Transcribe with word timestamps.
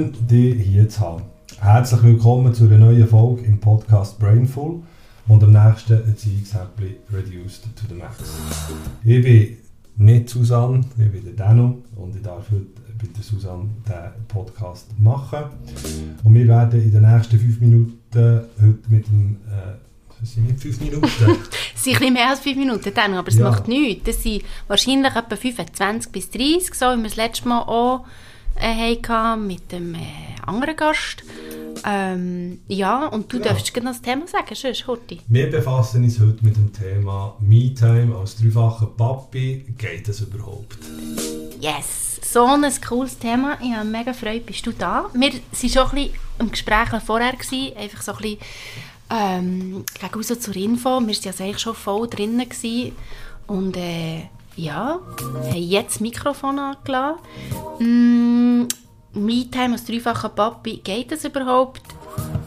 Schön, 0.00 0.14
dich 0.28 0.66
hier 0.66 0.88
zu 0.88 1.00
haben. 1.00 1.22
Herzlich 1.60 2.02
willkommen 2.02 2.54
zu 2.54 2.64
einer 2.64 2.78
neuen 2.78 3.06
Folge 3.06 3.42
im 3.42 3.60
Podcast 3.60 4.18
Brainful 4.18 4.82
und 5.28 5.44
am 5.44 5.50
nächsten 5.50 5.92
Erziehungshäppchen 6.08 6.96
Reduced 7.12 7.64
to 7.76 7.86
the 7.86 7.96
Max. 7.96 8.16
Ich 9.04 9.22
bin 9.22 9.58
nicht 9.98 10.30
Susanne, 10.30 10.86
ich 10.96 11.12
bin 11.12 11.22
der 11.22 11.34
Dano 11.34 11.82
und 11.96 12.16
ich 12.16 12.22
darf 12.22 12.50
heute 12.50 12.64
mit 13.02 13.14
der 13.14 13.22
Susanne 13.22 13.68
den 13.86 14.26
Podcast 14.26 14.86
machen. 14.98 15.44
Und 16.24 16.34
wir 16.34 16.48
werden 16.48 16.80
in 16.80 16.92
den 16.92 17.02
nächsten 17.02 17.38
fünf 17.38 17.60
Minuten 17.60 18.40
heute 18.58 18.78
mit 18.88 19.06
dem 19.06 19.36
äh, 19.48 19.74
das 20.18 20.32
sind 20.32 20.46
nicht 20.46 20.60
fünf 20.60 20.80
Minuten. 20.80 21.06
es 21.74 21.84
sind 21.84 22.00
ein 22.00 22.12
mehr 22.14 22.30
als 22.30 22.40
fünf 22.40 22.56
Minuten, 22.56 22.90
dann, 22.94 23.12
aber 23.12 23.28
es 23.28 23.36
ja. 23.36 23.50
macht 23.50 23.68
nichts. 23.68 24.04
Das 24.04 24.22
sind 24.22 24.44
wahrscheinlich 24.66 25.14
etwa 25.14 25.36
25 25.36 26.10
bis 26.10 26.30
30, 26.30 26.74
so 26.74 26.86
wie 26.86 26.96
wir 26.96 27.04
das 27.04 27.16
letzte 27.16 27.48
Mal 27.48 27.60
auch 27.60 28.06
äh, 28.60 28.96
hatten, 28.96 29.46
mit 29.46 29.72
dem 29.72 29.94
äh, 29.94 29.98
anderen 30.46 30.76
Gast. 30.76 31.22
Ähm, 31.84 32.60
ja, 32.68 33.06
und 33.06 33.32
du 33.32 33.38
genau. 33.38 33.50
darfst 33.50 33.72
gerne 33.72 33.90
das 33.90 34.02
Thema 34.02 34.26
sagen, 34.26 34.54
sonst, 34.54 34.86
Horti. 34.86 35.20
Wir 35.28 35.50
befassen 35.50 36.04
uns 36.04 36.20
heute 36.20 36.44
mit 36.44 36.56
dem 36.56 36.72
Thema 36.72 37.36
Me-Time 37.40 38.14
als 38.16 38.36
dreifacher 38.36 38.86
Papi. 38.86 39.64
Geht 39.78 40.08
das 40.08 40.20
überhaupt? 40.20 40.76
Yes, 41.60 42.20
so 42.22 42.44
ein 42.44 42.64
cooles 42.86 43.18
Thema. 43.18 43.56
Ich 43.62 43.72
habe 43.72 43.88
mega 43.88 44.12
Freude, 44.12 44.40
bist 44.40 44.66
du 44.66 44.72
da. 44.72 45.06
Wir 45.14 45.32
waren 45.32 45.40
schon 45.68 45.82
ein 45.82 45.90
bisschen 45.90 46.10
im 46.38 46.50
Gespräch 46.50 46.88
vorher, 47.04 47.32
gewesen, 47.32 47.76
einfach 47.76 48.02
so 48.02 48.12
ein 48.12 48.18
bisschen 48.18 48.38
ähm, 49.10 49.84
gegen 50.00 50.40
zur 50.40 50.56
Info. 50.56 51.00
Wir 51.00 51.06
waren 51.06 51.22
ja 51.22 51.32
eigentlich 51.38 51.58
schon 51.58 51.74
voll 51.74 52.08
drinnen 52.08 52.48
gewesen. 52.48 52.92
und 53.46 53.76
äh, 53.76 54.28
ja, 54.56 55.00
haben 55.20 55.54
jetzt 55.54 55.96
das 55.96 56.00
Mikrofon 56.00 56.58
angelassen. 56.58 57.20
Mm, 57.78 58.68
Me-Time 59.12 59.72
als 59.72 59.84
dreifacher 59.84 60.28
Papi, 60.28 60.78
geht 60.78 61.12
das 61.12 61.24
überhaupt? 61.24 61.82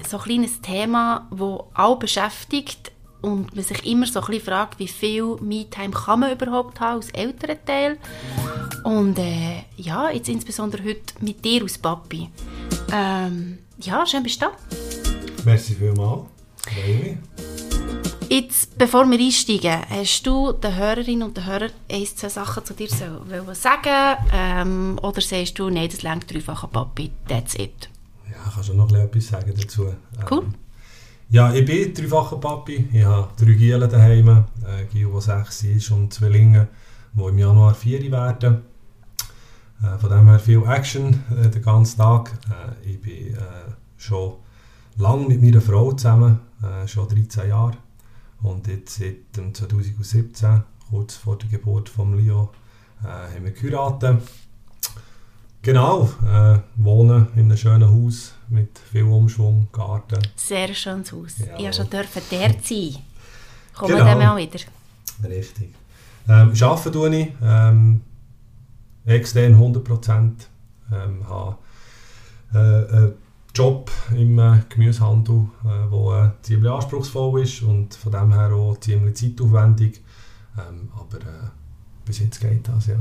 So 0.07 0.17
ein 0.17 0.23
kleines 0.23 0.61
Thema, 0.61 1.27
das 1.31 1.59
alle 1.73 1.95
beschäftigt 1.97 2.91
und 3.21 3.55
man 3.55 3.63
sich 3.63 3.85
immer 3.85 4.05
so 4.05 4.19
ein 4.19 4.25
bisschen 4.27 4.45
fragt, 4.45 4.79
wie 4.79 4.87
viel 4.87 5.37
Me-Time 5.41 5.91
kann 5.91 6.19
man 6.19 6.33
überhaupt 6.33 6.79
haben 6.79 6.97
als 6.97 7.09
älterer 7.11 7.63
Teil. 7.65 7.97
Und 8.83 9.17
äh, 9.17 9.63
ja, 9.77 10.09
jetzt 10.09 10.29
insbesondere 10.29 10.83
heute 10.83 11.13
mit 11.21 11.43
dir 11.43 11.63
als 11.63 11.77
Papi. 11.77 12.29
Ähm, 12.91 13.59
ja, 13.79 14.05
schön 14.05 14.23
bist 14.23 14.41
du 14.41 14.45
da. 14.45 14.51
Merci 15.45 15.73
vielmals. 15.73 16.23
Really? 16.75 17.17
Jetzt, 18.33 18.79
bevor 18.79 19.05
wir 19.11 19.19
einsteigen, 19.19 19.79
hast 19.91 20.23
du 20.23 20.53
den 20.53 20.75
Hörerinnen 20.75 21.21
und 21.21 21.37
den 21.37 21.45
Hörern 21.45 21.69
ein, 21.87 22.03
zwei 22.03 22.29
Sachen 22.29 22.65
zu 22.65 22.73
dir 22.73 22.89
sagen 22.89 24.17
ähm, 24.33 24.99
oder 25.03 25.21
sagst 25.21 25.59
du, 25.59 25.69
nein, 25.69 25.87
das 25.87 26.01
längt 26.01 26.33
dreifacher 26.33 26.67
Papi, 26.67 27.11
that's 27.27 27.53
it? 27.53 27.91
Ja, 28.27 28.37
ich 28.47 28.55
kann 28.55 28.63
schon 28.63 28.77
noch 28.77 28.91
etwas 28.91 29.27
sagen 29.27 29.53
dazu. 29.55 29.93
Cool. 30.31 30.45
Ähm, 30.45 30.53
ja, 31.29 31.53
ich 31.53 31.63
bin 31.63 31.93
dreifacher 31.93 32.37
Papi. 32.37 32.87
Ich 32.91 33.03
habe 33.03 33.27
drei 33.37 33.53
Gielen 33.53 33.87
daheim, 33.87 34.27
äh, 34.27 34.85
Giel, 34.91 35.11
der 35.11 35.21
sechs 35.21 35.63
ist, 35.65 35.91
und 35.91 36.11
Zwillinge, 36.11 36.69
die 37.13 37.21
im 37.21 37.37
Januar 37.37 37.75
vier 37.75 38.11
werden. 38.11 38.63
Äh, 39.83 39.99
von 39.99 40.09
dem 40.09 40.27
her 40.27 40.39
viel 40.39 40.63
Action 40.67 41.23
äh, 41.39 41.49
den 41.49 41.61
ganzen 41.61 41.97
Tag. 41.99 42.31
Äh, 42.49 42.93
ich 42.93 42.99
bin 42.99 43.35
äh, 43.35 43.39
schon 43.95 44.37
lange 44.97 45.27
mit 45.27 45.39
meiner 45.39 45.61
Frau 45.61 45.91
zusammen, 45.91 46.39
äh, 46.63 46.87
schon 46.87 47.07
13 47.07 47.49
Jahre. 47.49 47.73
Und 48.43 48.67
jetzt 48.67 48.99
seit 48.99 49.15
2017, 49.33 50.63
kurz 50.89 51.15
vor 51.15 51.37
der 51.37 51.49
Geburt 51.49 51.89
von 51.89 52.17
Leo, 52.17 52.51
äh, 53.01 53.07
haben 53.07 53.45
wir 53.45 53.51
geheiratet. 53.51 54.21
Genau, 55.61 56.09
äh, 56.25 56.59
wohnen 56.75 57.27
in 57.35 57.45
einem 57.45 57.57
schönen 57.57 57.89
Haus 57.89 58.33
mit 58.49 58.77
viel 58.91 59.03
Umschwung, 59.03 59.69
Garten. 59.71 60.19
Sehr 60.35 60.73
schönes 60.73 61.13
Haus. 61.13 61.39
Ja. 61.39 61.57
Ich 61.57 61.63
durfte 61.63 61.73
schon 61.73 61.89
der 61.89 62.03
sein. 62.61 62.97
Kommen 63.73 63.95
genau. 63.95 64.19
wir 64.19 64.33
auch 64.33 64.37
wieder. 64.37 64.59
Richtig. 65.23 65.73
Ähm, 66.27 66.53
arbeiten 66.61 66.91
tue 66.91 67.15
ich 67.15 67.27
ähm, 67.41 68.01
extern 69.05 69.55
100%. 69.55 70.33
Ähm, 70.91 71.29
habe 71.29 71.57
äh, 72.53 72.59
äh, 72.59 73.13
Job 73.53 73.91
im 74.15 74.39
äh, 74.39 74.61
Gemüsehandel, 74.69 75.47
der 75.63 76.33
äh, 76.39 76.43
ziemlich 76.43 76.71
anspruchsvoll 76.71 77.41
ist 77.43 77.61
und 77.61 77.93
von 77.93 78.11
dem 78.11 78.33
her 78.33 78.51
auch 78.51 78.79
ziemlich 78.79 79.15
zeitaufwendig. 79.15 80.01
Ähm, 80.57 80.89
aber 80.95 81.17
äh, 81.17 81.49
bis 82.05 82.19
jetzt 82.19 82.41
geht 82.41 82.67
das, 82.67 82.87
ja. 82.87 82.99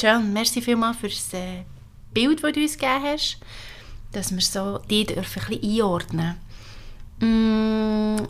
John, 0.00 0.32
merci 0.32 0.62
vielmals 0.62 0.96
für 0.96 1.08
das 1.08 1.32
äh, 1.34 1.64
Bild, 2.12 2.42
das 2.42 2.52
du 2.52 2.60
uns 2.60 2.78
gegeben 2.78 3.02
hast, 3.04 3.38
dass 4.12 4.32
wir 4.32 4.40
so 4.40 4.78
die 4.90 5.06
dürfen 5.06 5.42
ein 5.42 5.48
bisschen 5.48 5.70
einordnen 5.70 6.36
mm, 7.20 8.26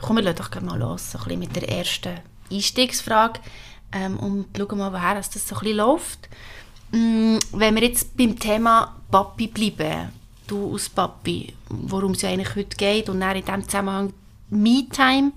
Komm, 0.00 0.16
wir 0.16 0.32
doch 0.32 0.60
mal 0.60 0.78
los, 0.78 1.12
so 1.12 1.18
ein 1.18 1.24
bisschen 1.24 1.40
mit 1.40 1.56
der 1.56 1.68
ersten 1.68 2.20
Einstiegsfrage 2.50 3.40
ähm, 3.92 4.18
und 4.18 4.46
schauen 4.56 4.78
mal, 4.78 4.92
woher 4.92 5.14
das 5.14 5.32
so 5.32 5.38
ein 5.56 5.60
bisschen 5.60 5.76
läuft. 5.76 6.28
Mm, 6.92 7.36
wenn 7.52 7.74
wir 7.74 7.82
jetzt 7.82 8.16
beim 8.16 8.38
Thema 8.38 8.96
Papi 9.10 9.48
bleiben, 9.48 10.10
du 10.50 10.72
als 10.72 10.88
Papi, 10.88 11.52
worum 11.68 12.12
es 12.12 12.22
ja 12.22 12.30
eigentlich 12.30 12.54
heute 12.56 12.76
geht 12.76 13.08
und 13.08 13.20
dann 13.20 13.36
in 13.36 13.44
diesem 13.44 13.64
Zusammenhang 13.64 14.12
Me-Time. 14.50 15.32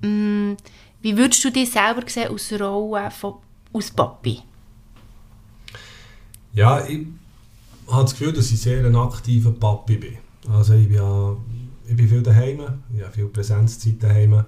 Mm, 0.00 0.56
wie 1.02 1.16
würdest 1.16 1.44
du 1.44 1.50
dich 1.50 1.70
selber 1.70 2.02
sehen 2.08 2.28
aus 2.28 2.48
der 2.48 2.62
Rolle 2.62 3.10
von, 3.10 3.34
als 3.72 3.90
Papi? 3.90 4.40
Ja, 6.54 6.86
ich 6.86 7.06
habe 7.88 8.02
das 8.02 8.12
Gefühl, 8.12 8.32
dass 8.32 8.50
ich 8.50 8.60
sehr 8.60 8.86
ein 8.86 8.96
aktiver 8.96 9.50
Papi 9.50 9.96
bin. 9.96 10.18
Also 10.50 10.74
ich 10.74 10.88
bin, 10.88 10.96
ja, 10.96 11.36
ich 11.86 11.96
bin 11.96 12.08
viel 12.08 12.22
daheim, 12.22 12.60
ich 12.94 13.02
habe 13.02 13.12
viel 13.12 13.26
Präsenzzeit 13.26 14.02
daheim, 14.02 14.44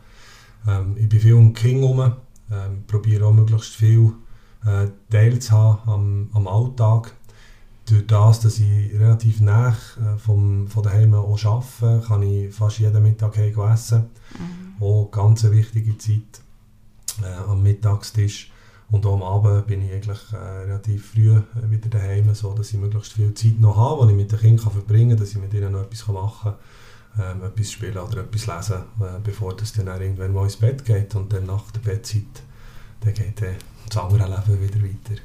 ähm, 0.66 0.96
ich 0.96 1.08
bin 1.08 1.20
viel 1.20 1.34
um 1.34 1.52
Kinder 1.52 1.88
herum, 1.88 2.12
ähm, 2.50 2.84
probiere 2.86 3.26
auch 3.26 3.32
möglichst 3.32 3.74
viel 3.74 4.12
äh, 4.64 4.88
Teil 5.10 5.38
zu 5.38 5.52
haben 5.52 5.90
am, 5.90 6.30
am 6.32 6.48
Alltag 6.48 7.14
durch 7.86 8.06
das, 8.06 8.41
dass 8.41 8.58
ich 8.58 8.92
relativ 8.94 9.41
nah 9.41 9.70
äh, 9.70 10.19
vom, 10.19 10.69
von 10.69 10.82
daheim 10.82 11.14
auch 11.14 11.42
arbeite, 11.44 12.06
kann 12.06 12.22
ich 12.22 12.54
fast 12.54 12.78
jeden 12.78 13.02
Mittag 13.02 13.38
essen. 13.38 14.06
Mhm. 14.38 14.82
Auch 14.82 15.10
ganz 15.10 15.44
eine 15.44 15.54
wichtige 15.54 15.97
Zeit 15.97 16.42
äh, 17.22 17.50
am 17.50 17.62
Mittagstisch. 17.62 18.50
Und 18.91 19.04
auch 19.04 19.14
am 19.14 19.22
Abend 19.22 19.66
bin 19.66 19.82
ich 19.82 19.92
eigentlich 19.92 20.32
äh, 20.32 20.36
relativ 20.36 21.12
früh 21.12 21.32
äh, 21.32 21.42
wieder 21.70 21.88
daheim, 21.88 22.32
so 22.34 22.52
dass 22.54 22.72
ich 22.72 22.78
möglichst 22.78 23.14
viel 23.14 23.34
Zeit 23.34 23.58
noch 23.58 23.76
habe, 23.76 24.06
die 24.06 24.12
ich 24.12 24.18
mit 24.18 24.32
den 24.32 24.38
Kindern 24.38 24.70
verbringen 24.70 25.10
kann, 25.10 25.18
dass 25.18 25.30
ich 25.30 25.38
mit 25.38 25.54
ihnen 25.54 25.72
noch 25.72 25.82
etwas 25.82 26.06
machen 26.08 26.54
kann, 27.16 27.36
ähm, 27.38 27.44
etwas 27.44 27.72
spielen 27.72 27.98
oder 27.98 28.18
etwas 28.18 28.47
lesen, 28.47 28.82
äh, 29.00 29.18
bevor 29.22 29.56
das 29.56 29.72
dann 29.72 29.86
irgendwann 29.86 30.32
mal 30.32 30.44
ins 30.44 30.56
Bett 30.56 30.84
geht. 30.84 31.14
Und 31.14 31.32
dann 31.32 31.47
nach 31.47 31.70
der 31.70 31.80
Bettzeit 31.80 32.42
dann 33.00 33.14
geht 33.14 33.41
dann 33.41 33.56
das 33.88 33.97
andere 33.97 34.24
Leben 34.24 34.60
wieder 34.60 34.82
weiter. 34.82 35.20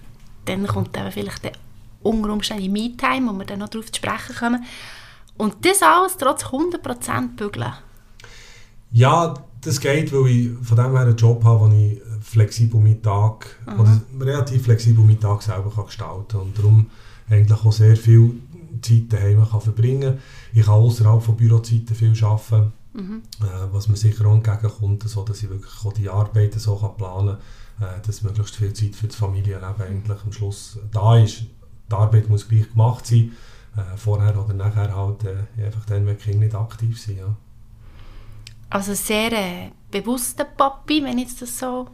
Dann 0.45 0.67
kommt 0.67 0.95
dann 0.95 1.11
vielleicht 1.11 1.43
der 1.43 1.53
unter 2.03 2.31
Umständen 2.31 2.71
Me-Time, 2.71 3.31
wo 3.31 3.37
wir 3.37 3.45
dann 3.45 3.59
noch 3.59 3.69
darauf 3.69 3.91
zu 3.91 3.97
sprechen 3.97 4.35
kommen. 4.35 4.65
Und 5.37 5.65
das 5.65 5.81
alles 5.81 6.17
trotz 6.17 6.43
100% 6.45 7.35
bügeln? 7.35 7.73
Ja, 8.91 9.33
das 9.61 9.79
geht, 9.79 10.11
weil 10.11 10.27
ich 10.27 10.49
von 10.61 10.77
dem 10.77 10.91
her 10.91 11.01
einen 11.01 11.15
Job 11.15 11.43
habe, 11.43 11.61
wo 11.61 11.73
ich 11.73 12.01
flexibel 12.21 12.79
meinen 12.79 13.01
Tag, 13.01 13.57
mhm. 13.65 13.79
oder 13.79 14.01
relativ 14.19 14.63
flexibel 14.63 15.03
meinen 15.03 15.19
Tag 15.19 15.41
selber 15.41 15.71
kann 15.73 15.85
gestalten 15.85 16.27
kann. 16.27 16.41
Und 16.41 16.57
darum 16.57 16.89
eigentlich 17.29 17.65
auch 17.65 17.71
sehr 17.71 17.95
viel 17.95 18.35
Zeit 18.81 19.03
daheim 19.09 19.47
kann 19.49 19.61
verbringen 19.61 20.15
kann. 20.15 20.19
Ich 20.53 20.65
kann 20.65 20.75
außerhalb 20.75 21.23
von 21.23 21.35
Bürozeiten 21.35 21.95
viel 21.95 22.13
arbeiten, 22.23 22.73
mhm. 22.93 23.21
äh, 23.41 23.73
was 23.73 23.87
mir 23.87 23.95
sicher 23.95 24.25
auch 24.25 24.33
entgegenkommt, 24.33 25.07
so 25.07 25.23
dass 25.23 25.41
ich 25.41 25.49
wirklich 25.49 25.85
auch 25.85 25.93
die 25.93 26.09
Arbeiten 26.09 26.59
so 26.59 26.75
kann 26.75 26.97
planen 26.97 27.37
kann, 27.79 27.87
äh, 27.87 28.01
dass 28.05 28.23
möglichst 28.23 28.55
viel 28.55 28.73
Zeit 28.73 28.95
für 28.95 29.07
das 29.07 29.15
Familienleben 29.15 29.81
eigentlich 29.81 30.17
am 30.23 30.31
Schluss 30.31 30.77
da 30.91 31.17
ist 31.17 31.45
die 31.91 31.95
Arbeit 31.95 32.29
muss 32.29 32.47
gleich 32.47 32.69
gemacht 32.69 33.05
sein. 33.05 33.31
Äh, 33.77 33.97
vorher 33.97 34.37
oder 34.37 34.53
nachher 34.53 34.93
halt 34.95 35.23
äh, 35.23 35.65
einfach 35.65 35.85
dann, 35.85 36.05
wenn 36.05 36.17
die 36.17 36.23
Kinder 36.23 36.45
nicht 36.45 36.55
aktiv 36.55 36.99
sind. 36.99 37.19
Ja. 37.19 37.35
Also 38.69 38.93
sehr 38.93 39.31
äh, 39.31 39.71
bewusster 39.89 40.45
Papi, 40.45 41.03
wenn 41.03 41.17
ich 41.17 41.35
das 41.37 41.57
so 41.57 41.87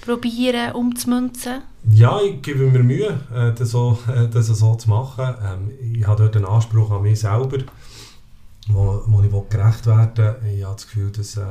probiere 0.00 0.72
umzumünzen? 0.74 1.62
Ja, 1.88 2.20
ich 2.20 2.42
gebe 2.42 2.70
mir 2.70 2.82
Mühe, 2.82 3.20
äh, 3.34 3.52
das, 3.52 3.70
so, 3.70 3.98
äh, 4.14 4.28
das 4.28 4.46
so 4.46 4.74
zu 4.74 4.90
machen. 4.90 5.34
Ähm, 5.42 5.70
ich 5.94 6.06
habe 6.06 6.22
dort 6.22 6.36
einen 6.36 6.46
Anspruch 6.46 6.90
an 6.90 7.02
mich 7.02 7.20
selber, 7.20 7.58
wo, 8.68 9.02
wo 9.06 9.22
ich 9.22 9.48
gerecht 9.48 9.86
werden 9.86 10.16
will. 10.16 10.58
Ich 10.58 10.64
habe 10.64 10.74
das 10.74 10.86
Gefühl, 10.86 11.10
dass 11.10 11.36
äh, 11.36 11.44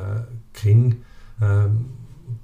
Kinder 0.53 0.97
ähm, 1.41 1.85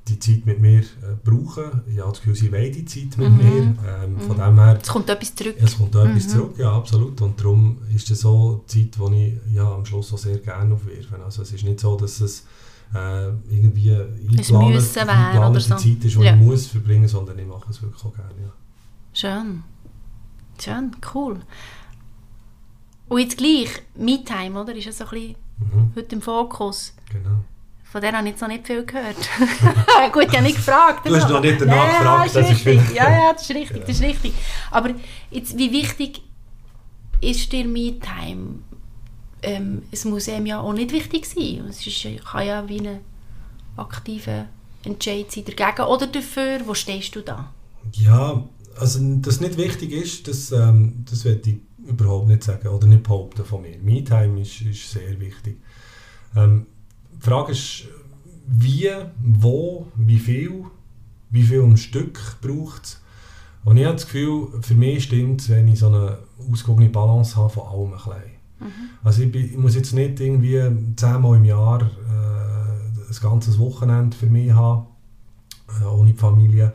die 0.07 0.19
Zeit 0.19 0.45
mit 0.45 0.59
mir 0.59 0.79
äh, 0.79 1.15
brauchen. 1.23 1.81
Ich 1.87 1.99
habe 1.99 2.09
das 2.09 2.19
Gefühl, 2.19 2.35
sie 2.35 2.51
wollen 2.51 2.71
die 2.71 2.85
Zeit 2.85 3.17
mit 3.17 3.29
mhm. 3.29 3.37
mir. 3.37 3.61
Ähm, 3.87 4.19
von 4.19 4.37
mhm. 4.37 4.41
dem 4.41 4.59
her, 4.59 4.79
es 4.81 4.87
kommt 4.87 5.09
etwas 5.09 5.35
zurück. 5.35 5.55
Es 5.59 5.77
kommt 5.77 5.95
etwas 5.95 6.25
mhm. 6.25 6.29
zurück, 6.29 6.55
ja, 6.57 6.71
absolut. 6.71 7.21
Und 7.21 7.39
darum 7.39 7.77
ist 7.93 8.09
es 8.11 8.21
so 8.21 8.63
die 8.69 8.91
Zeit, 8.91 9.09
die 9.09 9.39
ich 9.47 9.53
ja, 9.55 9.73
am 9.73 9.85
Schluss 9.85 10.13
auch 10.13 10.17
sehr 10.17 10.37
gerne 10.37 10.73
aufwerfe. 10.73 11.23
Also 11.23 11.41
es 11.41 11.51
ist 11.51 11.63
nicht 11.63 11.79
so, 11.79 11.95
dass 11.95 12.21
es 12.21 12.45
äh, 12.93 13.27
irgendwie 13.49 13.93
eingeplante 13.93 15.59
so. 15.59 15.75
Zeit 15.75 16.03
ist, 16.03 16.15
die 16.15 16.21
ja. 16.21 16.33
ich 16.33 16.41
muss 16.41 16.67
verbringen, 16.67 17.07
sondern 17.07 17.37
ich 17.39 17.47
mache 17.47 17.69
es 17.69 17.81
wirklich 17.81 18.03
auch 18.05 18.13
gerne. 18.13 18.33
Ja. 18.41 18.53
Schön. 19.13 19.63
Schön, 20.59 20.91
cool. 21.13 21.39
Und 23.07 23.19
jetzt 23.19 23.37
gleich, 23.37 23.83
Me-Time, 23.95 24.59
oder? 24.59 24.75
Ist 24.75 24.85
ja 24.85 24.91
so 24.91 25.03
ein 25.05 25.09
bisschen 25.09 25.35
Mhm. 25.59 25.91
heute 25.95 26.15
im 26.15 26.21
Fokus. 26.21 26.93
Genau. 27.11 27.43
Von 27.95 28.01
der 28.01 28.11
habe 28.11 28.27
ich 28.27 28.31
jetzt 28.33 28.41
noch 28.41 28.49
nicht 28.49 28.67
viel 28.67 28.85
gehört. 28.85 29.15
Gut, 30.11 30.25
ich 30.25 30.33
habe 30.33 30.43
nicht 30.43 30.57
gefragt. 30.57 31.07
Du 31.07 31.15
hast 31.15 31.29
noch 31.29 31.39
nicht 31.39 31.61
danach 31.61 31.75
ja, 31.77 31.97
gefragt, 31.97 32.25
das 32.25 32.33
das 32.33 32.51
ist 32.51 32.65
richtig. 32.65 32.93
Ja, 32.93 33.09
ja, 33.09 33.31
das 33.31 33.43
ist 33.43 33.55
richtig, 33.55 33.85
das 33.85 33.89
ist 33.89 34.01
richtig. 34.01 34.33
Aber 34.69 34.89
jetzt, 35.31 35.57
wie 35.57 35.71
wichtig 35.71 36.21
ist 37.21 37.53
dir 37.53 37.63
Me-Time? 37.63 38.59
Ähm, 39.41 39.83
es 39.91 40.03
muss 40.03 40.27
einem 40.27 40.45
ja 40.45 40.59
auch 40.59 40.73
nicht 40.73 40.91
wichtig 40.91 41.25
sein. 41.25 41.63
Es 41.69 41.87
ist, 41.87 42.03
ja- 42.03 42.19
kann 42.19 42.45
ja 42.45 42.67
wie 42.67 42.85
ein 42.85 42.99
aktiver 43.77 44.47
Entscheid 44.83 45.31
sein 45.31 45.45
dagegen 45.45 45.87
oder 45.87 46.07
dafür. 46.07 46.59
Wo 46.65 46.73
stehst 46.73 47.15
du 47.15 47.21
da? 47.21 47.53
Ja, 47.93 48.43
also 48.77 48.99
dass 49.21 49.39
nicht 49.39 49.57
wichtig 49.57 49.93
ist, 49.93 50.27
das, 50.27 50.51
ähm, 50.51 51.05
das 51.09 51.23
werde 51.23 51.49
ich 51.49 51.59
überhaupt 51.87 52.27
nicht 52.27 52.43
sagen 52.43 52.67
oder 52.67 52.87
nicht 52.87 53.03
behaupten 53.03 53.45
von 53.45 53.61
mir. 53.61 53.77
Me-Time 53.77 54.41
ist, 54.41 54.59
ist 54.59 54.91
sehr 54.91 55.17
wichtig. 55.17 55.61
Ähm, 56.35 56.65
die 57.17 57.25
Frage 57.25 57.51
ist, 57.51 57.85
wie, 58.47 58.89
wo, 59.19 59.87
wie 59.95 60.19
viel, 60.19 60.65
wie 61.29 61.43
viel 61.43 61.61
am 61.61 61.77
Stück 61.77 62.37
braucht 62.41 62.83
es. 62.85 63.01
Und 63.63 63.77
ich 63.77 63.85
habe 63.85 63.95
das 63.95 64.05
Gefühl, 64.05 64.49
für 64.61 64.75
mich 64.75 65.05
stimmt 65.05 65.41
es, 65.41 65.49
wenn 65.49 65.67
ich 65.67 65.79
so 65.79 65.87
eine 65.87 66.19
ausgewogene 66.51 66.89
Balance 66.89 67.35
habe 67.35 67.49
von 67.49 67.67
allem 67.67 67.93
ein 67.93 67.93
bisschen. 67.93 68.35
Also 69.03 69.23
ich, 69.23 69.31
bin, 69.31 69.45
ich 69.45 69.57
muss 69.57 69.75
jetzt 69.75 69.93
nicht 69.93 70.19
irgendwie 70.19 70.61
zehnmal 70.95 71.37
im 71.37 71.45
Jahr 71.45 71.81
äh, 71.81 73.09
ein 73.09 73.21
ganzes 73.21 73.59
Wochenende 73.59 74.15
für 74.15 74.27
mich 74.27 74.51
haben, 74.51 74.87
äh, 75.81 75.85
ohne 75.85 76.13
die 76.13 76.17
Familie. 76.17 76.73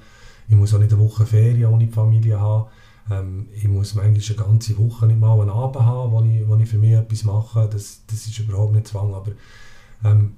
Ich 0.49 0.57
muss 0.57 0.75
auch 0.75 0.79
nicht 0.79 0.93
eine 0.93 1.01
Woche 1.01 1.27
Ferien 1.27 1.73
ohne 1.73 1.87
die 1.87 1.93
Familie 1.93 2.41
haben. 2.41 2.67
Ähm, 3.11 3.47
ich 3.55 3.69
muss 3.69 3.95
manchmal 3.95 4.15
eine 4.15 4.49
ganze 4.49 4.77
Woche 4.79 5.07
nicht 5.07 5.21
mal 5.21 5.41
einen 5.41 5.51
Abend 5.51 5.85
haben, 5.85 6.13
wo 6.13 6.23
ich, 6.23 6.47
wo 6.47 6.57
ich 6.57 6.69
für 6.69 6.79
mich 6.79 6.93
etwas 6.93 7.25
mache. 7.25 7.69
Das, 7.73 8.03
das 8.07 8.27
ist 8.27 8.39
überhaupt 8.39 8.75
nicht 8.75 8.89
Zwang. 8.89 9.15
Aber 9.15 9.33
ähm, 10.05 10.33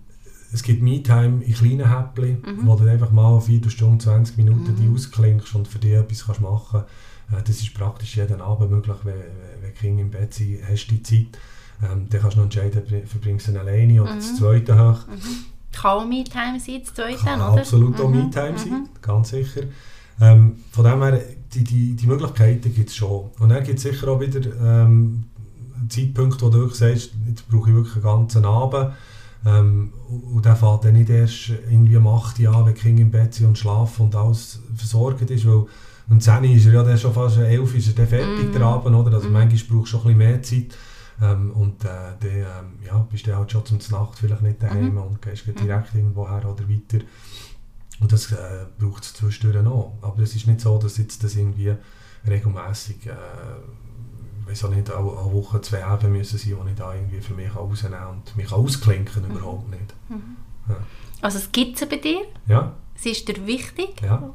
es 0.53 0.63
gibt 0.63 0.83
Me-Time 0.83 1.43
in 1.43 1.55
kleinen 1.55 1.89
Häppchen, 1.89 2.43
wo 2.65 2.77
du 2.77 2.85
einfach 2.87 3.11
mal 3.11 3.33
eine 3.33 3.41
Viertelstunde, 3.41 4.05
20 4.05 4.37
Minuten 4.37 4.77
die 4.77 4.89
ausklingst 4.95 5.55
und 5.55 5.67
für 5.67 5.79
dich 5.79 5.93
etwas 5.95 6.27
kannst 6.27 6.41
machen 6.43 6.83
kannst. 7.31 7.47
Äh, 7.47 7.49
das 7.49 7.61
ist 7.61 7.73
praktisch 7.75 8.17
jeden 8.17 8.41
Abend 8.43 8.71
möglich, 8.71 8.97
wenn, 9.05 9.15
wenn, 9.63 9.75
Kinder 9.75 10.03
im 10.03 10.11
Bett 10.11 10.35
sind, 10.35 10.59
hast 10.69 10.87
du 10.89 10.95
die 10.97 11.03
Zeit. 11.03 11.39
Ähm, 11.83 12.07
dann 12.11 12.21
kannst 12.21 12.37
du 12.37 12.41
noch 12.41 12.45
entscheiden, 12.45 12.83
bring- 12.87 13.07
verbringst 13.07 13.47
du 13.49 13.53
ihn 13.53 13.57
alleine 13.57 14.03
oder 14.03 14.15
das 14.17 14.37
zweite 14.37 14.75
hoch. 14.79 15.01
Kann 15.73 15.91
auch 15.91 16.07
Me-Time 16.07 16.61
sein, 16.61 16.83
das 16.85 16.93
zweite, 16.95 17.17
Kann 17.25 17.41
oder? 17.41 17.59
absolut 17.61 17.99
auch 17.99 18.09
Mhm, 18.11 18.17
Me-Time 18.27 18.53
mhm. 18.53 18.59
sein, 18.59 18.89
ganz 19.01 19.31
sicher. 19.31 19.63
Ähm, 20.21 20.57
von 20.71 20.85
dem 20.85 21.03
her, 21.03 21.19
die, 21.55 21.65
die, 21.65 21.97
die 21.97 22.07
Möglichkeiten 22.07 22.75
gibt 22.75 22.91
es 22.91 22.95
schon. 22.97 23.31
Und 23.39 23.49
dann 23.49 23.65
gibt 23.65 23.79
es 23.79 23.85
sicher 23.85 24.09
auch 24.09 24.21
wieder 24.21 24.41
ähm, 24.63 25.25
Zeitpunkte, 25.89 26.45
wo 26.45 26.51
du 26.51 26.59
wirklich 26.59 26.79
sagst, 26.79 27.13
jetzt 27.27 27.49
brauche 27.49 27.71
ich 27.71 27.75
wirklich 27.77 27.95
einen 27.95 28.05
ganzen 28.05 28.45
Abend. 28.45 28.93
Ähm, 29.45 29.93
und 30.35 30.45
der 30.45 30.55
fängt 30.57 30.85
dann 30.85 30.93
nicht 30.95 31.11
erst 31.11 31.49
irgendwie 31.51 31.97
um 31.97 32.07
8 32.07 32.39
Uhr 32.41 32.55
an, 32.55 32.67
wenn 32.67 32.75
die 32.75 32.81
Kinder 32.81 33.03
im 33.03 33.11
Bett 33.11 33.35
sind 33.35 33.47
und 33.49 33.59
schlafen 33.59 34.03
und 34.07 34.15
alles 34.15 34.61
versorgt 34.77 35.31
ist, 35.31 35.47
weil 35.47 35.65
um 36.09 36.21
10 36.21 36.45
Uhr 36.45 36.51
ist 36.51 36.67
er 36.67 36.73
ja 36.75 36.83
dann 36.83 36.99
schon 36.99 37.13
fast 37.13 37.39
11 37.39 37.71
Uhr 37.73 37.75
ist 37.79 37.89
er 37.89 37.95
dann 37.95 38.07
fertig, 38.07 38.47
Mhm. 38.49 38.53
der 38.53 38.63
Abend, 38.63 38.95
oder? 38.95 39.15
Also 39.15 39.27
Mhm. 39.29 39.33
manchmal 39.33 39.79
brauchst 39.79 39.93
du 39.93 39.99
schon 39.99 40.13
ein 40.13 40.19
bisschen 40.19 40.31
mehr 40.33 40.43
Zeit. 40.43 40.79
Ähm, 41.21 41.51
und 41.53 41.85
äh, 41.85 41.89
dann 42.21 42.31
ähm, 42.31 42.45
ja, 42.87 42.99
bist 43.11 43.27
du 43.27 43.37
halt 43.37 43.51
schon 43.53 43.65
zum 43.65 43.79
Nacht 43.91 44.19
vielleicht 44.19 44.43
nicht 44.43 44.63
daheim 44.63 44.93
Mhm. 44.93 44.99
und 45.03 45.23
gehst 45.23 45.45
gleich 45.45 45.57
direkt 45.57 45.95
irgendwo 45.95 46.29
her 46.29 46.45
oder 46.49 46.69
weiter. 46.69 47.05
Und 48.01 48.11
das 48.13 48.33
äh, 48.33 48.37
braucht 48.79 49.05
es 49.05 49.13
zwischendurch 49.15 49.63
noch. 49.65 49.93
Aber 50.03 50.19
es 50.23 50.35
ist 50.35 50.47
nicht 50.47 50.61
so, 50.61 50.79
dass 50.79 50.99
jetzt 50.99 51.23
das 51.23 51.37
irgendwie 51.37 51.75
regelmässig, 52.27 53.07
äh, 53.07 53.11
weiß 54.47 54.65
auch 54.65 54.71
nicht, 54.71 54.91
eine, 54.91 54.99
eine 54.99 55.33
Woche, 55.33 55.61
zwei 55.63 55.85
Abende 55.85 56.19
müssen 56.19 56.39
sein, 56.39 56.57
wo 56.63 56.69
ich 56.69 56.75
da 56.75 56.95
irgendwie 56.95 57.21
für 57.21 57.35
mich 57.35 57.55
rausnehmen 57.55 57.99
kann 57.99 58.09
und 58.11 58.37
mich 58.37 58.53
ausklinken 58.53 59.25
überhaupt 59.25 59.71
nicht. 59.71 59.95
Also 61.21 61.39
es 61.39 61.51
gibt 61.53 61.79
sie 61.79 61.87
bei 61.87 61.97
dir, 61.97 62.23
Ja, 62.49 62.73
sie 62.97 63.11
ist 63.11 63.27
dir 63.29 63.47
wichtig. 63.47 64.01
ja, 64.03 64.33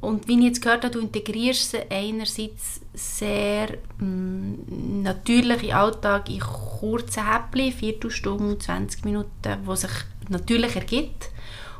Und 0.00 0.28
wie 0.28 0.38
ich 0.38 0.44
jetzt 0.44 0.62
gehört 0.62 0.84
habe, 0.84 0.92
du 0.94 1.00
integrierst 1.00 1.70
sie 1.70 1.90
einerseits 1.90 2.80
sehr 2.94 3.78
mm, 3.98 5.02
natürlich 5.02 5.62
in 5.62 5.68
den 5.68 5.76
Alltag 5.76 6.28
in 6.28 6.40
kurzen 6.40 7.30
Häppchen, 7.30 7.72
Viertelstunde, 7.72 8.58
20 8.58 9.04
Minuten, 9.04 9.58
wo 9.64 9.74
sich 9.74 9.90
natürlich 10.28 10.74
ergibt. 10.76 11.30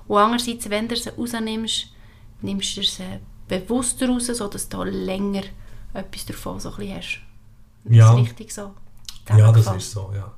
Und 0.09 0.19
andererseits, 0.19 0.69
wenn 0.71 0.89
du 0.89 0.97
sie 0.97 1.11
rausnimmst, 1.11 1.89
nimmst 2.41 2.77
du 2.77 2.83
sie 2.83 3.05
bewusster 3.49 4.09
raus, 4.09 4.27
sodass 4.27 4.69
du 4.69 4.83
länger 4.85 5.43
etwas 5.95 6.27
davon 6.27 6.59
so 6.61 6.71
ein 6.71 6.77
bisschen 6.77 6.97
hast. 6.97 7.21
Das 7.85 7.97
Ja. 7.97 8.13
ist 8.15 8.21
richtig 8.21 8.53
so. 8.53 8.73
ja, 9.37 9.53
das 9.53 9.77
ist 9.77 9.91
so, 9.91 10.11
ja. 10.15 10.33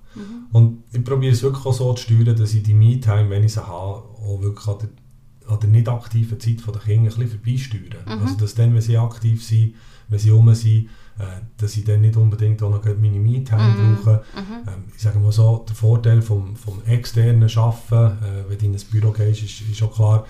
Und 0.53 0.85
ich 0.93 1.03
probiere 1.05 1.33
es 1.33 1.43
wirklich 1.43 1.65
auch 1.67 1.73
so 1.73 1.93
zu 1.95 2.05
steuern, 2.05 2.37
dass 2.37 2.55
ich 2.55 2.63
die 2.63 2.75
Me-Time, 2.75 3.31
wenn 3.31 3.43
ich 3.43 3.55
sie 3.55 3.67
habe, 3.67 3.73
auch 3.73 4.39
wirklich 4.41 4.67
an 4.69 4.79
der, 4.79 5.53
an 5.53 5.61
der 5.61 5.69
nicht 5.71 5.89
aktiven 5.89 6.39
Zeit 6.39 6.59
der 6.67 6.81
Kinder 6.81 7.11
ein 7.11 7.19
bisschen 7.19 7.29
vorbeisteuere. 7.29 8.07
Also 8.21 8.37
dass 8.37 8.55
dann, 8.55 8.75
wenn 8.75 8.81
sie 8.81 8.97
aktiv 8.97 9.45
sind, 9.45 9.75
wenn 10.09 10.19
sie 10.19 10.31
rum 10.31 10.55
sind, 10.55 10.89
äh, 11.19 11.41
dass 11.57 11.77
ich 11.77 11.85
dann 11.85 12.01
nicht 12.03 12.17
unbedingt 12.17 12.63
auch 12.63 12.71
noch 12.71 12.85
meine 12.85 13.19
Me-Time 13.19 13.97
brauche. 14.05 14.25
Ähm, 14.37 14.85
ich 14.95 15.03
sage 15.03 15.19
mal 15.19 15.33
so, 15.33 15.65
der 15.69 15.75
Vorteil 15.75 16.23
vom, 16.23 16.55
vom 16.57 16.83
externen 16.85 17.51
Arbeiten, 17.57 18.25
äh, 18.25 18.45
wenn 18.49 18.59
du 18.59 18.65
in 18.67 18.75
ein 18.75 18.81
Büro 18.91 19.11
gehst, 19.11 19.43
ist, 19.43 19.61
ist 19.63 19.83
auch 19.83 19.93
klar, 19.95 20.27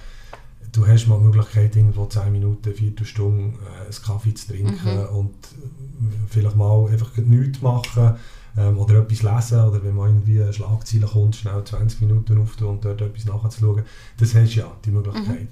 du 0.74 0.86
hast 0.86 1.06
mal 1.06 1.18
die 1.18 1.24
Möglichkeit, 1.24 1.76
irgendwo 1.76 2.06
10 2.06 2.32
Minuten, 2.32 2.64
eine 2.66 2.74
Viertelstunde 2.74 3.56
äh, 3.58 3.84
einen 3.84 4.04
Kaffee 4.04 4.34
zu 4.34 4.48
trinken 4.48 5.06
und 5.06 5.30
äh, 5.30 6.26
vielleicht 6.28 6.56
mal 6.56 6.88
einfach 6.90 7.16
nichts 7.16 7.62
machen 7.62 8.16
ähm, 8.56 8.78
oder 8.78 8.96
etwas 8.96 9.22
lesen 9.22 9.64
oder 9.64 9.82
wenn 9.82 9.94
mal 9.94 10.08
irgendwie 10.08 10.42
eine 10.42 10.52
Schlagzeile 10.52 11.06
kommt, 11.06 11.36
schnell 11.36 11.62
20 11.64 12.00
Minuten 12.00 12.38
auftun 12.38 12.68
und 12.68 12.84
dort 12.84 13.00
etwas 13.00 13.24
nachzuschauen. 13.24 13.84
Das 14.18 14.34
hast 14.34 14.54
du 14.54 14.60
ja, 14.60 14.70
die 14.84 14.90
Möglichkeit. 14.90 15.48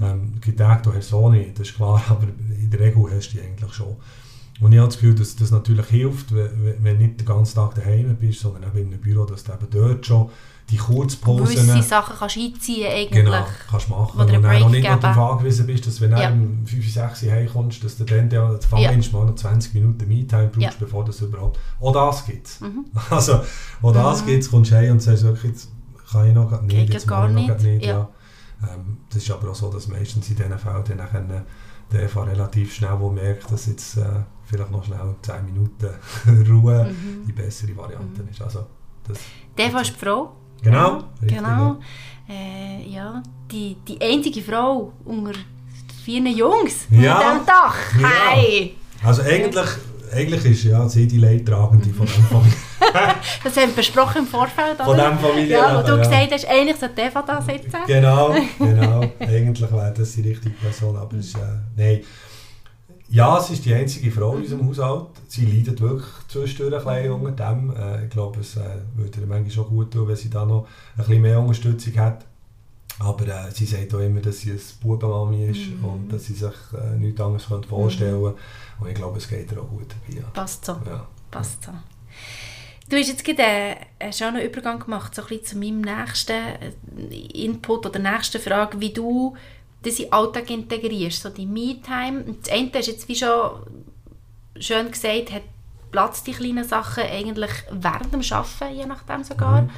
Ähm, 0.00 0.34
es 0.36 0.40
gibt 0.42 0.58
Tage, 0.58 0.82
du 0.82 0.90
hast 0.94 1.06
es 1.06 1.12
auch 1.12 1.30
nicht, 1.30 1.58
das 1.58 1.68
ist 1.68 1.76
klar, 1.76 2.02
aber 2.08 2.28
in 2.60 2.70
der 2.70 2.80
Regel 2.80 3.04
hast 3.10 3.30
du 3.30 3.38
die 3.38 3.42
eigentlich 3.42 3.72
schon. 3.72 3.96
Und 4.60 4.72
ich 4.72 4.78
habe 4.78 4.88
das 4.88 4.98
Gefühl, 4.98 5.14
dass 5.14 5.34
das 5.34 5.50
natürlich 5.50 5.86
hilft, 5.86 6.32
wenn, 6.34 6.64
wenn 6.64 6.84
wenn 6.84 6.98
du 6.98 7.04
nicht 7.06 7.20
den 7.20 7.26
ganzen 7.26 7.56
Tag 7.56 7.74
daheim 7.74 8.16
bist, 8.16 8.40
sondern 8.40 8.62
eben 8.64 8.78
in 8.78 8.86
einem 8.88 9.00
Büro, 9.00 9.24
dass 9.24 9.42
du 9.42 9.52
eben 9.52 9.66
dort 9.70 10.06
schon 10.06 10.30
die 10.70 10.76
Kurzpausen 10.78 11.44
Gewisse 11.66 11.82
Sachen 11.82 12.16
kannst 12.18 12.36
du 12.36 12.40
einziehen 12.40 12.86
eigentlich. 12.90 13.24
Genau, 13.24 13.46
kannst 13.70 13.90
machen. 13.90 14.20
Oder 14.20 14.36
und 14.36 14.42
dann 14.42 14.60
noch 14.60 14.68
nicht 14.70 14.82
geben. 14.88 15.00
darauf 15.00 15.32
angewiesen 15.32 15.66
bist, 15.66 15.86
dass 15.86 16.00
wenn 16.00 16.10
du 16.12 16.20
Ja. 16.20 16.30
um 16.30 16.66
5, 16.66 16.92
6 16.92 17.22
Uhr 17.24 17.32
heimkommst, 17.32 17.84
dass 17.84 17.96
du 17.98 18.04
dann 18.04 18.30
ja, 18.30 18.58
zumindest 18.58 19.12
mal 19.12 19.26
noch 19.26 19.34
20 19.34 19.74
Minuten 19.74 20.08
Me-Time 20.08 20.46
brauchst, 20.48 20.60
Ja. 20.62 20.70
Mhm. 20.70 20.74
bevor 20.80 21.04
das 21.04 21.20
überhaupt... 21.20 21.58
Auch 21.80 21.92
das 21.92 22.24
gibt 22.24 22.46
es. 22.46 22.60
Also, 23.10 23.40
auch 23.82 23.92
das 23.92 24.24
gibt 24.24 24.42
es, 24.44 24.50
kommst 24.50 24.70
du 24.70 24.76
heim 24.76 24.92
und 24.92 25.02
sagst 25.02 25.24
wirklich, 25.24 25.52
jetzt 25.52 25.68
kann 26.10 26.28
ich 26.28 26.34
noch 26.34 26.48
grad 26.48 26.62
nicht, 26.62 26.76
Geht 26.76 26.88
ja 26.88 26.94
jetzt 26.94 27.06
gar 27.08 27.28
ich 27.28 27.34
noch 27.34 27.48
nicht, 27.48 27.62
nicht. 27.62 27.84
ja. 27.86 27.92
Ja. 27.92 28.08
Ähm, 28.74 28.98
das 29.10 29.22
ist 29.24 29.30
aber 29.30 29.50
auch 29.50 29.54
so, 29.54 29.70
dass 29.70 29.88
meistens 29.88 30.28
in 30.30 30.36
diesen 30.36 30.58
Fällen 30.58 30.84
dann 30.88 30.96
nachher 30.98 31.44
der 31.92 32.00
einfach 32.02 32.26
relativ 32.26 32.74
schnell 32.74 32.98
wo 32.98 33.10
merkt, 33.10 33.50
dass 33.52 33.66
jetzt 33.66 33.98
äh, 33.98 34.04
vielleicht 34.44 34.70
noch 34.70 34.82
schnell 34.84 35.14
10 35.20 35.44
Minuten 35.44 35.90
Ruhe 36.50 36.84
Mhm. 36.84 37.26
die 37.26 37.32
bessere 37.32 37.76
Variante 37.76 38.22
ist. 38.30 38.40
Also, 38.40 38.64
das, 39.06 39.18
Der 39.58 39.66
ist 39.82 39.94
die 39.94 39.98
Frau. 40.04 40.32
Genau, 40.62 41.04
richtig, 41.20 41.38
genau. 41.38 41.76
Äh, 42.28 42.88
ja, 42.88 43.22
die, 43.50 43.76
die 43.86 44.00
einzige 44.00 44.40
Frau 44.42 44.92
unter 45.04 45.32
vier 46.04 46.20
Jungs 46.30 46.86
Ja. 46.90 47.18
mit 47.34 47.40
dem 47.42 47.46
Dach. 47.46 47.76
Ja. 48.00 48.08
Hey! 48.30 48.76
Also 49.04 49.22
eigentlich, 49.22 49.66
eigentlich 50.14 50.44
ist 50.44 50.64
ja 50.64 50.88
sie 50.88 51.06
die 51.08 51.18
Leidtragende 51.18 51.90
von 51.90 52.06
dem 52.06 52.24
Familie. 52.24 52.52
Das 53.42 53.56
haben 53.56 53.68
wir 53.70 53.76
besprochen 53.76 54.18
im 54.22 54.26
Vorfeld, 54.26 54.76
Von 54.76 54.88
oder? 54.94 55.08
dem 55.10 55.18
Familienleben, 55.18 55.62
Ja, 55.64 55.78
wo 55.82 55.86
du 55.86 55.92
ja. 55.96 56.02
gesagt 56.02 56.32
hast, 56.32 56.46
eigentlich 56.48 56.76
sollte 56.76 57.02
Eva 57.02 57.22
da 57.22 57.40
sitzen. 57.42 57.76
genau, 57.86 58.34
genau. 58.58 59.00
Eigentlich 59.20 59.72
wäre 59.72 59.94
das 59.96 60.12
die 60.12 60.22
richtige 60.22 60.50
Person, 60.56 60.96
aber 60.96 61.16
es 61.16 61.26
ist, 61.26 61.36
äh, 61.36 61.40
nein. 61.76 62.00
Ja, 63.12 63.38
es 63.38 63.50
ist 63.50 63.66
die 63.66 63.74
einzige 63.74 64.10
Frau 64.10 64.36
in 64.36 64.42
unserem 64.42 64.66
Haushalt. 64.66 65.08
Sie 65.28 65.44
leidet 65.44 65.82
wirklich 65.82 66.08
zwischendurch 66.28 66.86
ein 66.86 67.02
bisschen 67.02 67.12
unter 67.12 67.50
dem. 67.50 67.76
Äh, 67.76 68.04
ich 68.04 68.10
glaube, 68.10 68.40
es 68.40 68.56
äh, 68.56 68.62
würde 68.96 69.20
ihr 69.20 69.26
manchmal 69.26 69.50
schon 69.50 69.68
gut 69.68 69.92
tun, 69.92 70.08
wenn 70.08 70.16
sie 70.16 70.30
da 70.30 70.46
noch 70.46 70.66
ein 70.96 71.04
bisschen 71.04 71.20
mehr 71.20 71.38
Unterstützung 71.38 71.94
hat. 71.98 72.24
Aber 73.00 73.28
äh, 73.28 73.50
sie 73.50 73.66
sagt 73.66 73.94
auch 73.94 73.98
immer, 73.98 74.20
dass 74.20 74.40
sie 74.40 74.52
ein 74.52 74.60
Bubenmami 74.80 75.44
ist 75.44 75.60
und 75.82 76.10
dass 76.10 76.24
sie 76.24 76.32
sich 76.32 76.54
äh, 76.72 76.96
nichts 76.96 77.20
anderes 77.20 77.48
könnte 77.48 77.68
vorstellen 77.68 78.22
könnte. 78.22 78.38
Und 78.80 78.88
ich 78.88 78.94
glaube, 78.94 79.18
es 79.18 79.28
geht 79.28 79.52
ihr 79.52 79.60
auch 79.60 79.68
gut 79.68 79.88
dabei. 79.90 80.20
Ja. 80.20 80.26
Passt 80.32 80.64
so. 80.64 80.72
Ja. 80.86 81.06
Passt 81.30 81.64
so. 81.64 81.72
Du 82.88 82.96
hast 82.96 83.08
jetzt 83.08 83.24
gerade 83.24 83.42
einen, 83.42 83.76
einen 83.98 84.12
schönen 84.14 84.40
Übergang 84.40 84.78
gemacht, 84.78 85.14
so 85.14 85.20
ein 85.20 85.28
bisschen 85.28 85.44
zu 85.44 85.58
meinem 85.58 85.82
nächsten 85.82 86.32
äh, 86.32 87.16
Input 87.44 87.84
oder 87.84 87.98
nächsten 87.98 88.40
Frage, 88.40 88.80
wie 88.80 88.94
du 88.94 89.36
das 89.82 89.98
in 89.98 90.04
den 90.06 90.12
Alltag 90.12 90.50
integrierst, 90.50 91.22
so 91.22 91.28
die 91.28 91.46
Me-Time. 91.46 92.36
Das 92.42 92.52
hast 92.52 92.86
du 92.86 92.90
jetzt 92.92 93.08
wie 93.08 93.16
schon 93.16 93.84
schön 94.58 94.90
gesagt, 94.90 95.32
hat 95.32 95.42
Platz 95.90 96.22
die 96.24 96.32
kleinen 96.32 96.64
Sachen 96.64 97.04
eigentlich 97.04 97.50
während 97.70 98.12
dem 98.12 98.22
Arbeiten, 98.30 98.76
je 98.76 98.86
nachdem 98.86 99.24
sogar, 99.24 99.68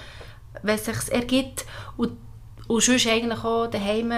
wenn 0.62 0.76
es 0.76 0.84
sich 0.84 1.12
ergibt. 1.12 1.64
Und 1.96 2.16
Und 2.66 2.82
sonst 2.82 3.06
eigentlich 3.06 3.44
auch 3.44 3.66
daheim, 3.66 4.10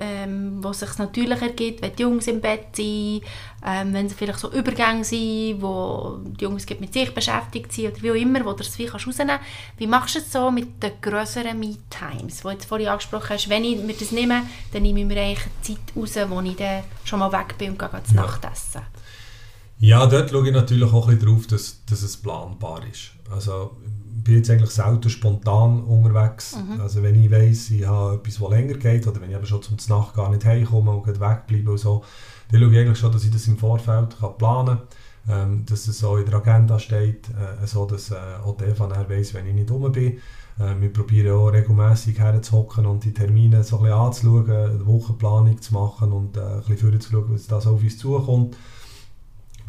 ähm, 0.00 0.64
wo 0.64 0.70
es 0.70 0.80
sich 0.80 0.96
natürlich 0.96 1.42
ergibt, 1.42 1.82
wenn 1.82 1.94
die 1.94 2.02
Jungs 2.02 2.26
im 2.28 2.40
Bett 2.40 2.74
sind, 2.74 3.22
ähm, 3.64 3.92
wenn 3.92 4.06
es 4.06 4.14
vielleicht 4.14 4.38
so 4.38 4.50
Übergänge 4.50 5.04
sind, 5.04 5.60
wo 5.60 6.18
die 6.24 6.44
Jungs 6.44 6.64
mit 6.78 6.94
sich 6.94 7.12
beschäftigt 7.12 7.72
sind 7.72 7.92
oder 7.92 8.02
wie 8.02 8.10
auch 8.10 8.14
immer, 8.14 8.44
wo 8.46 8.52
du 8.52 8.58
das 8.58 8.76
kannst 8.76 9.06
rausnehmen 9.06 9.36
kannst. 9.36 9.78
Wie 9.78 9.86
machst 9.86 10.14
du 10.14 10.18
es 10.20 10.32
so 10.32 10.50
mit 10.50 10.82
den 10.82 10.92
grösseren 11.02 11.58
Me-Times, 11.60 12.38
die 12.38 12.42
du 12.42 12.50
jetzt 12.50 12.64
vorhin 12.64 12.88
angesprochen 12.88 13.28
hast? 13.28 13.50
Wenn 13.50 13.64
ich 13.64 13.78
mir 13.78 13.94
das 13.94 14.12
nehme, 14.12 14.42
dann 14.72 14.82
nehme 14.82 15.00
ich 15.00 15.06
mir 15.06 15.20
eigentlich 15.20 15.46
Zeit 15.60 15.94
raus, 15.94 16.16
wo 16.28 16.40
ich 16.40 16.56
dann 16.56 16.84
schon 17.04 17.18
mal 17.18 17.32
weg 17.32 17.58
bin 17.58 17.72
und 17.72 17.78
gehe 17.78 18.02
zu 18.02 18.14
ja. 18.14 18.22
Nacht 18.22 18.44
essen. 18.50 18.80
Ja, 19.78 20.06
dort 20.06 20.30
schaue 20.30 20.46
ich 20.46 20.54
natürlich 20.54 20.90
auch 20.90 21.08
ein 21.08 21.16
bisschen 21.16 21.28
darauf, 21.28 21.46
dass, 21.46 21.84
dass 21.86 22.02
es 22.02 22.16
planbar 22.16 22.82
ist. 22.90 23.12
Also 23.30 23.76
bin 24.12 24.36
jetzt 24.36 24.50
eigentlich 24.50 24.70
selten 24.70 25.10
spontan 25.10 25.82
unterwegs. 25.82 26.56
Mhm. 26.56 26.80
Also 26.80 27.02
wenn 27.02 27.22
ich 27.22 27.30
weiss, 27.30 27.70
ich 27.70 27.86
habe 27.86 28.16
etwas, 28.16 28.38
das 28.38 28.50
länger 28.50 28.74
geht, 28.74 29.06
oder 29.06 29.20
wenn 29.20 29.30
ich 29.30 29.36
aber 29.36 29.46
schon 29.46 29.62
zum 29.62 29.76
Nacht 29.88 30.14
gar 30.14 30.30
nicht 30.30 30.44
heimkomme 30.44 30.90
und 30.90 31.06
wegbleibe 31.06 31.70
und 31.70 31.78
so, 31.78 32.04
dann 32.50 32.60
schaue 32.60 32.72
ich 32.72 32.78
eigentlich 32.78 32.98
schon, 32.98 33.12
dass 33.12 33.24
ich 33.24 33.30
das 33.30 33.46
im 33.46 33.56
Vorfeld 33.56 34.18
kann 34.18 34.38
planen 34.38 34.78
kann, 35.26 35.50
ähm, 35.52 35.64
dass 35.66 35.86
es 35.88 35.98
so 35.98 36.16
in 36.16 36.26
der 36.26 36.34
Agenda 36.34 36.78
steht, 36.78 37.28
äh, 37.30 37.66
so 37.66 37.86
dass 37.86 38.10
äh, 38.10 38.16
auch 38.44 38.56
der 38.56 38.74
von 38.74 38.90
weiss, 38.90 39.34
wenn 39.34 39.46
ich 39.46 39.54
nicht 39.54 39.70
rum 39.70 39.90
bin. 39.92 40.18
Äh, 40.58 40.80
wir 40.80 40.92
probieren 40.92 41.36
auch 41.36 41.48
regelmässig 41.48 42.18
herzuhocken 42.18 42.86
und 42.86 43.04
die 43.04 43.14
Termine 43.14 43.62
so 43.62 43.78
ein 43.78 43.82
bisschen 43.84 43.98
anzuschauen, 43.98 44.50
eine 44.50 44.86
Wochenplanung 44.86 45.60
zu 45.60 45.74
machen 45.74 46.12
und 46.12 46.36
äh, 46.36 46.40
ein 46.40 46.62
bisschen 46.66 46.90
vorzuschauen, 46.90 47.34
was 47.34 47.46
da 47.46 47.60
so 47.60 47.74
auf 47.74 47.82
uns 47.82 47.98
zukommt 47.98 48.56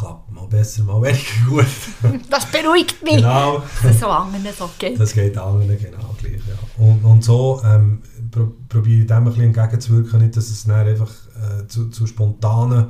klappt 0.02 0.32
mal 0.32 0.48
besser, 0.48 0.84
mal 0.84 1.02
weniger 1.02 1.46
gut. 1.50 1.66
das 2.30 2.46
beruhigt 2.48 3.04
mich. 3.04 3.18
Genau. 3.18 3.64
Dass 3.84 4.00
so 4.00 4.08
anderen 4.08 4.56
so 4.58 4.70
geht. 4.80 5.00
Das 5.00 5.14
geht 5.14 5.38
anderen 5.38 5.78
genau 5.78 6.16
gleich, 6.20 6.42
ja. 6.48 6.84
Und, 6.84 7.04
und 7.04 7.24
so 7.24 7.62
ähm, 7.64 8.02
pro, 8.32 8.52
probiere 8.68 9.02
ich 9.02 9.08
dem 9.08 9.18
ein 9.18 9.26
bisschen 9.26 9.44
entgegenzuwirken, 9.44 10.22
nicht, 10.22 10.36
dass 10.36 10.50
es 10.50 10.66
dann 10.66 10.88
einfach 10.88 11.12
äh, 11.36 11.68
zu, 11.68 11.90
zu 11.90 12.08
spontanen 12.08 12.88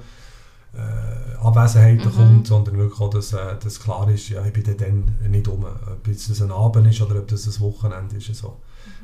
äh, 0.74 1.46
Abwesenheiten 1.46 2.08
mhm. 2.08 2.16
kommt, 2.16 2.48
sondern 2.48 2.78
wirklich 2.78 3.02
auch, 3.02 3.10
dass, 3.10 3.34
äh, 3.34 3.58
dass 3.62 3.80
klar 3.82 4.10
ist, 4.10 4.30
ja, 4.30 4.46
ich 4.46 4.54
bin 4.54 4.64
dann 4.78 5.32
nicht 5.32 5.48
um. 5.50 5.66
Ob 5.66 6.08
es 6.08 6.42
ein 6.42 6.52
Abend 6.52 6.88
ist 6.88 7.02
oder 7.02 7.20
ob 7.20 7.28
das 7.28 7.46
ein 7.46 7.60
Wochenende 7.60 8.16
ist. 8.16 8.34
So. 8.36 8.58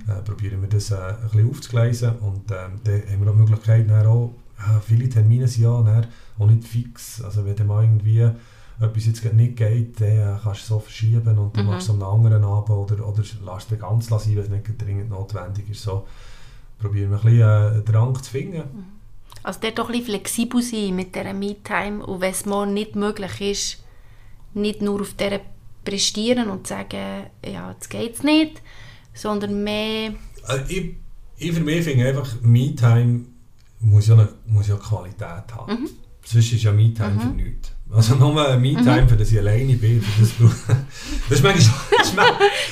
Äh, 0.08 0.22
probieren 0.22 0.62
wir 0.62 0.70
das 0.70 0.92
äh, 0.92 0.96
ein 0.96 1.30
bisschen 1.30 1.50
aufzugleisen 1.50 2.12
und 2.20 2.52
ähm, 2.52 2.80
dann 2.84 3.02
haben 3.12 3.26
wir 3.26 3.32
auch 3.32 3.36
die 3.36 3.40
Möglichkeit, 3.40 4.06
auch, 4.06 4.34
ja, 4.60 4.80
viele 4.80 5.10
Termine 5.10 5.48
sind 5.48 5.66
ja 5.66 5.82
dann 5.82 6.08
auch 6.40 6.46
nicht 6.46 6.64
fix. 6.64 7.22
Also 7.22 7.46
wenn 7.46 7.56
dann 7.56 7.68
mal 7.68 7.84
irgendwie 7.84 8.30
etwas 8.80 9.06
jetzt 9.06 9.34
nicht 9.34 9.56
geht, 9.56 10.00
dann 10.00 10.08
äh, 10.08 10.38
kannst 10.42 10.46
du 10.46 10.64
es 10.64 10.68
so 10.68 10.80
verschieben 10.80 11.38
und 11.38 11.58
dann 11.58 11.66
mhm. 11.66 11.72
machst 11.72 11.88
du 11.88 11.94
es 11.94 12.00
einem 12.00 12.10
anderen 12.10 12.44
Abend 12.44 12.70
oder, 12.70 13.08
oder 13.08 13.24
lässt 13.24 13.72
es 13.72 13.80
ganz 13.80 14.08
sein, 14.08 14.36
wenn 14.36 14.44
es 14.44 14.50
nicht 14.50 14.82
dringend 14.82 15.10
notwendig 15.10 15.70
ist. 15.70 15.82
So 15.82 16.06
probieren 16.80 17.12
wir 17.12 17.18
ein 17.18 17.24
bisschen 17.24 17.80
äh, 17.80 17.92
Drang 17.92 18.16
zu 18.22 18.30
finden. 18.30 18.58
Mhm. 18.58 18.86
Also 19.44 19.60
dort 19.62 19.80
doch 19.80 19.86
ein 19.88 19.92
bisschen 19.94 20.06
flexibel 20.06 20.62
sein 20.62 20.96
mit 20.96 21.16
dieser 21.16 21.34
Me-Time 21.34 22.06
und 22.06 22.22
wenn 22.22 22.32
es 22.32 22.46
mal 22.46 22.68
nicht 22.68 22.96
möglich 22.96 23.42
ist, 23.42 23.84
nicht 24.54 24.82
nur 24.82 25.02
auf 25.02 25.14
dieser 25.14 25.40
prestieren 25.86 26.50
und 26.50 26.68
sagen, 26.68 27.28
ja, 27.46 27.72
jetzt 27.72 27.90
geht 27.90 28.16
es 28.16 28.24
nicht, 28.24 28.62
sondern 29.14 29.64
mehr... 29.64 30.14
Also 30.44 30.64
ich, 30.68 30.96
ich 31.38 31.54
für 31.54 31.62
mich 31.62 31.84
finde 31.84 32.10
einfach, 32.10 32.42
Me-Time 32.42 33.22
muss 33.80 34.08
ja, 34.08 34.16
eine, 34.16 34.30
muss 34.48 34.68
ja 34.68 34.76
Qualität 34.76 35.54
haben. 35.54 35.82
Mhm. 35.82 35.90
Sonst 36.30 36.52
ist 36.52 36.64
ja 36.64 36.74
Me-Time 36.74 37.12
mhm. 37.12 37.20
für 37.22 37.28
nichts. 37.28 37.72
Also 37.90 38.16
nur 38.16 38.46
ein 38.46 38.62
Me-Time, 38.62 39.04
mhm. 39.04 39.10
für 39.10 39.16
das 39.16 39.32
ich 39.32 39.40
alleine 39.40 39.76
bin. 39.76 40.02
Für 40.02 40.22
das, 40.50 40.62
das 41.30 41.38
ist 41.40 41.44
manchmal. 41.44 41.76
Das 41.98 42.10
ist, 42.10 42.18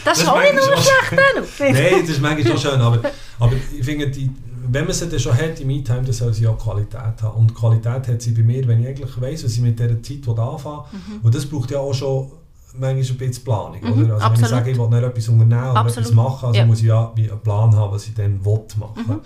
das 0.03 0.17
ist 0.19 0.27
auch 0.27 0.41
nicht 0.41 0.53
nur 0.53 0.63
schlecht. 0.63 1.59
Nein, 1.59 2.01
das 2.01 2.09
ist 2.09 2.21
manchmal 2.21 2.57
schon 2.57 2.57
schön, 2.57 2.81
aber, 2.81 2.99
aber 3.39 3.53
ich 3.77 3.85
finde, 3.85 4.09
die, 4.09 4.29
wenn 4.67 4.83
man 4.83 4.93
sie 4.93 5.07
dann 5.07 5.19
schon 5.19 5.37
hat, 5.37 5.57
die 5.57 5.63
Me-Time, 5.63 6.01
dann 6.01 6.11
soll 6.11 6.33
sie 6.33 6.45
auch 6.47 6.57
Qualität 6.57 7.21
haben. 7.21 7.39
Und 7.39 7.55
Qualität 7.55 8.09
hat 8.09 8.21
sie 8.21 8.31
bei 8.31 8.41
mir, 8.41 8.67
wenn 8.67 8.81
ich 8.81 8.89
eigentlich 8.89 9.21
weiss, 9.21 9.45
was 9.45 9.53
ich 9.53 9.61
mit 9.61 9.79
dieser 9.79 10.03
Zeit 10.03 10.27
anfange. 10.37 10.83
Mhm. 10.91 11.19
Und 11.23 11.33
das 11.33 11.45
braucht 11.45 11.71
ja 11.71 11.79
auch 11.79 11.93
schon 11.93 12.31
manchmal 12.73 12.97
ein 12.97 13.17
bisschen 13.17 13.43
Planung. 13.45 13.79
Mhm, 13.81 14.03
oder? 14.03 14.15
Also 14.15 14.31
wenn 14.31 14.43
ich 14.43 14.47
sage, 14.47 14.71
ich 14.71 14.77
will 14.77 14.89
nicht 14.89 15.03
etwas 15.03 15.29
unternehmen 15.29 15.71
oder 15.71 15.79
Absolut. 15.79 15.97
etwas 15.97 16.13
machen, 16.13 16.45
also 16.47 16.59
ja. 16.59 16.65
muss 16.65 16.79
ich 16.79 16.87
ja 16.87 17.13
einen 17.15 17.39
Plan 17.39 17.73
haben, 17.73 17.93
was 17.93 18.05
ich 18.05 18.13
dann 18.15 18.41
machen. 18.41 19.03
Mhm. 19.07 19.21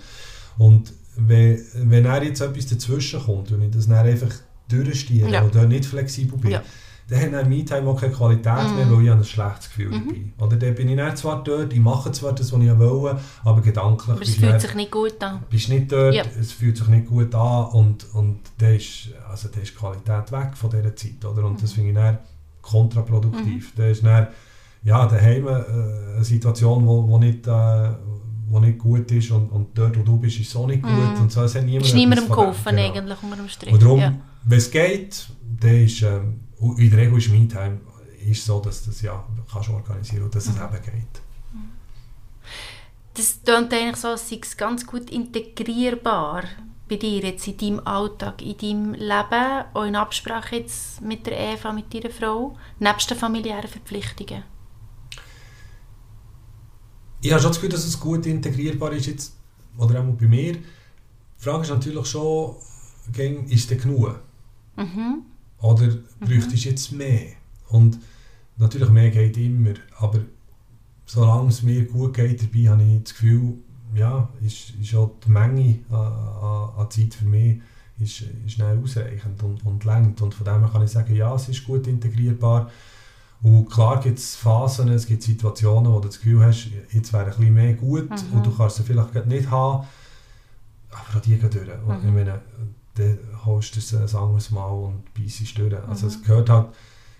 Und 0.56 0.92
wenn, 1.26 1.60
wenn 1.74 2.04
er 2.04 2.22
jetzt 2.22 2.40
etwas 2.40 2.66
dazwischen 2.66 3.20
kommt 3.20 3.50
und 3.52 3.62
ich 3.62 3.70
das 3.70 3.86
dann 3.86 4.06
einfach 4.06 4.32
durchstehe 4.68 5.28
ja. 5.28 5.44
oder 5.44 5.66
nicht 5.66 5.84
flexibel 5.84 6.38
bin, 6.38 6.52
ja. 6.52 6.62
dann 7.08 7.34
hat 7.34 7.48
Me-Time 7.48 7.88
auch 7.88 8.00
keine 8.00 8.12
Qualität 8.12 8.70
mm. 8.70 8.76
mehr, 8.76 8.90
weil 8.90 9.04
ich 9.04 9.10
ein 9.10 9.24
schlechtes 9.24 9.68
Gefühl 9.68 9.90
mhm. 9.90 10.32
dabei 10.38 10.46
Oder 10.46 10.56
dann 10.56 10.74
bin 10.74 10.88
ich 10.88 10.96
dann 10.96 11.16
zwar 11.16 11.42
dort, 11.42 11.72
ich 11.72 11.80
mache 11.80 12.12
zwar 12.12 12.32
das, 12.32 12.52
was 12.52 12.60
ich 12.60 12.78
will, 12.78 13.16
aber 13.44 13.60
gedanklich 13.60 14.10
aber 14.10 14.22
es 14.22 14.36
fühlt 14.36 14.52
dann, 14.52 14.60
sich 14.60 14.74
nicht 14.74 14.90
gut 14.90 15.22
an. 15.22 15.42
bist 15.50 15.68
nicht 15.68 15.90
dort, 15.90 16.14
ja. 16.14 16.24
es 16.38 16.52
fühlt 16.52 16.76
sich 16.76 16.86
nicht 16.86 17.06
gut 17.06 17.34
an 17.34 17.66
und, 17.66 18.06
und 18.14 18.40
dann 18.58 18.74
ist, 18.74 19.08
also 19.28 19.48
dann 19.48 19.62
ist 19.62 19.72
die 19.72 19.76
Qualität 19.76 20.32
weg 20.32 20.56
von 20.56 20.70
dieser 20.70 20.94
Zeit. 20.94 21.24
Oder? 21.24 21.44
Und 21.44 21.54
mhm. 21.54 21.60
das 21.60 21.72
finde 21.72 21.90
ich 21.90 21.96
dann 21.96 22.18
kontraproduktiv. 22.62 23.72
Mhm. 23.72 23.80
Dann 23.80 23.90
ist 23.90 24.04
dann, 24.04 24.28
ja, 24.82 25.06
daheim 25.06 25.46
äh, 25.46 26.14
eine 26.14 26.24
Situation, 26.24 26.86
wo, 26.86 27.06
wo 27.08 27.18
nicht... 27.18 27.46
Äh, 27.46 27.90
gut 28.80 29.10
ist 29.10 29.30
und, 29.30 29.50
und 29.50 29.76
dort, 29.76 29.98
wo 29.98 30.02
du 30.02 30.16
bist, 30.16 30.40
ist 30.40 30.48
es 30.48 30.56
auch 30.56 30.66
nicht 30.66 30.82
gut. 30.82 30.92
Mm. 30.92 31.22
Und 31.22 31.32
so, 31.32 31.42
es 31.42 31.54
hat 31.54 31.64
niemand 31.64 31.86
ist 31.86 31.94
niemandem 31.94 32.28
geholfen 32.28 32.76
genau. 32.76 32.82
eigentlich 32.82 33.22
unter 33.22 33.36
dem 33.36 33.48
Strich. 33.48 33.72
Und 33.72 33.82
darum, 33.82 34.00
ja. 34.00 34.14
wenn 34.44 34.58
es 34.58 34.70
geht, 34.70 35.28
dann 35.60 35.84
ist, 35.84 36.02
ähm, 36.02 36.40
in 36.78 36.90
der 36.90 36.98
Regel 36.98 37.18
ist 37.18 37.30
MeTime 37.30 37.80
ist 38.28 38.44
so, 38.44 38.60
dass 38.60 38.84
das 38.84 39.00
ja 39.02 39.24
kannst 39.50 39.70
organisieren 39.70 40.24
und 40.24 40.34
dass 40.34 40.46
mm. 40.46 40.50
es 40.50 40.56
mhm. 40.56 40.62
eben 40.62 40.84
geht. 40.84 41.22
Das 43.14 43.40
klingt 43.44 43.72
eigentlich 43.72 43.96
so, 43.96 44.08
als 44.08 44.28
sei 44.28 44.38
es 44.40 44.56
ganz 44.56 44.86
gut 44.86 45.10
integrierbar 45.10 46.44
bei 46.88 46.96
dir 46.96 47.20
jetzt 47.20 47.46
in 47.46 47.56
deinem 47.56 47.86
Alltag, 47.86 48.42
in 48.42 48.56
deinem 48.56 48.94
Leben, 48.94 49.64
auch 49.74 49.84
in 49.84 49.96
Absprache 49.96 50.56
jetzt 50.56 51.00
mit 51.00 51.26
der 51.26 51.38
Eva, 51.38 51.72
mit 51.72 51.92
deiner 51.92 52.10
Frau, 52.10 52.56
nebst 52.78 53.10
den 53.10 53.18
familiären 53.18 53.68
Verpflichtungen 53.68 54.42
ich 57.20 57.32
habe 57.32 57.40
schon 57.40 57.50
das 57.50 57.56
Gefühl, 57.58 57.70
dass 57.70 57.84
es 57.84 57.98
gut 57.98 58.26
integrierbar 58.26 58.92
ist 58.92 59.06
jetzt, 59.06 59.34
oder 59.76 60.00
auch 60.00 60.04
bei 60.04 60.26
mir. 60.26 60.54
Die 60.54 60.62
Frage 61.36 61.62
ist 61.62 61.70
natürlich 61.70 62.06
schon, 62.06 62.56
ist 63.48 63.70
es 63.70 63.82
genug? 63.82 64.20
Mhm. 64.76 65.22
Oder 65.60 65.86
mhm. 65.86 66.04
bräuchte 66.20 66.54
ich 66.54 66.64
jetzt 66.64 66.92
mehr? 66.92 67.32
Und 67.68 67.98
natürlich 68.56 68.88
mehr 68.90 69.10
geht 69.10 69.36
immer, 69.36 69.74
aber 69.98 70.20
solange 71.06 71.48
es 71.48 71.62
mir 71.62 71.86
gut 71.86 72.14
geht 72.14 72.42
dabei, 72.42 72.68
habe 72.68 72.82
ich 72.82 73.02
das 73.02 73.12
Gefühl, 73.14 73.54
ja, 73.94 74.28
ist, 74.44 74.70
ist 74.80 74.94
auch 74.94 75.16
die 75.24 75.30
Menge 75.30 75.80
an, 75.90 76.78
an, 76.78 76.90
Zeit 76.90 77.14
für 77.14 77.24
mich 77.24 77.60
ist, 77.98 78.22
ist 78.46 78.52
schnell 78.52 78.78
ausreichend 78.78 79.42
und, 79.42 79.64
und 79.66 79.84
lenkt. 79.84 80.22
Und 80.22 80.34
von 80.34 80.44
dem 80.44 80.60
her 80.60 80.70
kann 80.72 80.82
ich 80.82 80.90
sagen, 80.90 81.14
ja, 81.14 81.34
es 81.34 81.48
ist 81.48 81.64
gut 81.64 81.86
integrierbar. 81.86 82.70
Und 83.42 83.70
klar 83.70 84.00
gibt 84.00 84.18
es 84.18 84.36
Phasen, 84.36 84.88
es 84.88 85.06
gibt 85.06 85.22
Situationen, 85.22 85.90
wo 85.92 86.00
du 86.00 86.08
das 86.08 86.18
Gefühl 86.18 86.44
hast, 86.44 86.68
jetzt 86.92 87.12
wäre 87.12 87.24
ein 87.24 87.30
bisschen 87.30 87.54
mehr 87.54 87.72
gut 87.72 88.10
mhm. 88.10 88.36
und 88.36 88.46
du 88.46 88.54
kannst 88.54 88.76
sie 88.76 88.82
vielleicht 88.82 89.26
nicht 89.26 89.50
haben, 89.50 89.86
aber 90.90 91.18
auch 91.18 91.22
die 91.22 91.38
gehen 91.38 91.50
durch. 91.50 91.68
Und 91.86 92.02
mhm. 92.02 92.08
ich 92.08 92.14
meine, 92.14 92.40
dann 92.96 93.18
holst 93.46 93.74
du 93.74 93.78
es 93.78 93.94
ein 93.94 94.20
anderes 94.20 94.50
Mal 94.50 94.68
und 94.68 95.14
beißt 95.14 95.56
durch. 95.58 95.74
Also 95.88 96.06
mhm. 96.06 96.12
es 96.12 96.22
gehört 96.22 96.50
halt, 96.50 96.68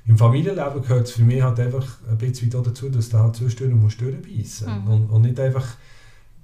im 0.07 0.19
Familienleben 0.19 0.83
gehört 0.83 1.07
es 1.07 1.13
für 1.13 1.23
mich 1.23 1.43
halt 1.43 1.59
einfach 1.59 1.87
ein 2.11 2.19
bisschen 2.19 2.51
dazu, 2.51 2.91
dass 2.91 3.09
du 3.09 3.19
halt 3.19 3.37
zwischendurch 3.37 3.81
musst 3.81 4.01
durchbeissen 4.01 4.83
mhm. 4.83 4.91
und, 4.91 5.11
und 5.11 5.23
nicht 5.23 5.41
einfach 5.41 5.67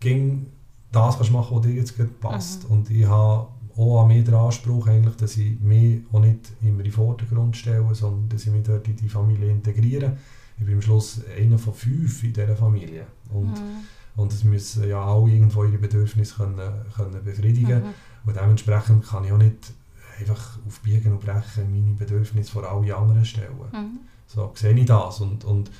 gegen 0.01 0.53
das 0.93 1.17
kannst 1.17 1.33
machen, 1.33 1.57
was 1.57 1.63
dir 1.67 1.75
jetzt 1.75 1.95
passt. 2.21 2.65
Mhm. 2.65 2.71
Und 2.71 2.91
ich 2.91 3.07
habe 3.07 3.49
auch 3.77 4.03
an 4.03 4.09
mir 4.09 4.25
den 4.25 4.35
Anspruch, 4.35 4.87
eigentlich, 4.87 5.17
dass 5.17 5.37
ich 5.37 5.61
mich 5.61 6.03
auch 6.13 6.21
nicht 6.21 6.53
immer 6.63 6.79
in 6.79 6.85
den 6.85 6.93
Vordergrund 6.93 7.57
stelle, 7.57 7.95
sondern 7.95 8.29
dass 8.29 8.47
ich 8.47 8.53
mich 8.53 8.63
dort 8.63 8.89
in 8.89 8.97
die 8.97 9.09
Familie 9.09 9.51
integriere. 9.51 10.17
Ich 10.59 10.65
bin 10.65 10.75
am 10.75 10.83
Schluss 10.83 11.21
einer 11.39 11.59
von 11.59 11.75
fünf 11.75 12.23
in 12.25 12.33
dieser 12.33 12.57
Familie. 12.57 13.07
Und, 13.31 13.53
mhm. 13.53 13.85
und 14.17 14.33
es 14.33 14.45
müssen 14.45 14.89
ja 14.89 15.05
auch 15.05 15.27
irgendwo 15.27 15.65
ihre 15.65 15.79
Bedürfnisse 15.79 16.37
können, 16.37 16.73
können 16.95 17.23
befriedigen. 17.23 17.83
Mhm. 17.83 17.95
Und 18.25 18.37
dementsprechend 18.37 19.07
kann 19.07 19.25
ich 19.25 19.33
auch 19.33 19.39
nicht 19.39 19.73
einfach 20.19 20.59
auf 20.67 20.81
Biegen 20.81 21.13
und 21.13 21.21
Brechen 21.21 21.71
meine 21.71 21.97
Bedürfnisse 21.97 22.51
vor 22.51 22.65
alle 22.65 22.97
anderen 22.97 23.25
stellen. 23.25 23.57
Mhm. 23.73 23.99
So 24.27 24.53
sehe 24.55 24.73
ich 24.73 24.87
das. 24.87 25.21
Und, 25.21 25.45
und 25.45 25.71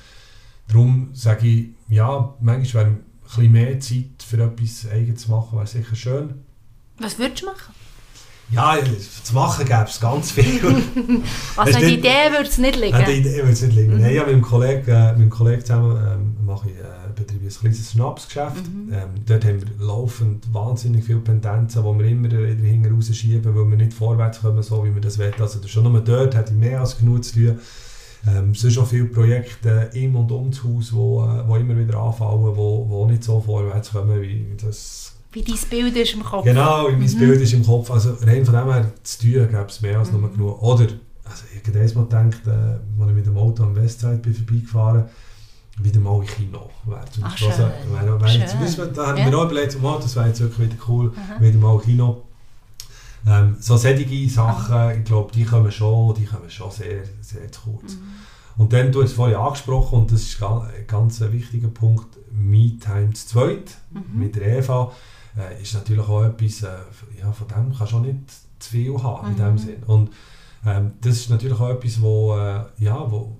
darum 0.67 1.09
sage 1.13 1.47
ich, 1.47 1.69
ja, 1.89 2.33
manchmal 2.39 2.85
wäre 2.85 2.95
ein 2.95 3.03
bisschen 3.23 3.51
mehr 3.51 3.79
Zeit 3.79 4.23
für 4.23 4.43
etwas 4.43 4.87
Eigenes 4.91 5.21
zu 5.21 5.31
machen, 5.31 5.57
wäre 5.57 5.67
sicher 5.67 5.95
schön. 5.95 6.35
Was 6.99 7.17
würdest 7.17 7.41
du 7.41 7.47
machen? 7.47 7.73
Ja, 8.49 8.77
zu 9.23 9.35
machen 9.35 9.65
gäbe 9.65 9.85
es 9.87 9.99
ganz 9.99 10.31
viel. 10.31 10.61
also 11.57 11.79
die 11.79 11.95
Idee 11.95 12.31
würde 12.31 12.47
es 12.47 12.57
nicht 12.57 12.79
liegen? 12.79 12.97
Die 13.05 13.11
Idee 13.11 13.37
würde 13.37 13.51
es 13.51 13.61
nicht 13.61 13.75
liegen. 13.75 13.95
Mhm. 13.95 14.01
Nein, 14.01 14.15
ja, 14.15 14.23
mit 14.23 14.33
dem 14.33 14.41
Kollegen, 14.41 14.89
äh, 14.89 15.11
mit 15.13 15.21
dem 15.21 15.29
Kollegen 15.29 15.61
zusammen 15.61 15.97
ähm, 15.97 16.45
mache 16.45 16.69
ich, 16.69 16.77
äh, 16.77 17.11
betreibe 17.13 17.45
ein 17.45 17.49
kleines 17.49 17.91
Schnapsgeschäft. 17.91 18.67
Mhm. 18.67 18.93
Ähm, 18.93 19.09
dort 19.25 19.43
haben 19.43 19.61
wir 19.61 19.85
laufend 19.85 20.53
wahnsinnig 20.53 21.03
viele 21.03 21.19
Pendenzen, 21.19 21.83
die 21.83 21.99
wir 21.99 22.09
immer 22.09 22.23
wieder 22.31 22.39
hinten 22.39 22.95
rausschieben, 22.95 23.53
weil 23.53 23.69
wir 23.69 23.77
nicht 23.77 23.93
vorwärts 23.93 24.39
kommen, 24.39 24.63
so 24.63 24.83
wie 24.85 24.95
wir 24.95 25.01
das 25.01 25.19
wollen. 25.19 25.33
Also 25.39 25.59
schon 25.67 25.91
nur 25.91 26.01
dort 26.01 26.33
hätte 26.33 26.53
ich 26.53 26.57
mehr 26.57 26.79
als 26.79 26.97
genug 26.97 27.25
zu 27.25 27.33
tun. 27.33 27.59
Ähm, 28.27 28.51
es 28.51 28.61
sind 28.61 28.71
schon 28.71 28.85
viele 28.85 29.05
Projekte 29.05 29.89
im 29.93 30.15
und 30.15 30.31
um 30.31 30.51
das 30.51 30.63
Haus, 30.63 30.89
die 30.89 30.95
wo, 30.95 31.25
äh, 31.25 31.59
immer 31.59 31.77
wieder 31.77 31.99
anfallen, 31.99 32.55
die 32.55 33.11
nicht 33.11 33.23
so 33.23 33.41
vorwärts 33.41 33.91
kommen, 33.91 34.21
wie 34.21 34.55
das... 34.61 35.06
Wie 35.31 35.43
dein 35.43 35.57
Bild 35.69 35.95
ist 35.97 36.13
im 36.13 36.23
Kopf. 36.23 36.45
Genau, 36.45 36.87
wie 36.87 36.93
mein 36.95 37.11
Mhm. 37.13 37.19
Bild 37.19 37.41
ist 37.41 37.53
im 37.53 37.65
Kopf. 37.65 37.91
Also 37.91 38.13
rein 38.21 38.45
von 38.45 38.53
dem 38.55 38.71
her, 38.71 38.91
zu 39.03 39.19
tun 39.19 39.31
gäbe 39.31 39.65
es 39.67 39.81
mehr 39.81 39.99
als 39.99 40.11
Mhm. 40.11 40.21
nur 40.21 40.31
genug. 40.31 40.61
Oder, 40.61 40.87
also 41.25 41.43
ich 41.53 41.67
habe 41.67 41.95
mal 41.95 42.03
gedacht, 42.05 42.47
äh, 42.47 42.49
als 43.01 43.09
ich 43.09 43.15
mit 43.15 43.25
dem 43.25 43.37
Auto 43.37 43.63
am 43.63 43.75
Westside 43.75 44.17
bin 44.17 44.33
vorbeigefahren 44.33 45.05
wieder 45.79 45.99
mal 45.99 46.21
in 46.21 46.27
Kino. 46.27 46.69
Wäre 46.85 47.05
zum 47.11 47.23
Ah, 47.23 47.29
Beispiel 47.29 47.51
schön. 47.51 47.59
wäre, 47.93 48.19
wäre 48.21 48.31
jetzt, 48.31 48.51
Schön. 48.53 48.61
weißt 48.61 48.77
du, 48.79 48.85
da 48.87 49.07
haben 49.07 49.17
Ja. 49.17 49.29
wir 49.29 49.37
auch 49.37 49.45
überlegt, 49.45 49.77
oh, 49.83 49.99
das 50.01 50.15
wäre 50.15 50.27
jetzt 50.27 50.39
wirklich 50.39 50.71
wieder 50.71 50.81
cool, 50.87 51.11
Aha. 51.15 51.39
wieder 51.39 51.57
mal 51.59 51.79
Kino. 51.79 52.23
Ähm, 53.27 53.57
so 53.59 53.77
solche 53.77 54.29
Sachen, 54.29 54.97
ich 54.99 55.03
glaube, 55.03 55.31
die 55.33 55.43
kommen 55.43 55.71
schon, 55.71 56.15
die 56.15 56.25
kommen 56.25 56.49
schon 56.49 56.71
sehr, 56.71 57.03
sehr 57.21 57.51
zu 57.51 57.61
kurz. 57.61 57.93
Mhm. 57.93 57.99
Und 58.57 58.73
dann, 58.73 58.91
du 58.91 59.03
hast 59.03 59.09
es 59.11 59.15
vorhin 59.15 59.35
angesprochen, 59.35 59.99
und 59.99 60.11
das 60.11 60.21
ist 60.23 60.41
ein 60.41 60.87
ganz 60.87 61.19
wichtiger 61.21 61.67
Punkt, 61.67 62.07
Me-Time 62.31 63.13
zu 63.13 63.27
zweit, 63.27 63.77
Mhm. 63.91 64.19
mit 64.19 64.35
der 64.35 64.57
Eva, 64.59 64.91
äh, 65.37 65.61
ist 65.61 65.73
natürlich 65.73 66.07
auch 66.07 66.23
etwas, 66.23 66.63
äh, 66.63 66.77
ja, 67.19 67.31
von 67.31 67.47
dem 67.47 67.75
kannst 67.77 67.93
du 67.93 67.97
auch 67.97 68.01
nicht 68.01 68.17
zu 68.59 68.69
viel 68.71 68.97
haben, 69.01 69.27
in 69.27 69.33
Mhm. 69.33 69.37
dem 69.37 69.57
Sinn. 69.57 69.83
Und 69.85 70.09
ähm, 70.65 70.91
das 71.01 71.17
ist 71.17 71.29
natürlich 71.29 71.59
auch 71.59 71.69
etwas, 71.69 72.01
wo, 72.01 72.35
äh, 72.37 72.65
ja, 72.79 73.09
wo, 73.11 73.35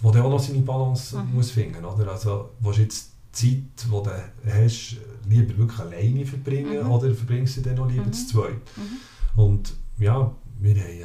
wo 0.00 0.10
der 0.10 0.24
auch 0.24 0.30
noch 0.30 0.38
seine 0.40 0.60
Balance 0.60 1.16
Mhm. 1.18 1.34
muss 1.34 1.50
finden, 1.50 1.84
oder? 1.84 2.10
Also, 2.12 2.50
du 2.60 2.70
jetzt 2.72 3.10
die 3.40 3.64
Zeit, 3.76 3.86
die 3.86 3.90
du 3.90 4.10
hast, 4.52 4.96
lieber 5.28 5.56
wirklich 5.58 5.78
alleine 5.80 6.24
verbringen, 6.26 6.84
Mhm. 6.84 6.90
oder 6.90 7.14
verbringst 7.14 7.56
du 7.58 7.60
dann 7.62 7.76
noch 7.76 7.88
lieber 7.88 8.06
Mhm. 8.06 8.12
zu 8.12 8.26
zweit? 8.28 8.54
Mhm. 8.76 9.40
Und 9.42 9.74
ja, 9.98 10.30
wir 10.60 10.74
haben, 10.74 11.00
äh, 11.00 11.04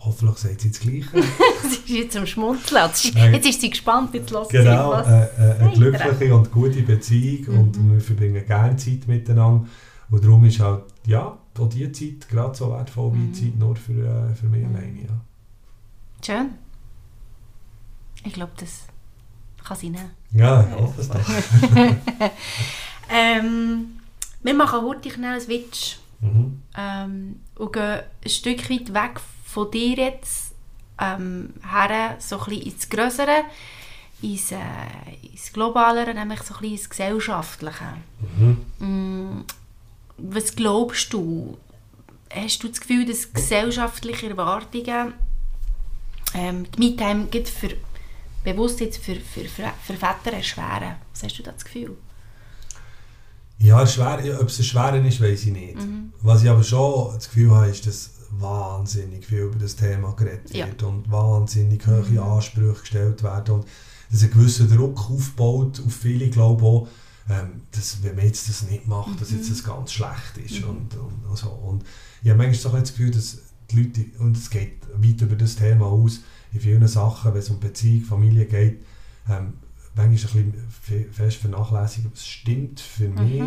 hoffentlich 0.00 0.38
sagt 0.38 0.60
sie 0.62 0.70
das 0.70 0.80
Gleiche, 0.80 1.08
Sie 1.68 1.76
ist 1.76 1.88
jetzt 1.88 2.16
am 2.16 2.26
Schmunzeln. 2.26 2.90
Jetzt 3.32 3.46
ist- 3.46 3.60
sie 3.60 3.70
gespannt, 3.70 4.12
jetzt 4.14 4.30
lässt 4.30 4.50
Genau, 4.50 4.92
sie 4.92 4.98
was. 4.98 5.06
äh, 5.08 5.56
eine 5.60 5.70
glückliche 5.72 6.34
und 6.34 6.50
gute 6.50 6.82
Beziehung 6.82 7.58
und 7.58 7.76
Mhm. 7.78 7.92
wir 7.94 8.00
verbringen 8.00 8.44
gerne 8.46 8.76
Zeit 8.76 9.06
miteinander. 9.06 9.66
Und 10.10 10.24
darum 10.24 10.44
ist 10.44 10.58
halt, 10.60 10.82
ja, 11.06 11.36
auch 11.58 11.68
diese 11.68 11.92
Zeit 11.92 12.28
gerade 12.28 12.54
so 12.56 12.70
wertvoll 12.72 13.12
wie 13.14 13.18
Mhm. 13.18 13.32
die 13.32 13.40
Zeit 13.50 13.58
nur 13.58 13.76
für, 13.76 13.92
äh, 14.30 14.34
für 14.34 14.46
mich 14.46 14.66
Mhm. 14.66 14.74
alleine. 14.76 15.00
Ja. 15.02 15.20
Schön. 16.24 16.50
Ich 18.24 18.32
glaube, 18.32 18.52
das 18.58 18.84
kann 19.64 19.76
nehmen. 19.82 20.10
ja, 20.32 20.62
ich 20.68 20.74
hoffe 20.82 21.00
es 21.00 21.08
doch. 21.08 21.20
Ähm, 23.12 23.98
wir 24.42 24.54
machen 24.54 24.82
heute 24.82 25.10
schnell 25.10 25.32
einen 25.32 25.40
Switch 25.40 25.98
Mhm. 26.20 26.62
ähm, 26.76 27.40
und 27.56 27.72
gehen 27.72 28.00
ein 28.24 28.28
Stück 28.30 28.70
weit 28.70 28.92
weg 28.94 29.18
von 29.18 29.39
dir 29.72 29.96
jetzt 29.96 30.52
ähm, 31.00 31.54
her, 31.68 32.16
so 32.18 32.38
ein 32.38 32.44
bisschen 32.44 32.62
ins 32.62 32.88
Größere, 32.88 33.44
ins, 34.22 34.52
äh, 34.52 34.56
ins 35.22 35.52
Globalere, 35.52 36.14
nämlich 36.14 36.42
so 36.42 36.54
ein 36.54 36.60
bisschen 36.60 36.76
ins 36.76 36.90
Gesellschaftliche. 36.90 37.96
Mhm. 38.38 38.56
Mm, 38.78 39.44
Was 40.18 40.54
glaubst 40.54 41.12
du? 41.12 41.56
Hast 42.32 42.62
du 42.62 42.68
das 42.68 42.80
Gefühl, 42.80 43.06
dass 43.06 43.32
gesellschaftliche 43.32 44.28
Erwartungen 44.28 45.14
ähm, 46.34 46.66
die 46.78 46.96
gerade 46.96 47.44
für, 47.46 47.70
bewusst 48.44 48.80
jetzt 48.80 48.98
für, 48.98 49.16
für, 49.16 49.44
für, 49.46 49.72
für 49.84 49.94
Väter 49.94 50.32
erschweren? 50.32 50.96
Was 51.12 51.22
hast 51.22 51.38
du 51.38 51.42
da 51.42 51.52
das 51.52 51.64
Gefühl? 51.64 51.96
Ja, 53.58 53.86
schwer, 53.86 54.38
ob 54.40 54.48
es 54.48 54.58
ein 54.58 54.64
schwerer 54.64 55.04
ist, 55.04 55.20
weiß 55.20 55.46
ich 55.46 55.52
nicht. 55.52 55.76
Mhm. 55.76 56.12
Was 56.22 56.42
ich 56.42 56.48
aber 56.48 56.62
schon 56.62 57.14
das 57.14 57.28
Gefühl 57.28 57.50
habe, 57.50 57.68
ist, 57.68 57.86
dass 57.86 58.10
wahnsinnig 58.30 59.26
viel 59.26 59.40
über 59.40 59.58
das 59.58 59.76
Thema 59.76 60.12
geredet 60.12 60.52
Ja. 60.54 60.66
wird 60.66 60.82
und 60.82 61.10
wahnsinnig 61.10 61.86
hohe 61.86 62.02
Mhm. 62.08 62.18
Ansprüche 62.18 62.80
gestellt 62.80 63.22
werden 63.22 63.54
und 63.56 63.66
dass 64.10 64.22
ein 64.22 64.30
gewisser 64.30 64.66
Druck 64.66 65.10
aufbaut 65.10 65.80
auf 65.84 65.92
viele, 65.94 66.28
glaube 66.30 66.64
auch, 66.64 66.88
ähm, 67.28 67.62
dass 67.72 68.02
wenn 68.02 68.16
man 68.16 68.24
jetzt 68.26 68.48
das 68.48 68.62
nicht 68.68 68.86
macht, 68.88 69.20
dass 69.20 69.30
jetzt 69.30 69.50
das 69.50 69.62
ganz 69.62 69.92
schlecht 69.92 70.36
ist 70.44 70.62
Mhm. 70.62 70.68
und, 70.70 70.94
und, 70.96 71.26
und 71.28 71.36
so. 71.38 71.48
Und 71.50 71.84
ich 72.22 72.30
habe 72.30 72.38
manchmal 72.38 72.54
so 72.72 72.76
das 72.78 72.90
Gefühl, 72.90 73.10
dass 73.12 73.38
die 73.70 73.76
Leute, 73.82 74.04
und 74.18 74.36
es 74.36 74.50
geht 74.50 74.78
weit 74.96 75.20
über 75.20 75.36
das 75.36 75.54
Thema 75.56 75.86
aus, 75.86 76.20
in 76.52 76.60
vielen 76.60 76.86
Sachen, 76.88 77.32
wenn 77.32 77.40
es 77.40 77.50
um 77.50 77.60
Beziehung, 77.60 78.04
Familie 78.04 78.46
geht, 78.46 78.80
ähm, 79.28 79.52
manchmal 79.94 80.42
ein 80.42 80.52
bisschen 80.52 80.54
fe- 80.82 81.06
fest 81.12 81.36
vernachlässigen, 81.36 82.10
was 82.12 82.26
stimmt 82.26 82.80
für 82.80 83.08
Mhm. 83.08 83.14
mich 83.14 83.42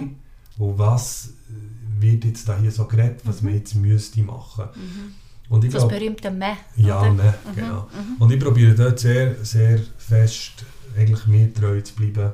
und 0.60 0.78
was 0.78 1.34
äh, 1.50 1.83
wird 2.00 2.26
jetzt 2.26 2.48
da 2.48 2.58
hier 2.58 2.72
so 2.72 2.86
geredet, 2.86 3.22
was 3.24 3.42
Mhm. 3.42 3.48
man 3.50 3.58
jetzt 3.58 3.76
müsste 3.76 4.22
machen. 4.22 4.66
Mhm. 4.76 5.14
Und 5.50 5.64
ich 5.66 5.74
Das 5.74 5.88
berühmte 5.88 6.32
Meh. 6.32 6.56
ja, 6.78 7.02
oder? 7.02 7.12
ne, 7.14 7.34
Mhm, 7.46 7.56
genau. 7.56 7.82
mhm. 7.94 8.22
Und 8.22 8.32
ich 8.32 8.40
probiere 8.40 8.74
dort 8.76 9.00
sehr, 9.00 9.36
sehr 9.44 9.80
fest 9.98 10.66
eigentlich 10.98 11.26
mir 11.28 11.54
treu 11.54 11.82
zu 11.82 11.94
bleiben, 11.96 12.32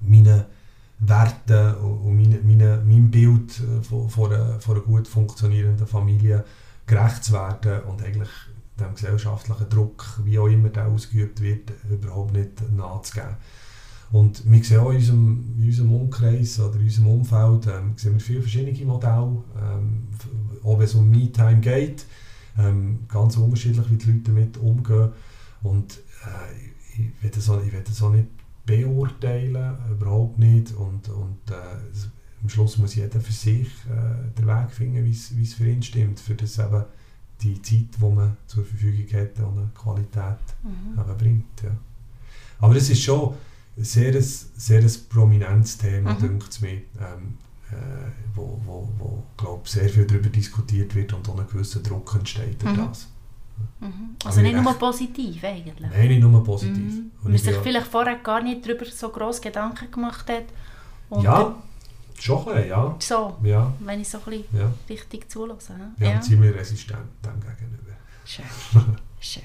meinen 0.00 0.44
Werten 1.00 1.74
und 1.76 2.16
meine, 2.16 2.38
meine, 2.42 2.76
meinem 2.84 3.10
Bild 3.10 3.50
äh, 3.60 3.82
von, 3.82 4.08
von, 4.08 4.32
einer, 4.32 4.60
von 4.60 4.76
einer 4.76 4.84
gut 4.84 5.08
funktionierenden 5.08 5.86
Familie 5.86 6.44
gerecht 6.86 7.24
zu 7.24 7.32
werden 7.32 7.82
und 7.84 8.02
eigentlich 8.02 8.28
dem 8.78 8.94
gesellschaftlichen 8.94 9.68
Druck, 9.68 10.04
wie 10.24 10.38
auch 10.38 10.48
immer 10.48 10.68
der 10.68 10.86
ausgeübt 10.86 11.40
wird, 11.40 11.72
überhaupt 11.90 12.32
nicht 12.34 12.70
nachzugeben. 12.72 13.36
Und 14.14 14.48
wir 14.48 14.62
sehen 14.62 14.78
auch 14.78 14.90
in 14.90 14.96
unserem, 14.98 15.54
in 15.58 15.64
unserem 15.66 15.92
Umkreis 15.92 16.60
oder 16.60 16.76
in 16.76 16.82
unserem 16.84 17.08
Umfeld 17.08 17.66
ähm, 17.66 17.92
sehen 17.96 18.12
wir 18.14 18.20
viele 18.20 18.42
verschiedene 18.42 18.84
Modelle, 18.86 19.42
ähm, 19.60 20.06
auch 20.62 20.78
wenn 20.78 20.84
es 20.84 20.94
um 20.94 21.10
Me-Time 21.10 21.58
geht, 21.60 22.06
ähm, 22.56 23.00
ganz 23.08 23.36
unterschiedlich, 23.36 23.90
wie 23.90 23.96
die 23.96 24.06
Leute 24.12 24.20
damit 24.30 24.56
umgehen. 24.58 25.08
Und 25.64 25.94
äh, 26.24 26.96
ich 27.02 27.22
will 27.22 27.30
das 27.34 27.48
auch, 27.50 27.60
ich 27.64 27.72
will 27.72 27.82
das 27.84 28.00
auch 28.02 28.12
nicht 28.12 28.28
beurteilen, 28.64 29.76
überhaupt 29.90 30.38
nicht. 30.38 30.72
Und, 30.76 31.08
und 31.08 31.50
äh, 31.50 31.54
am 32.42 32.48
Schluss 32.48 32.78
muss 32.78 32.94
jeder 32.94 33.20
für 33.20 33.32
sich 33.32 33.66
äh, 33.90 34.38
den 34.38 34.46
Weg 34.46 34.70
finden, 34.70 35.04
wie 35.04 35.10
es- 35.10 35.54
für 35.54 35.66
ihn 35.68 35.82
stimmt, 35.82 36.20
für 36.20 36.34
das 36.36 36.58
eben 36.60 36.84
die 37.42 37.60
Zeit, 37.62 37.88
die 38.00 38.14
man 38.14 38.36
zur 38.46 38.64
Verfügung 38.64 39.06
hat, 39.20 39.38
und 39.40 39.58
eine 39.58 39.70
Qualität 39.74 40.38
Mhm. 40.62 41.16
bringt. 41.18 41.62
Ja. 41.64 41.70
Aber 42.60 42.76
es 42.76 42.88
ist 42.90 43.02
schon 43.02 43.34
sehr, 43.76 44.14
ein, 44.14 44.22
sehr 44.22 44.80
ein 44.80 44.92
prominentes 45.08 45.78
Thema, 45.78 46.14
Mhm. 46.14 46.18
denkt 46.20 46.48
es 46.50 46.60
mir, 46.60 46.70
ähm, 47.00 47.38
äh, 47.70 47.74
wo, 48.34 48.60
wo, 48.64 48.88
wo 48.98 49.22
glaub, 49.36 49.66
sehr 49.68 49.88
viel 49.88 50.06
darüber 50.06 50.28
diskutiert 50.28 50.94
wird 50.94 51.12
und 51.12 51.28
auch 51.28 51.38
ein 51.38 51.46
gewisser 51.46 51.80
Druck 51.80 52.14
entsteht 52.14 52.62
durch 52.62 52.76
Mhm. 52.76 52.86
das. 52.88 53.08
Mhm. 53.80 54.16
Aber 54.20 54.28
Also 54.28 54.40
nicht 54.40 54.54
echt- 54.54 54.62
nur 54.64 54.74
positiv 54.74 55.44
eigentlich. 55.44 55.90
Nein, 55.90 56.08
nicht 56.08 56.20
nur 56.20 56.42
positiv. 56.44 56.76
Mhm. 56.76 57.10
Und 57.18 57.24
Man 57.24 57.34
ich 57.34 57.42
sich 57.42 57.56
vielleicht 57.56 57.86
vorher 57.86 58.16
gar 58.16 58.42
nicht 58.42 58.64
darüber 58.66 58.84
so 58.86 59.08
gross 59.10 59.40
Gedanken 59.40 59.90
gemacht 59.90 60.28
hat. 60.28 60.44
Ja, 61.22 61.54
schon 62.18 62.38
ein 62.40 62.44
bisschen, 62.54 62.68
ja. 62.68 62.96
So, 62.98 63.36
Ja, 63.42 63.72
wenn 63.80 64.00
ich 64.00 64.08
so 64.08 64.18
ein 64.18 64.24
bisschen 64.24 64.44
ja. 64.58 64.72
richtig 64.88 65.30
zulasse. 65.30 65.74
Wir 65.96 66.08
Ja. 66.08 66.14
haben 66.14 66.22
ziemlich 66.22 66.54
resistent 66.54 66.98
dem 67.24 67.40
gegenüber. 67.40 67.92
Schön. 68.24 68.44
Schön. 69.20 69.42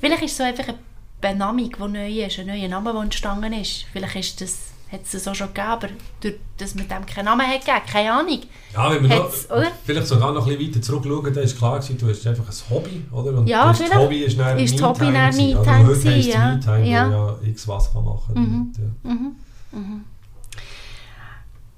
Vielleicht 0.00 0.22
ist 0.22 0.36
so 0.36 0.42
einfach 0.42 0.68
eine 0.68 0.78
Benamung, 1.20 1.70
die 1.70 1.88
neu 1.88 2.24
ist, 2.26 2.38
ein 2.38 2.46
neuer 2.46 2.68
Name, 2.68 2.92
der 2.92 3.02
entstanden 3.02 3.52
ist. 3.52 3.84
Vielleicht 3.92 4.16
ist 4.16 4.40
das, 4.40 4.58
hat 4.90 5.02
es 5.04 5.10
das 5.12 5.28
auch 5.28 5.34
schon 5.34 5.48
gegeben, 5.48 5.68
aber 5.68 5.88
durch, 6.20 6.34
dass 6.56 6.74
man 6.74 6.88
dem 6.88 7.06
keinen 7.06 7.26
Namen 7.26 7.46
hat 7.46 7.60
gegeben, 7.60 7.80
keine 7.90 8.12
Ahnung. 8.12 8.40
Ja, 8.74 8.90
wenn 8.90 9.02
wir 9.08 9.16
noch, 9.16 9.32
oder? 9.50 9.70
vielleicht 9.84 10.06
sogar 10.06 10.32
noch 10.32 10.46
ein 10.46 10.56
bisschen 10.56 10.68
weiter 10.74 10.82
zurückschauen, 10.82 11.34
dann 11.34 11.44
ist 11.44 11.58
klar 11.58 11.78
gewesen, 11.78 11.98
du 11.98 12.08
hast 12.08 12.26
einfach 12.26 12.48
ein 12.48 12.70
Hobby, 12.70 13.02
oder? 13.12 13.38
Und 13.38 13.46
Ja, 13.46 13.72
das 13.72 13.94
Hobby 13.94 14.20
ist 14.24 14.38
dann 14.38 14.58
ist 14.58 14.74
das 14.74 14.82
Hobby 14.82 15.06
Me-Time 15.06 15.18
dann 15.20 15.30
gewesen. 15.32 15.58
Me-Time 15.58 15.70
Also 15.70 15.88
heute 15.88 16.00
gewesen, 16.00 16.34
heisst 16.34 16.58
es 16.60 16.66
ja. 16.66 16.78
Ja. 16.78 17.10
ja 17.10 17.38
x 17.44 17.68
was 17.68 17.92
kann 17.92 18.04
machen 18.04 18.34
Mhm. 18.34 18.72
ja. 18.78 19.10
Mhm. 19.10 19.36
Mhm. 19.72 20.04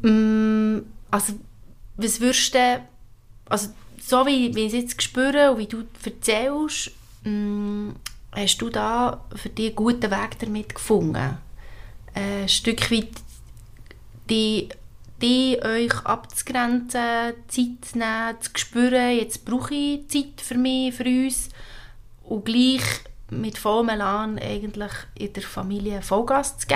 Mm, 0.02 0.82
also, 1.10 1.34
was 1.96 2.20
würdest 2.20 2.54
du, 2.54 2.80
also 3.48 3.68
so 4.04 4.26
wie, 4.26 4.54
wie 4.54 4.62
ich 4.66 4.74
es 4.74 4.80
jetzt 4.80 5.02
spüre 5.02 5.52
und 5.52 5.58
wie 5.58 5.66
du 5.66 5.84
erzählst, 6.04 6.90
mm, 7.24 7.90
hast 8.32 8.58
du 8.58 8.70
da 8.70 9.24
für 9.34 9.48
dich 9.50 9.68
einen 9.68 9.76
guten 9.76 10.10
Weg 10.10 10.38
damit 10.38 10.74
gefunden? 10.74 11.38
Ein 12.14 12.48
Stück 12.48 12.90
weit 12.90 13.10
die, 14.28 14.68
die 15.20 15.58
euch 15.62 15.94
abzugrenzen, 16.04 17.34
Zeit 17.48 17.66
zu 17.82 17.98
nehmen, 17.98 18.40
zu 18.40 18.50
spüren, 18.56 19.16
jetzt 19.16 19.44
brauche 19.44 19.74
ich 19.74 20.08
Zeit 20.08 20.40
für 20.40 20.56
mich, 20.56 20.94
für 20.94 21.04
uns 21.04 21.50
und 22.24 22.44
gleich 22.44 22.82
mit 23.30 23.58
vollem 23.58 23.88
Elan 23.88 24.38
eigentlich 24.38 24.92
in 25.14 25.32
der 25.32 25.42
Familie 25.42 26.02
Vollgas 26.02 26.58
zu 26.58 26.66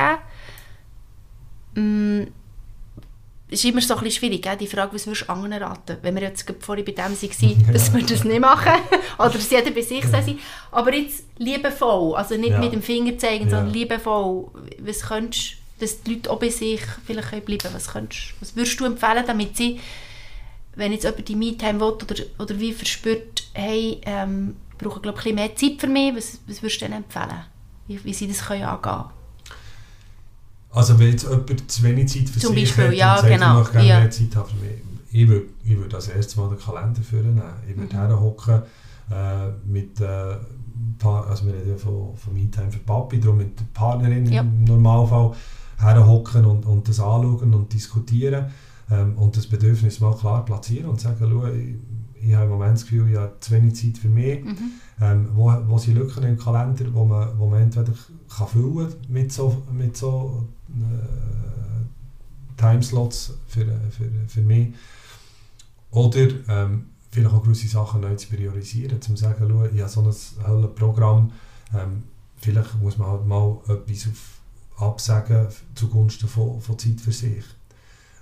geben. 1.75 2.33
Mm, 3.49 3.53
ist 3.53 3.65
immer 3.65 3.81
so 3.81 3.95
ein 3.95 4.01
bisschen 4.05 4.21
schwierig, 4.21 4.43
gell? 4.43 4.57
die 4.57 4.67
Frage, 4.67 4.95
was 4.95 5.07
würdest 5.07 5.23
du 5.29 5.33
anderen 5.33 5.53
raten? 5.63 5.97
Wenn 6.03 6.15
wir 6.15 6.23
jetzt 6.23 6.45
vorhin 6.61 6.85
bei 6.85 6.93
dem 6.93 7.13
waren, 7.15 7.67
dass 7.73 7.93
wir 7.95 8.03
das 8.05 8.25
nicht 8.25 8.41
machen 8.41 8.73
oder 9.19 9.31
dass 9.31 9.51
jeder 9.51 9.71
bei 9.71 9.83
sich 9.83 10.05
sein 10.05 10.39
Aber 10.73 10.95
jetzt 10.95 11.25
liebevoll, 11.39 12.17
also 12.17 12.37
nicht 12.37 12.51
Ja. 12.51 12.59
mit 12.59 12.73
dem 12.73 12.83
Finger 12.83 13.17
zeigen, 13.19 13.45
Ja. 13.45 13.51
sondern 13.51 13.73
liebevoll. 13.73 14.49
Was 14.81 15.01
könntest 15.03 15.55
dass 15.79 16.03
die 16.03 16.15
Leute 16.15 16.31
auch 16.31 16.39
bei 16.39 16.49
sich 16.49 16.81
vielleicht 17.07 17.29
können 17.29 17.43
bleiben 17.45 17.69
was, 17.75 17.89
könntest, 17.93 18.33
was 18.41 18.57
würdest 18.57 18.81
du 18.81 18.87
empfehlen, 18.87 19.25
damit 19.27 19.59
sie, 19.59 19.79
wenn 20.75 20.91
jetzt 20.91 21.05
jemand 21.05 21.29
die 21.29 21.37
Me-Time 21.37 21.81
will 21.81 21.89
oder, 21.89 22.15
oder 22.39 22.59
wie 22.59 22.73
verspürt, 22.73 23.45
hey, 23.53 24.01
ähm, 24.07 24.57
brauchen 24.79 25.03
glaube 25.03 25.19
ich, 25.21 25.27
ein 25.27 25.35
bisschen 25.35 25.35
mehr 25.35 25.55
Zeit 25.55 25.81
für 25.81 25.87
mich. 25.87 26.17
Was, 26.17 26.41
was 26.47 26.63
würdest 26.63 26.81
du 26.81 26.87
denn 26.87 26.95
empfehlen, 26.95 27.45
wie, 27.89 28.03
wie 28.05 28.15
sie 28.15 28.27
das 28.27 28.47
können 28.47 28.63
angehen 28.63 29.05
Also 30.77 30.99
wenn 30.99 31.11
jetzt 31.11 31.25
jemand 31.25 31.71
zu 31.71 31.83
wenig 31.83 32.09
Zeit 32.09 32.29
für 32.29 32.41
Zum 32.41 32.55
sich 32.55 32.65
Beispiel, 32.65 32.85
hat 32.89 32.95
ja, 32.95 33.15
und 33.15 33.21
sagt, 33.21 33.33
genau, 33.33 33.63
ich 33.63 33.73
gerne 33.73 33.89
ja. 33.89 34.01
mehr 34.01 34.11
Zeit 34.11 34.37
haben 34.37 34.51
ich 35.11 35.27
würde, 35.29 35.47
ich 35.65 35.77
würde 35.79 35.97
als 35.97 36.09
erstes 36.09 36.37
mal 36.37 36.51
den 36.51 36.59
Kalender 36.59 37.01
vornehmen. 37.01 37.43
Ich 37.69 37.77
würde 37.77 37.95
Mhm. 37.97 38.01
herhocken 38.01 38.63
äh, 39.11 39.49
mit 39.67 40.01
äh, 40.01 40.37
also 41.03 41.47
wir 41.47 41.55
reden 41.55 41.71
ja 41.71 41.77
von, 41.77 42.15
von 42.17 42.35
Me-Time 42.35 42.71
für 42.71 42.81
Papi, 42.81 43.19
darum 43.19 43.39
mit 43.39 43.59
der 43.59 43.65
Partnerin 43.73 44.27
Ja. 44.31 44.43
im 44.43 44.65
Normalfall 44.65 45.33
herhocken 45.79 46.45
und, 46.45 46.67
und 46.67 46.87
das 46.89 47.01
anschauen 47.01 47.55
und 47.55 47.73
diskutieren 47.73 48.47
ähm, 48.91 49.17
und 49.17 49.37
das 49.37 49.47
Bedürfnis 49.47 50.01
mal 50.01 50.15
klar 50.15 50.45
platzieren 50.45 50.91
und 50.91 51.01
sagen, 51.01 51.17
schau, 51.19 51.47
ich, 51.47 52.29
ich 52.29 52.35
habe 52.35 52.45
im 52.45 52.51
Moment 52.51 52.75
das 52.75 52.83
Gefühl, 52.83 53.11
ich 53.11 53.17
habe 53.17 53.33
zu 53.41 53.53
wenig 53.53 53.75
Zeit 53.77 53.97
für 53.99 54.09
mich. 54.09 54.45
Mhm. 54.45 54.57
Ähm, 55.01 55.29
wo, 55.35 55.53
wo 55.67 55.79
sind 55.79 55.95
Lücken 55.95 56.25
im 56.25 56.39
Kalender, 56.39 56.87
wo 56.93 57.05
man, 57.05 57.39
wo 57.39 57.47
man 57.47 57.63
entweder 57.63 57.93
kann 58.37 58.49
füllen 58.49 58.89
mit 59.09 59.33
so, 59.33 59.63
mit 59.73 59.97
so 59.97 60.47
Timeslots 62.57 63.35
für, 63.49 63.65
für, 63.91 64.11
für 64.29 64.41
mich 64.41 64.69
oder 65.91 66.29
ähm, 66.49 66.87
vielleicht 67.11 67.35
auch 67.35 67.43
gewisse 67.43 67.69
Sachen 67.69 68.01
neu 68.01 68.15
zu 68.17 68.29
priorisieren, 68.29 69.01
zum 69.01 69.17
sagen, 69.17 69.47
schau, 69.49 69.65
ich 69.65 69.81
habe 69.81 69.91
so 69.91 70.01
ein 70.03 70.45
helles 70.47 70.75
Programm, 70.75 71.33
ähm, 71.75 72.03
vielleicht 72.37 72.81
muss 72.81 72.99
man 72.99 73.09
halt 73.09 73.27
mal 73.27 73.59
etwas 73.69 74.09
auf, 74.09 74.41
absagen 74.89 75.49
zugunsten 75.75 76.29
von, 76.29 76.61
von 76.61 76.79
Zeit 76.79 77.01
für 77.01 77.13
sich. 77.13 77.45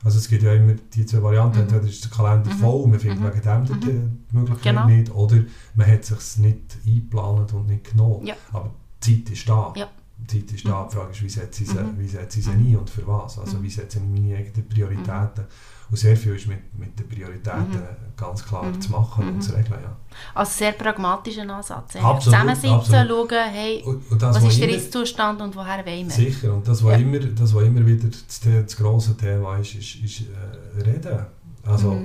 Also 0.04 0.18
es 0.18 0.28
gibt 0.28 0.42
ja 0.42 0.52
immer 0.52 0.74
die 0.92 1.06
zwei 1.06 1.22
Varianten, 1.22 1.56
Mhm. 1.58 1.62
entweder 1.64 1.84
ist 1.88 2.04
der 2.04 2.10
Kalender 2.10 2.50
Mhm. 2.52 2.58
voll 2.58 2.82
und 2.82 2.90
man 2.90 3.00
findet 3.00 3.20
Mhm. 3.20 3.26
wegen 3.26 3.40
dem 3.42 3.60
Mhm. 3.62 3.80
die 3.80 3.90
die 4.30 4.36
Möglichkeit 4.36 4.74
Genau. 4.74 4.86
nicht, 4.86 5.10
oder 5.14 5.36
man 5.74 5.86
hat 5.90 6.00
es 6.10 6.34
sich 6.34 6.42
nicht 6.44 6.76
eingeplant 6.86 7.52
und 7.54 7.66
nicht 7.68 7.90
genommen. 7.90 8.26
Ja. 8.26 8.34
Aber 8.52 8.70
die 9.02 9.24
Zeit 9.24 9.32
ist 9.32 9.48
da. 9.48 9.72
Ja. 9.76 9.88
Die 10.16 10.26
Zeit 10.46 10.52
ist. 10.56 10.64
Mhm. 10.64 10.72
Die 10.90 10.94
Frage 10.96 11.10
ist, 11.12 11.22
wie 11.22 11.28
setze 11.28 11.62
ich 11.64 11.68
sie, 11.70 11.78
Mhm. 11.78 11.98
wie 11.98 12.08
setze 12.08 12.38
ich 12.38 12.44
sie 12.44 12.50
Mhm. 12.52 12.66
ein 12.68 12.76
und 12.78 12.90
für 12.90 13.06
was? 13.06 13.38
Also 13.38 13.56
Mhm. 13.58 13.62
wie 13.64 13.70
setze 13.70 13.98
ich 13.98 14.04
meine 14.04 14.36
eigenen 14.36 14.68
Prioritäten? 14.68 15.44
Und 15.90 15.98
sehr 15.98 16.16
viel 16.16 16.34
ist 16.34 16.46
mit, 16.46 16.76
mit 16.78 16.98
den 16.98 17.06
Prioritäten 17.08 17.68
Mhm. 17.72 18.16
ganz 18.16 18.42
klar 18.44 18.64
Mhm. 18.64 18.80
zu 18.80 18.90
machen 18.92 19.28
und 19.28 19.36
Mhm. 19.36 19.40
zu 19.40 19.52
regeln. 19.52 19.80
Ja. 19.82 19.96
Also 20.34 20.52
sehr 20.58 20.72
pragmatischer 20.72 21.42
Ansatz. 21.42 21.96
Absolut, 21.96 22.22
Zusammensitzen, 22.22 22.70
absolut. 22.70 23.30
schauen, 23.30 23.50
hey, 23.52 23.82
Und, 23.84 24.10
und 24.12 24.22
das, 24.22 24.36
was 24.36 24.44
ist 24.44 24.60
der 24.60 24.68
Ist-Zustand 24.70 25.40
und 25.42 25.54
woher 25.56 25.84
wollen 25.84 26.06
wir? 26.06 26.10
Sicher, 26.10 26.54
und 26.54 26.66
das, 26.66 26.82
was 26.82 26.92
Ja. 26.92 26.98
immer, 26.98 27.18
das, 27.18 27.54
was 27.54 27.62
immer 27.64 27.84
wieder 27.86 28.08
das, 28.08 28.40
das 28.40 28.76
grosse 28.76 29.16
Thema 29.16 29.58
ist, 29.58 29.74
ist, 29.74 29.96
ist 29.96 30.20
äh, 30.22 30.82
Reden. 30.82 31.26
Also, 31.66 31.98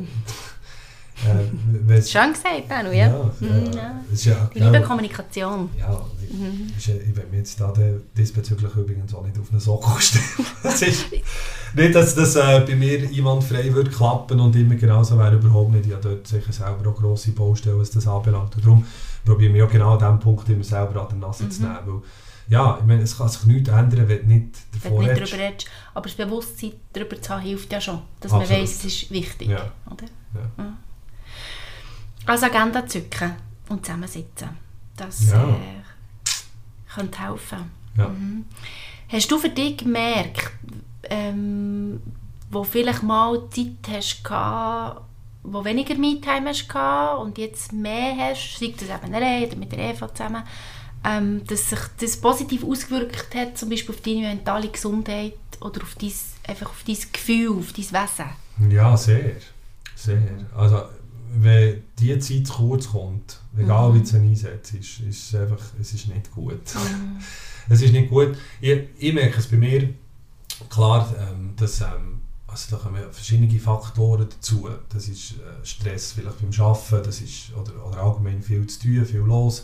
Schön 1.24 2.34
gesagt, 2.34 2.68
Benno, 2.68 2.92
ja, 2.92 3.08
ja. 3.08 3.32
ja, 3.42 3.58
ja. 3.76 4.02
ist 4.12 4.26
ja, 4.26 4.50
Die 4.54 4.60
liebe 4.60 4.74
ja, 4.74 4.82
Kommunikation. 4.82 5.70
ja, 5.78 6.02
ich, 6.22 6.30
Mhm. 6.34 6.72
ist 6.78 6.86
ja, 6.88 6.94
ich 6.96 7.16
will 7.16 7.26
mich 7.32 7.40
jetzt 7.40 7.60
da 7.60 7.74
diesbezüglich 8.16 8.74
übrigens 8.76 9.14
auch 9.16 9.24
nicht 9.26 9.38
auf 9.40 9.50
einen 9.52 9.60
Sockel 9.60 10.00
stellen. 10.00 10.24
das 10.64 10.82
ist 10.84 11.06
nicht, 11.74 11.96
dass 11.96 12.14
das 12.16 12.36
äh, 12.36 12.64
bei 12.68 12.76
mir 12.76 13.00
einwandfrei 13.10 13.74
würde 13.74 13.90
klappen 13.90 14.40
und 14.40 14.56
immer 14.56 14.76
genauso 14.76 15.18
wäre, 15.18 15.36
überhaupt 15.36 15.72
nicht. 15.72 15.88
Ich 15.88 15.92
habe 15.94 16.04
dort 16.08 16.28
sicher 16.28 16.54
selber 16.54 16.90
auch 16.90 16.96
grosse 16.96 17.32
Baustellen, 17.32 17.80
was 17.80 17.90
das 17.92 18.08
anbelangt. 18.08 18.56
Und 18.56 18.64
darum 18.64 18.86
probiere 19.26 19.48
ich 19.50 19.54
mich 19.54 19.64
auch 19.64 19.72
genau 19.72 19.94
an 19.94 20.00
diesem 20.00 20.20
Punkt 20.20 20.48
immer 20.50 20.64
selber 20.64 21.02
an 21.02 21.08
der 21.10 21.18
Nase 21.28 21.50
zu 21.50 21.62
Mhm. 21.64 21.68
nehmen. 21.68 21.80
Weil, 21.88 22.02
ja, 22.50 22.78
ich 22.80 22.86
meine, 22.86 23.02
es 23.02 23.18
kann 23.18 23.28
sich 23.30 23.44
nichts 23.46 23.70
ändern, 23.70 24.08
wenn 24.08 24.20
du 24.22 24.26
nicht 24.28 24.46
Wenn 24.72 24.82
davor 24.84 24.92
du 24.92 25.08
nicht 25.08 25.16
redest. 25.18 25.34
darüber 25.34 25.46
redest. 25.48 25.66
Aber 25.96 26.04
das 26.08 26.14
Bewusstsein 26.16 26.72
darüber 26.94 27.22
zu 27.22 27.34
haben, 27.34 27.42
hilft 27.42 27.74
ja 27.74 27.82
schon. 27.82 28.00
Dass 28.20 28.32
Absolut. 28.32 28.50
man 28.52 28.62
weiss, 28.62 28.72
es 28.78 28.86
ist 28.86 29.12
wichtig. 29.12 29.50
Ja. 29.50 29.72
Oder? 29.88 30.06
Ja. 30.58 30.74
Also 32.30 32.46
Agenda 32.46 32.86
zücken 32.86 33.34
und 33.70 33.86
zusammensitzen. 33.86 34.50
Das 34.96 35.32
Ja. 35.32 35.44
äh, 35.50 36.94
könnte 36.94 37.20
helfen. 37.20 37.72
Ja. 37.98 38.08
Mhm. 38.10 38.46
Hast 39.08 39.32
du 39.32 39.40
für 39.40 39.50
dich 39.50 39.78
gemerkt, 39.78 40.52
ähm, 41.10 42.02
wo 42.52 42.64
vielleicht 42.64 43.02
mal 43.04 43.50
Zeit 43.50 43.88
hast 43.92 44.24
gehabt, 44.24 45.02
wo 45.44 45.64
weniger 45.66 45.96
Me-Time 45.96 46.50
hast 46.50 46.68
gehabt 46.70 47.20
und 47.22 47.38
jetzt 47.40 47.74
mehr 47.74 48.16
hast, 48.16 48.60
sei 48.60 48.74
das 48.78 48.90
eben 48.90 49.16
allein 49.16 49.46
oder 49.46 49.56
mit 49.56 49.72
der 49.72 49.80
Eva 49.80 50.14
zusammen, 50.14 50.44
ähm, 51.04 51.44
dass 51.48 51.70
sich 51.70 51.80
das 52.00 52.18
positiv 52.18 52.64
ausgewirkt 52.64 53.34
hat, 53.34 53.58
zum 53.58 53.70
Beispiel 53.70 53.96
auf 53.96 54.02
deine 54.02 54.22
mentale 54.28 54.68
Gesundheit 54.68 55.34
oder 55.62 55.82
auf 55.82 55.96
dein, 55.96 56.12
einfach 56.48 56.70
auf 56.70 56.84
dein 56.86 56.98
Gefühl, 57.12 57.58
auf 57.58 57.74
dein 57.74 57.86
Wesen? 57.86 58.72
Ja, 58.72 58.96
sehr. 58.98 59.36
Sehr. 59.96 60.22
Also, 60.56 60.84
wenn 61.34 61.84
die 62.00 62.18
Zeit 62.20 62.48
zu 62.48 62.54
kurz 62.54 62.90
kommt, 62.90 63.40
egal 63.58 63.90
Mhm. 63.90 63.96
wie 63.96 64.00
du 64.00 64.06
sie 64.06 64.18
einsetzt, 64.18 64.74
ist, 64.74 65.00
ist 65.02 65.34
es 65.34 65.36
einfach, 65.36 65.62
es 65.80 65.94
ist 65.94 66.08
nicht 66.08 66.32
gut. 66.32 66.62
es 67.70 67.82
ist 67.82 67.92
nicht 67.94 68.10
gut. 68.10 68.38
Ich, 68.62 68.80
ich 68.98 69.14
merke 69.14 69.40
es 69.40 69.48
bei 69.48 69.58
mir, 69.58 69.90
klar, 70.70 71.14
ähm, 71.20 71.54
dass 71.56 71.82
ähm, 71.82 72.22
also 72.48 72.76
da 72.76 72.82
kommen 72.82 73.02
verschiedene 73.12 73.60
Faktoren 73.60 74.28
dazu. 74.30 74.68
Das 74.90 75.08
ist 75.08 75.34
äh, 75.34 75.66
Stress 75.66 76.14
vielleicht 76.14 76.40
beim 76.42 76.66
Arbeiten, 76.66 77.04
das 77.06 77.22
ist, 77.22 77.54
oder, 77.56 77.86
oder 77.86 77.98
allgemein 78.02 78.42
viel 78.42 78.66
zu 78.68 78.80
tun, 78.80 79.06
viel 79.06 79.20
los. 79.20 79.64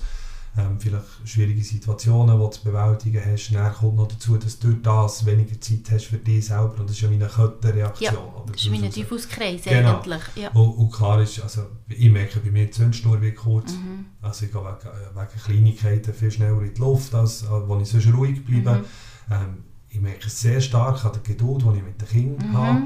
Ähm, 0.58 0.80
vielleicht 0.80 1.04
schwierige 1.26 1.62
Situationen, 1.62 2.38
die 2.38 2.42
du 2.46 2.50
zu 2.50 2.64
bewältigen 2.64 3.22
hast. 3.26 3.50
Dann 3.54 3.74
kommt 3.74 3.98
noch 3.98 4.08
dazu, 4.08 4.38
dass 4.38 4.58
du 4.58 4.70
durch 4.70 4.82
das 4.84 5.26
weniger 5.26 5.60
Zeit 5.60 5.80
hast 5.92 6.06
für 6.06 6.18
dich 6.18 6.46
selber. 6.46 6.76
Und 6.80 6.90
das 6.90 6.96
ist 6.96 7.02
ja 7.02 7.10
wie 7.10 7.16
eine 7.16 7.28
Kettenreaktion. 7.28 8.14
Ja? 8.14 8.44
Das 8.50 8.64
ist 8.64 8.72
wie 8.72 8.82
ein 8.86 8.90
Teufelskreis 8.90 9.64
Genau. 9.64 9.98
eigentlich. 9.98 10.22
Ja. 10.36 10.50
und, 10.52 10.70
und 10.78 10.92
klar 10.94 11.22
ist, 11.22 11.42
also 11.42 11.64
ich 11.90 12.10
merke 12.10 12.40
bei 12.40 12.52
mir 12.52 12.66
die 12.68 12.72
Zündschnur 12.72 13.20
wird 13.22 13.36
kurz. 13.36 13.74
Mhm. 13.74 14.06
Also 14.22 14.46
ich 14.46 14.52
gehe 14.54 14.62
wegen, 14.62 14.72
äh, 14.72 15.14
wegen 15.14 15.44
Kleinigkeiten 15.44 16.14
viel 16.14 16.32
schneller 16.32 16.62
in 16.62 16.74
die 16.74 16.80
Luft, 16.80 17.14
als 17.14 17.44
äh, 17.44 17.48
wo 17.50 17.78
ich 17.80 17.90
sonst 17.90 18.08
ruhig 18.14 18.46
bleibe. 18.46 18.76
Mhm. 18.80 18.86
Ähm, 19.32 19.58
ich 19.90 20.00
merke 20.00 20.28
es 20.28 20.40
sehr 20.40 20.62
stark 20.62 21.04
an 21.04 21.12
der 21.12 21.22
Geduld, 21.22 21.64
die 21.64 21.78
ich 21.80 21.84
mit 21.84 22.00
den 22.02 22.08
Kindern 22.08 22.50
Mhm. 22.50 22.58
habe. 22.58 22.80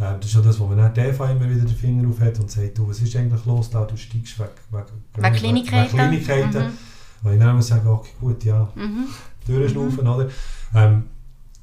Ähm, 0.00 0.16
das 0.20 0.26
ist 0.26 0.34
ja 0.34 0.40
das, 0.42 0.58
wo 0.60 0.66
man 0.66 0.76
dann 0.76 0.92
der 0.92 1.08
immer 1.08 1.48
wieder 1.48 1.64
den 1.64 1.68
Finger 1.68 2.06
auf 2.08 2.20
hat 2.20 2.38
und 2.38 2.50
sagt, 2.50 2.76
du, 2.76 2.86
was 2.86 3.00
ist 3.00 3.16
eigentlich 3.16 3.44
los 3.46 3.70
da? 3.70 3.84
Du 3.86 3.96
steigst 3.96 4.38
weg, 4.38 4.50
weg, 4.72 4.84
Wegen 5.16 5.34
Kleinigkeiten. 5.36 5.84
Wegen 5.92 5.96
Kleinigkeiten. 5.96 6.66
Mhm. 6.66 6.78
Wo 7.24 7.30
ich 7.30 7.38
dann 7.40 7.60
sage, 7.62 7.88
okay, 7.90 8.10
gut, 8.20 8.44
ja, 8.44 8.68
Mhm. 8.76 9.06
durchschnaufen, 9.46 10.06
oder? 10.06 10.28
Ähm, 10.74 11.04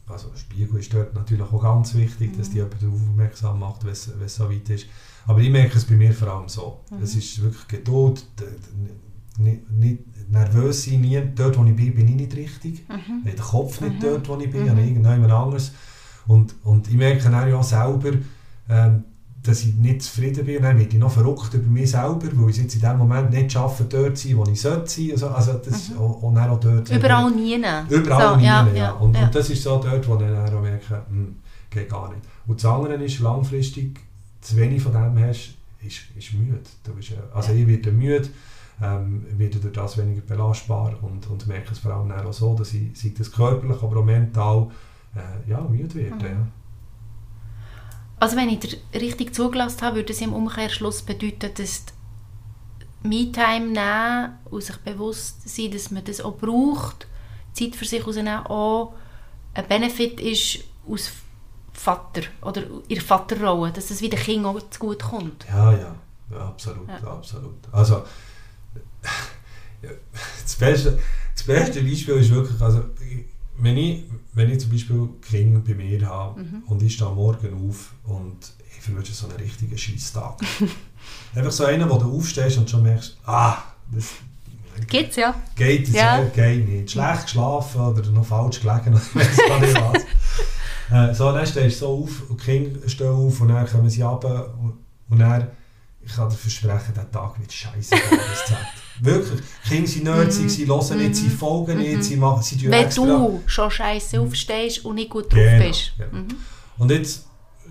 also 0.08 0.28
Spiegel 0.36 0.78
ist 0.80 0.94
dort 0.94 1.16
natürlich 1.16 1.44
auch 1.44 1.62
ganz 1.64 1.94
wichtig, 1.96 2.36
dass 2.38 2.50
Mhm. 2.50 2.52
die 2.52 2.58
jemand 2.58 2.82
darauf 2.82 2.96
aufmerksam 3.10 3.60
macht, 3.60 3.86
wenn 3.86 3.92
es 3.94 4.12
wenn 4.20 4.28
so 4.28 4.50
weit 4.52 4.70
ist. 4.70 4.88
Aber 5.28 5.40
ich 5.40 5.50
merke 5.50 5.78
es 5.78 5.86
bei 5.86 5.96
mir 5.96 6.12
vor 6.14 6.28
allem 6.28 6.50
so. 6.50 6.82
Mhm. 6.90 7.04
Es 7.04 7.16
ist 7.16 7.42
wirklich 7.42 7.68
Geduld, 7.70 8.26
nicht, 9.38 9.72
nicht 9.72 10.00
nervös 10.30 10.84
sein, 10.86 11.02
nie, 11.02 11.22
dort 11.36 11.58
wo 11.58 11.64
ich 11.64 11.76
bin, 11.76 11.96
bin 11.96 12.08
ich 12.10 12.16
nicht 12.16 12.36
richtig. 12.36 12.84
Mhm. 12.90 13.22
Ich 13.24 13.32
habe 13.32 13.36
den 13.38 13.42
Kopf 13.46 13.80
nicht 13.82 13.96
Mhm. 13.96 14.00
dort, 14.02 14.28
wo 14.28 14.38
ich 14.40 14.52
bin, 14.52 14.64
Mhm. 14.66 14.70
habe 14.72 14.82
irgendjemand 14.82 15.32
anderes. 15.32 15.72
Und, 16.28 16.56
und 16.64 16.88
ich 16.90 16.96
merke 16.96 17.24
dann 17.30 17.48
ja 17.50 17.56
auch 17.56 17.64
selber, 17.64 18.12
ähm, 18.70 19.04
dass 19.44 19.64
ich 19.64 19.74
nicht 19.76 20.04
zufrieden 20.04 20.46
bin. 20.46 20.58
Und 20.58 20.64
dann 20.64 20.78
werde 20.78 20.92
ich 20.94 21.00
noch 21.00 21.12
verrückt 21.12 21.54
über 21.54 21.70
mich 21.70 21.92
selber, 21.92 22.28
weil 22.34 22.50
ich 22.50 22.58
jetzt 22.58 22.76
in 22.76 22.82
dem 22.82 22.98
Moment 22.98 23.32
nicht 23.32 23.52
schaffe, 23.52 23.86
dort 23.86 24.18
zu 24.18 24.28
sein, 24.28 24.38
wo 24.38 24.44
ich 24.46 24.62
sollte 24.62 24.90
sein. 24.90 25.12
Also, 25.14 25.30
also 25.30 25.54
das, 25.54 25.90
Mhm. 25.90 25.98
und, 25.98 26.12
und 26.24 26.36
dann 26.36 26.50
auch 26.50 26.60
dort... 26.60 26.90
Überall 26.90 27.32
nie. 27.32 27.60
Überall 27.90 28.34
so, 28.34 28.36
nie, 28.38 28.46
ja, 28.46 28.68
ja, 28.68 28.74
ja, 28.74 28.92
Und, 28.92 29.16
ja. 29.16 29.24
und 29.24 29.36
das 29.36 29.50
ist 29.50 29.64
so 29.64 29.80
dort, 29.80 30.08
wo 30.08 30.14
ich 30.16 30.20
dann 30.20 30.56
auch 30.56 30.62
merke, 30.62 31.02
hm, 31.10 31.36
geht 31.70 31.90
gar 31.90 32.10
nicht. 32.10 32.22
Und 32.46 32.64
das 32.64 32.72
andere 32.72 32.96
ist, 33.04 33.20
langfristig 33.20 34.00
zu 34.42 34.58
wenig 34.58 34.82
von 34.82 34.92
dem 34.94 35.18
hast, 35.24 35.56
ist, 35.86 36.02
ist 36.16 36.34
müde. 36.34 36.60
Du 36.84 36.94
bist, 36.94 37.14
also 37.34 37.54
ich 37.54 37.66
werde 37.68 37.92
müde, 37.92 38.30
ähm, 38.82 39.26
werde 39.38 39.60
durch 39.60 39.74
das 39.74 39.98
weniger 39.98 40.22
belastbar 40.22 40.94
und, 41.02 41.28
und 41.30 41.48
merke 41.48 41.72
es 41.72 41.80
vor 41.80 41.94
allem 41.94 42.12
auch 42.12 42.34
so, 42.34 42.56
dass 42.56 42.74
ich, 42.74 42.90
sei 42.94 43.12
das 43.18 43.32
körperlich, 43.32 43.82
aber 43.82 43.98
auch 43.98 44.06
mental, 44.06 44.68
äh, 45.16 45.50
ja, 45.50 45.62
müde 45.62 45.96
werde. 45.96 46.16
Mhm. 46.16 46.22
Ja. 46.22 46.48
Also 48.22 48.36
wenn 48.38 48.50
ich 48.50 48.60
dir 48.60 48.78
richtig 48.94 49.34
zugelassen 49.34 49.82
habe, 49.82 49.96
würde 49.98 50.14
es 50.14 50.22
im 50.22 50.32
Umkehrschluss 50.34 51.02
bedeuten, 51.02 51.52
dass 51.56 51.86
Me-Time 53.02 53.68
nehmen 53.72 54.38
und 54.46 54.64
sich 54.64 54.78
bewusst 54.78 55.50
sein, 55.50 55.72
dass 55.72 55.90
man 55.90 56.04
das 56.04 56.22
auch 56.22 56.38
braucht, 56.38 57.08
Zeit 57.54 57.76
für 57.76 57.86
sich 57.86 58.06
rausnehmen, 58.06 58.46
auch 58.46 58.94
ein 59.56 59.68
Benefit 59.68 60.20
ist 60.20 60.60
aus 60.88 61.10
Vater 61.74 62.22
oder 62.44 62.62
in 62.88 62.96
der 62.96 63.02
Vaterrolle, 63.02 63.72
dass 63.72 63.90
es 63.90 64.02
wieder 64.02 64.18
Kind 64.20 64.46
auch 64.46 64.60
zu 64.70 64.80
gut 64.80 65.02
kommt. 65.02 65.46
Ja, 65.50 65.72
ja, 65.72 65.96
ja 66.30 66.38
absolut, 66.48 66.88
Ja. 66.88 67.12
absolut. 67.12 67.56
Also, 67.72 68.04
das, 70.44 70.56
beste, 70.58 71.00
das 71.36 71.44
beste 71.44 71.82
Beispiel 71.82 72.16
ist 72.18 72.30
wirklich, 72.30 72.62
also, 72.62 72.84
ich- 73.00 73.31
wenn 73.62 73.78
ich, 73.78 74.04
wenn 74.34 74.50
ich 74.52 74.60
zum 74.60 74.72
Beispiel 74.72 75.10
Kinder 75.22 75.60
bei 75.60 75.74
mir 75.76 76.06
habe 76.08 76.42
Mhm. 76.42 76.64
und 76.68 76.82
ich 76.84 76.96
stehe 76.96 77.10
morgen 77.12 77.70
auf 77.70 77.94
und 78.06 78.38
ich 78.76 78.82
verwünsche 78.84 79.14
so 79.14 79.28
einen 79.28 79.38
richtigen 79.38 79.78
Scheisstag. 79.78 80.40
Einfach 81.36 81.52
so 81.52 81.66
einen, 81.66 81.90
wo 81.90 81.98
du 81.98 82.18
aufstehst 82.18 82.58
und 82.58 82.70
schon 82.70 82.84
merkst, 82.84 83.18
ah, 83.26 83.58
das 83.92 84.06
Gibt's 84.88 85.18
ja. 85.18 85.36
geht 85.56 85.88
jetzt 85.88 85.96
Ja. 85.96 86.20
ja. 86.22 86.26
geht 86.30 86.68
nicht. 86.68 86.92
Schlecht 86.92 87.24
geschlafen 87.24 87.82
oder 87.82 88.10
noch 88.10 88.26
falsch 88.26 88.62
gelegen 88.62 88.90
oder 88.96 89.02
weiß 89.14 89.38
gar 89.48 89.60
nicht 89.60 89.76
was. 90.90 91.12
äh, 91.12 91.14
so, 91.14 91.32
dann 91.32 91.46
stehst 91.46 91.82
du 91.82 91.86
so 91.86 92.04
auf 92.04 92.30
und 92.30 92.42
die 92.42 92.46
Kinder 92.46 92.90
stehen 92.90 93.08
auf 93.10 93.42
und 93.42 93.50
dann 93.50 93.68
kommen 93.68 93.90
sie 93.90 94.02
runter 94.02 94.54
und, 94.60 94.74
und 95.10 95.20
dann, 95.20 95.48
ich 96.04 96.14
kann 96.16 96.30
dir 96.30 96.36
versprechen, 96.36 96.94
der 96.96 97.12
Tag 97.12 97.40
wird 97.40 97.52
scheiße. 97.54 97.96
Wirklich, 99.04 99.40
Kinder 99.68 99.88
sind 99.88 100.04
nerdsig, 100.04 100.50
sie 100.50 100.68
hören 100.68 100.98
nicht, 100.98 101.16
sie 101.16 101.30
folgen 101.30 101.78
nicht, 101.78 102.04
sie 102.04 102.16
machen, 102.18 102.42
sie 102.44 102.58
tun 102.58 102.72
Wenn 102.72 102.90
du 102.90 103.42
schon 103.46 103.72
scheiße 103.72 104.20
aufstehst 104.20 104.86
und 104.86 104.96
nicht 104.96 105.10
gut 105.10 105.26
drauf 105.32 105.40
Genau, 105.40 105.68
bist. 105.68 105.94
Mhm. 106.12 106.28
Und 106.78 106.92
jetzt 106.92 107.26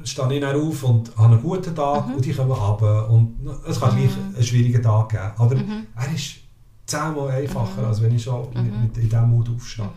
stehe 0.04 0.32
ich 0.34 0.40
dann 0.40 0.56
auf 0.60 0.82
und 0.84 1.16
habe 1.16 1.34
einen 1.34 1.42
guten 1.42 1.74
Tag 1.74 2.08
Mhm. 2.08 2.14
und 2.14 2.24
die 2.24 2.32
kommen 2.32 2.50
runter 2.52 3.10
und 3.10 3.38
es 3.68 3.78
kann 3.80 3.96
gleich 3.96 4.10
einen 4.34 4.42
schwierigen 4.44 4.82
Tag 4.82 5.08
geben. 5.10 5.30
Aber 5.36 5.54
Mhm. 5.54 5.86
er 5.96 6.14
ist 6.14 6.34
zehnmal 6.86 7.30
einfacher, 7.30 7.86
als 7.86 8.00
wenn 8.02 8.14
ich 8.14 8.22
schon 8.22 8.48
mit, 8.54 8.80
mit 8.82 8.96
in 8.96 9.08
diesem 9.08 9.28
Mut 9.30 9.48
aufstehe. 9.54 9.84
Mhm. 9.84 9.90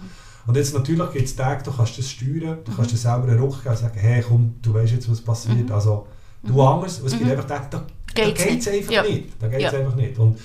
Und 0.46 0.58
jetzt 0.58 0.74
natürlich 0.74 1.10
gibt 1.14 1.26
es 1.26 1.36
Tage, 1.36 1.64
du 1.64 1.72
kannst 1.72 1.98
das 1.98 2.10
steuern, 2.10 2.58
du 2.66 2.76
kannst 2.76 2.92
dir 2.92 2.98
selber 2.98 3.30
einen 3.30 3.40
Ruck 3.40 3.64
geben 3.64 3.70
und 3.76 3.78
sagen, 3.82 3.98
hey 4.00 4.22
komm, 4.28 4.56
du 4.62 4.74
weißt 4.74 4.92
jetzt, 4.92 5.10
was 5.10 5.22
passiert. 5.22 5.72
Also 5.72 6.06
du 6.44 6.62
anders. 6.62 7.00
Und 7.00 7.08
es 7.08 7.18
gibt 7.18 7.30
einfach 7.32 7.46
Tage, 7.48 7.68
da, 7.70 7.78
da 7.78 7.84
Mhm. 8.28 8.34
Geht 8.36 8.60
es 8.60 8.68
einfach 8.68 8.92
Ja. 8.92 9.02
nicht. 9.04 9.30
Da 9.40 9.48
geht's 9.48 9.64
Ja. 9.64 9.72
einfach 9.72 9.96
nicht. 9.96 10.20
Und 10.20 10.38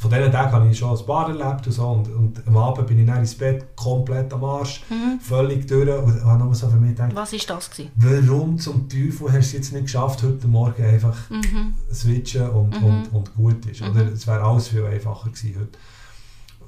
von 0.00 0.10
diesen 0.10 0.32
Tagen 0.32 0.52
habe 0.52 0.68
ich 0.70 0.78
schon 0.78 0.98
ein 0.98 1.04
paar 1.06 1.28
erlebt 1.28 1.66
und 1.66 1.72
so. 1.74 1.86
Und, 1.86 2.08
und 2.08 2.42
am 2.48 2.56
Abend 2.56 2.86
bin 2.86 2.98
ich 3.00 3.06
dann 3.06 3.18
ins 3.18 3.34
Bett 3.34 3.76
komplett 3.76 4.32
am 4.32 4.42
Arsch, 4.44 4.82
Mhm. 4.88 5.20
völlig 5.20 5.66
durch 5.68 5.88
und 6.02 6.24
habe 6.24 6.42
nur 6.42 6.54
so 6.54 6.68
für 6.70 6.76
mich 6.78 6.92
gedacht, 6.96 7.14
Was 7.14 7.32
war 7.32 7.56
das? 7.56 7.70
Gewesen? 7.70 7.90
warum 7.96 8.58
zum 8.58 8.88
Teufel 8.88 9.26
hast 9.28 9.34
du 9.34 9.38
es 9.38 9.52
jetzt 9.52 9.72
nicht 9.74 9.82
geschafft, 9.84 10.22
heute 10.22 10.48
Morgen 10.48 10.82
einfach 10.82 11.28
Mhm. 11.28 11.74
switchen 11.92 12.48
und, 12.48 12.80
Mhm. 12.80 12.84
und, 12.86 13.12
und 13.12 13.34
gut 13.34 13.66
ist. 13.66 13.82
Oder? 13.82 14.10
Es 14.10 14.26
wäre 14.26 14.42
alles 14.42 14.68
viel 14.68 14.86
einfacher 14.86 15.28
gewesen 15.28 15.54
heute. 15.60 15.78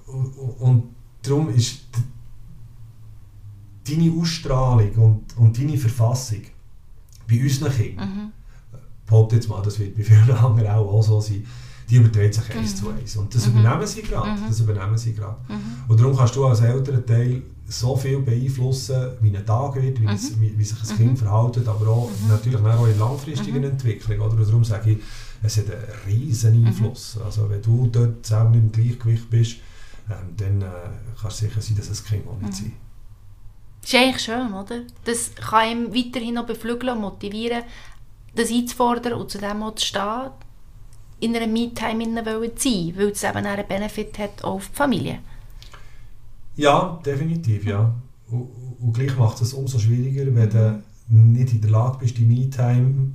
Und, 0.06 0.26
und- 0.60 0.84
darum 1.22 1.48
ist 1.54 1.80
deine 3.88 4.12
Ausstrahlung 4.20 4.90
und, 4.96 5.36
und 5.38 5.58
deine 5.58 5.78
Verfassung 5.78 6.42
bei 7.28 7.40
unseren 7.40 7.72
Kindern, 7.72 8.08
Mhm. 8.08 8.32
behaupte 9.06 9.36
jetzt 9.36 9.48
mal, 9.48 9.62
das 9.62 9.78
wird 9.78 9.96
bei 9.96 10.02
vielen 10.02 10.30
anderen 10.36 10.68
auch, 10.70 10.92
auch 10.92 11.02
so 11.02 11.20
sein, 11.20 11.46
die 11.90 11.96
überträgt 11.96 12.34
sich 12.34 12.54
eins 12.56 12.76
zu 12.76 12.88
eins. 12.90 13.16
Und 13.16 13.34
das 13.34 13.46
Mhm. 13.46 13.58
übernehmen 13.60 13.86
sie 13.86 14.02
gerade. 14.02 14.30
Mhm. 14.30 14.46
Das 14.48 14.60
übernehmen 14.60 14.98
sie 14.98 15.14
gerade. 15.14 15.36
Mhm. 15.48 15.60
Und 15.88 16.00
darum 16.00 16.16
kannst 16.16 16.36
du 16.36 16.44
als 16.46 16.60
älterer 16.60 17.04
Teil 17.04 17.42
so 17.68 17.96
viel 17.96 18.18
beeinflussen, 18.20 19.12
wie 19.20 19.34
ein 19.36 19.46
Tag 19.46 19.74
wird, 19.76 20.00
wie, 20.00 20.04
Mhm. 20.04 20.10
es, 20.10 20.38
wie, 20.40 20.58
wie 20.58 20.64
sich 20.64 20.78
ein 20.90 20.96
Kind 20.96 21.18
verhält, 21.18 21.66
aber 21.66 21.88
auch 21.88 22.10
natürlich 22.28 22.58
auch 22.60 22.86
in 22.86 22.98
langfristigen 22.98 23.58
Mhm. 23.58 23.64
Entwicklung. 23.64 24.20
Oder? 24.20 24.36
Und 24.36 24.46
darum 24.48 24.64
sage 24.64 24.92
ich, 24.92 24.98
es 25.42 25.56
hat 25.58 25.66
einen 25.66 25.82
riesen 26.06 26.60
Mhm. 26.60 26.66
Einfluss. 26.68 27.18
Also 27.24 27.48
wenn 27.48 27.62
du 27.62 27.88
dort 27.90 28.24
selber 28.26 28.50
nicht 28.50 28.62
im 28.64 28.72
Gleichgewicht 28.72 29.30
bist, 29.30 29.56
ähm, 30.10 30.36
dann 30.36 30.62
äh, 30.62 30.66
kannst 31.20 31.40
du 31.42 31.46
sicher 31.46 31.60
sein, 31.60 31.76
dass 31.76 31.88
das 31.88 32.04
Kind 32.04 32.26
auch 32.28 32.38
nicht 32.40 32.52
Mhm. 32.52 32.52
sein 32.56 32.72
Das 33.80 33.92
ist 33.92 33.98
eigentlich 33.98 34.22
schön, 34.22 34.52
oder? 34.52 34.80
Das 35.04 35.30
kann 35.34 35.68
ihm 35.70 35.94
weiterhin 35.94 36.34
noch 36.34 36.46
beflügeln 36.46 36.94
und 36.94 37.00
motivieren, 37.00 37.62
das 38.34 38.50
einzufordern 38.50 39.14
und 39.14 39.30
zu 39.30 39.38
dem 39.38 39.62
auch 39.62 39.74
zu 39.74 39.86
stehen, 39.86 40.30
in 41.22 41.36
einer 41.36 41.46
Me-Time 41.46 42.02
innen 42.04 42.24
wollen 42.26 42.50
sein, 42.56 42.92
weil 42.96 43.08
es 43.08 43.22
eben 43.24 43.36
einen 43.46 43.66
Benefit 43.66 44.18
hat 44.18 44.44
auf 44.44 44.68
die 44.68 44.76
Familie. 44.76 45.18
Ja, 46.56 47.00
definitiv, 47.04 47.64
ja. 47.64 47.94
Und, 48.30 48.48
und 48.80 48.92
gleich 48.92 49.16
macht 49.16 49.40
es 49.40 49.54
umso 49.54 49.78
schwieriger, 49.78 50.24
wenn 50.34 50.50
du 50.50 50.82
nicht 51.08 51.52
in 51.54 51.60
der 51.60 51.70
Lage 51.70 51.98
bist, 52.00 52.16
die 52.18 52.24
Me-Time 52.24 53.12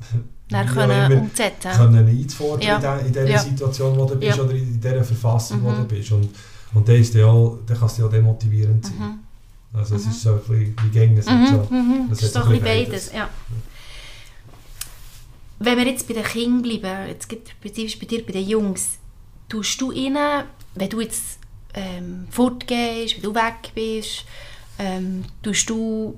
können 0.73 1.19
umzusetzen. 1.19 1.71
können 1.75 2.07
einzufordern 2.07 2.81
Ja. 2.81 2.95
in, 2.97 3.07
dieser 3.07 3.27
Ja. 3.29 3.39
Situation, 3.39 3.97
wo 3.97 4.05
du 4.05 4.15
bist, 4.15 4.37
Ja. 4.37 4.43
oder 4.43 4.53
in 4.53 4.79
dieser 4.79 5.03
Verfassung, 5.03 5.61
wo 5.63 5.69
Mhm. 5.69 5.75
du 5.77 5.83
bist. 5.85 6.11
Und, 6.11 6.29
und 6.73 6.87
dann, 6.87 6.95
ist 6.95 7.13
ja 7.13 7.25
auch, 7.25 7.59
dann 7.65 7.77
kann 7.77 7.87
es 7.87 7.97
ja 7.97 8.05
auch 8.05 8.09
demotivierend 8.11 8.85
sein. 8.85 8.95
Mhm. 8.97 9.19
Also 9.77 9.95
es 9.95 10.05
ist 10.07 10.21
so 10.21 10.31
ein 10.31 10.39
bisschen 10.39 10.75
wie 10.83 10.89
gegen 10.89 11.17
es 11.17 11.25
Mhm, 11.27 11.47
so. 11.47 11.67
mhm. 11.69 12.05
Das 12.09 12.19
Das 12.19 12.27
ist 12.29 12.33
so 12.33 12.39
ein 12.39 12.49
bisschen 12.49 12.63
bisschen 12.63 12.85
beides. 12.85 13.11
Ja. 13.13 13.29
Wenn 15.59 15.77
wir 15.77 15.87
jetzt 15.87 16.07
bei 16.07 16.13
den 16.13 16.23
Kindern 16.23 16.61
bleiben, 16.61 17.07
jetzt 17.07 17.27
spezifisch 17.31 17.99
bei 17.99 18.05
dir, 18.05 18.25
bei 18.25 18.33
den 18.33 18.47
Jungs, 18.47 18.99
tust 19.49 19.81
du 19.81 19.91
ihnen, 19.91 20.43
wenn 20.75 20.89
du 20.89 21.01
jetzt 21.01 21.39
ähm, 21.73 22.27
fortgehst, 22.29 23.15
wenn 23.15 23.23
du 23.23 23.35
weg 23.35 23.71
bist, 23.73 24.25
ähm, 24.77 25.25
tust 25.41 25.69
du, 25.69 26.17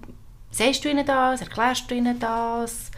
sagst 0.51 0.83
du 0.83 0.89
ihnen 0.89 1.05
das, 1.05 1.41
erklärst 1.41 1.89
du 1.89 1.95
ihnen 1.95 2.19
das? 2.19 2.91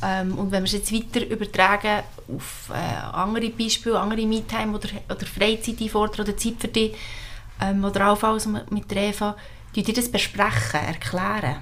Ähm, 0.00 0.38
und 0.38 0.52
wenn 0.52 0.62
wir 0.62 0.68
es 0.68 0.72
jetzt 0.72 0.92
weiter 0.92 1.26
übertragen 1.26 2.04
auf 2.32 2.70
äh, 2.72 3.16
andere 3.16 3.50
Beispiele, 3.50 3.98
andere 3.98 4.24
Me-Time 4.24 4.76
oder, 4.76 4.88
oder 5.10 5.26
Freizeit 5.26 5.80
einfordern 5.80 6.20
oder 6.20 6.36
Zeit 6.36 6.54
für 6.60 6.68
dich, 6.68 6.94
ähm, 7.60 7.84
oder 7.84 8.02
allenfalls 8.02 8.46
mit 8.46 8.90
der 8.90 9.08
Eva, 9.08 9.36
tut 9.74 9.88
ihr 9.88 9.94
das 9.94 10.10
besprechen, 10.10 10.80
erklären? 10.80 11.56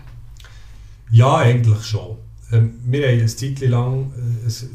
Ja, 1.11 1.37
eigentlich 1.37 1.83
schon. 1.85 2.19
Ähm, 2.53 2.75
wir 2.85 3.07
haben 3.07 3.19
eine 3.19 3.27
Zeit 3.27 3.61
lang 3.61 4.13
äh, 4.17 4.47
es, 4.47 4.67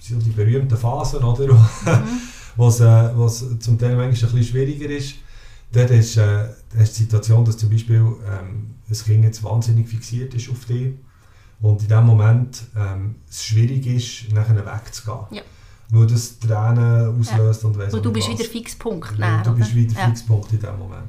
so 0.00 0.16
die 0.16 0.30
berühmten 0.30 0.76
Phasen, 0.76 1.22
oder? 1.22 1.48
wo 2.56 2.68
es 2.68 2.80
äh, 2.80 3.16
wo's 3.16 3.44
zum 3.60 3.78
Teil 3.78 3.96
manchmal 3.96 4.30
ein 4.30 4.36
bisschen 4.36 4.44
schwieriger 4.44 4.90
ist. 4.90 5.14
Dort 5.72 5.90
hast 5.90 6.16
du 6.16 6.20
äh, 6.20 6.78
die 6.78 6.84
Situation, 6.84 7.44
dass 7.44 7.56
zum 7.56 7.70
Beispiel 7.70 7.98
ähm, 7.98 8.74
ein 8.88 8.94
Kind 8.94 9.24
jetzt 9.24 9.42
wahnsinnig 9.44 9.88
fixiert 9.88 10.34
ist 10.34 10.50
auf 10.50 10.64
dich 10.64 10.94
und 11.60 11.82
in 11.82 11.88
dem 11.88 12.04
Moment 12.04 12.62
ähm, 12.76 13.16
es 13.28 13.44
schwierig 13.44 13.86
ist, 13.86 14.32
nachher 14.32 14.56
wegzugehen. 14.56 15.26
Ja. 15.30 15.42
Weil 15.90 16.06
das 16.06 16.38
Tränen 16.38 17.20
auslöst 17.20 17.64
und 17.64 17.78
weiss 17.78 17.94
auch 17.94 18.00
du 18.00 18.12
bist 18.12 18.28
was. 18.28 18.38
wieder 18.38 18.48
Fixpunkt. 18.48 19.18
Ja, 19.18 19.42
dann, 19.42 19.54
du 19.54 19.60
bist 19.60 19.74
wieder 19.74 19.98
Ja. 19.98 20.06
Fixpunkt 20.06 20.52
in 20.52 20.60
diesem 20.60 20.78
Moment. 20.78 21.08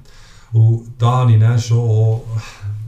Und 0.52 0.94
da 0.98 1.12
habe 1.18 1.32
ich 1.34 1.40
dann 1.40 1.60
schon 1.60 1.80
auch 1.80 2.26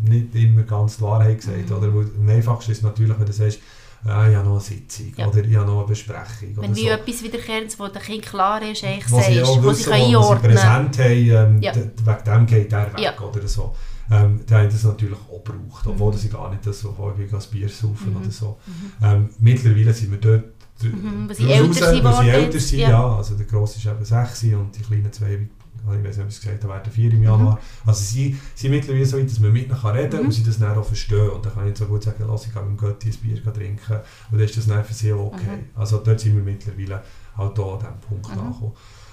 nicht 0.03 0.35
immer 0.35 0.63
ganz 0.63 0.97
die 0.97 1.03
Wahrheit 1.03 1.37
gesagt. 1.39 1.69
Mhm. 1.69 1.75
Oder? 1.75 1.87
Am 1.87 2.29
einfachsten 2.29 2.71
ist 2.71 2.77
es 2.79 2.83
natürlich, 2.83 3.17
wenn 3.17 3.25
du 3.25 3.33
sagst, 3.33 3.59
ah, 4.05 4.27
ich 4.27 4.35
habe 4.35 4.45
noch 4.45 4.53
eine 4.53 4.59
Sitzung 4.61 5.13
Ja. 5.17 5.27
oder 5.27 5.43
ich 5.43 5.55
habe 5.55 5.65
noch 5.65 5.79
eine 5.79 5.87
Besprechung. 5.87 6.55
Wenn 6.57 6.75
wie 6.75 6.81
so. 6.83 6.89
etwas 6.89 7.23
wiederkehrt, 7.23 7.79
wo 7.79 7.87
der 7.87 8.01
Kind 8.01 8.21
klar 8.23 8.61
ist, 8.61 8.83
eigentlich 8.83 9.11
was 9.11 9.25
sie 9.27 9.35
sagst, 9.35 9.49
auch 9.51 9.63
wo 9.63 9.71
sie 9.71 9.79
wissen, 9.79 9.91
können 9.91 10.03
wo 10.03 10.07
sie 10.07 10.15
einordnen 10.15 10.51
präsent 10.51 10.99
haben, 10.99 11.55
ähm, 11.55 11.61
Ja. 11.61 11.75
wegen 11.75 12.23
dem 12.25 12.45
geht 12.45 12.71
der 12.71 12.93
weg 12.93 12.99
Ja. 12.99 13.19
oder 13.19 13.47
so. 13.47 13.75
Ähm, 14.11 14.41
dann 14.47 14.59
haben 14.63 14.69
das 14.69 14.83
natürlich 14.83 15.17
auch 15.31 15.43
gebraucht, 15.43 15.87
obwohl 15.87 16.13
sie 16.13 16.27
gar 16.29 16.49
nicht 16.51 16.63
so 16.65 16.93
häufig 16.97 17.33
als 17.33 17.47
Bier 17.47 17.69
saufen 17.69 18.11
Mhm. 18.11 18.17
oder 18.21 18.31
so. 18.31 18.57
Ähm, 19.01 19.29
mittlerweile 19.39 19.93
sind 19.93 20.11
wir 20.11 20.19
dort 20.19 20.43
Mhm, 20.81 21.29
weil 21.29 21.35
sie 21.35 21.49
älter 21.49 21.73
sind 21.91 22.03
weil 22.03 22.23
sie 22.23 22.29
älter 22.29 22.59
sind, 22.59 22.79
ja. 22.79 22.89
ja. 22.89 23.15
Also 23.15 23.35
der 23.35 23.45
Grosse 23.45 23.77
ist 23.77 23.85
eben 23.85 24.03
6 24.03 24.43
und 24.55 24.75
die 24.77 24.81
kleinen 24.81 25.13
zwei, 25.13 25.47
ich 25.91 26.03
weiß 26.03 26.17
nicht, 26.17 26.27
was 26.27 26.39
gesagt 26.41 26.63
haben, 26.63 26.69
werden 26.71 26.91
4 26.91 27.11
im 27.13 27.23
Januar. 27.23 27.59
Also 27.85 28.03
sie 28.03 28.37
sind 28.55 28.71
mittlerweile 28.71 29.05
so 29.05 29.17
weit, 29.17 29.29
dass 29.29 29.39
man 29.39 29.51
mit 29.53 29.65
ihnen 29.67 29.77
kann 29.77 29.95
reden 29.95 30.09
kann 30.11 30.19
Mhm. 30.21 30.25
und 30.27 30.31
sie 30.31 30.43
das 30.43 30.59
dann 30.59 30.77
auch 30.77 30.85
verstehen. 30.85 31.29
Und 31.29 31.45
dann 31.45 31.53
kann 31.53 31.63
ich 31.63 31.69
nicht 31.69 31.77
so 31.77 31.85
gut 31.85 32.03
sagen, 32.03 32.23
lass 32.27 32.45
ich 32.47 32.53
gehe 32.53 32.61
mit 32.63 32.71
dem 32.71 32.77
Götti 32.77 33.09
ein 33.09 33.17
Bier 33.17 33.43
trinken 33.53 33.93
und 33.93 34.01
dann 34.31 34.39
ist 34.41 34.57
das 34.57 34.67
dann 34.67 34.83
für 34.85 34.93
sie 34.93 35.13
auch 35.13 35.27
okay. 35.33 35.57
Mhm. 35.57 35.65
Also 35.79 35.97
dort 35.97 36.19
sind 36.19 36.35
wir 36.35 36.43
mittlerweile 36.43 37.01
auch 37.37 37.53
hier 37.53 37.65
an 37.65 37.79
diesem 37.79 37.99
Punkt 38.07 38.29
Mhm. 38.35 38.41
angekommen. 38.41 38.71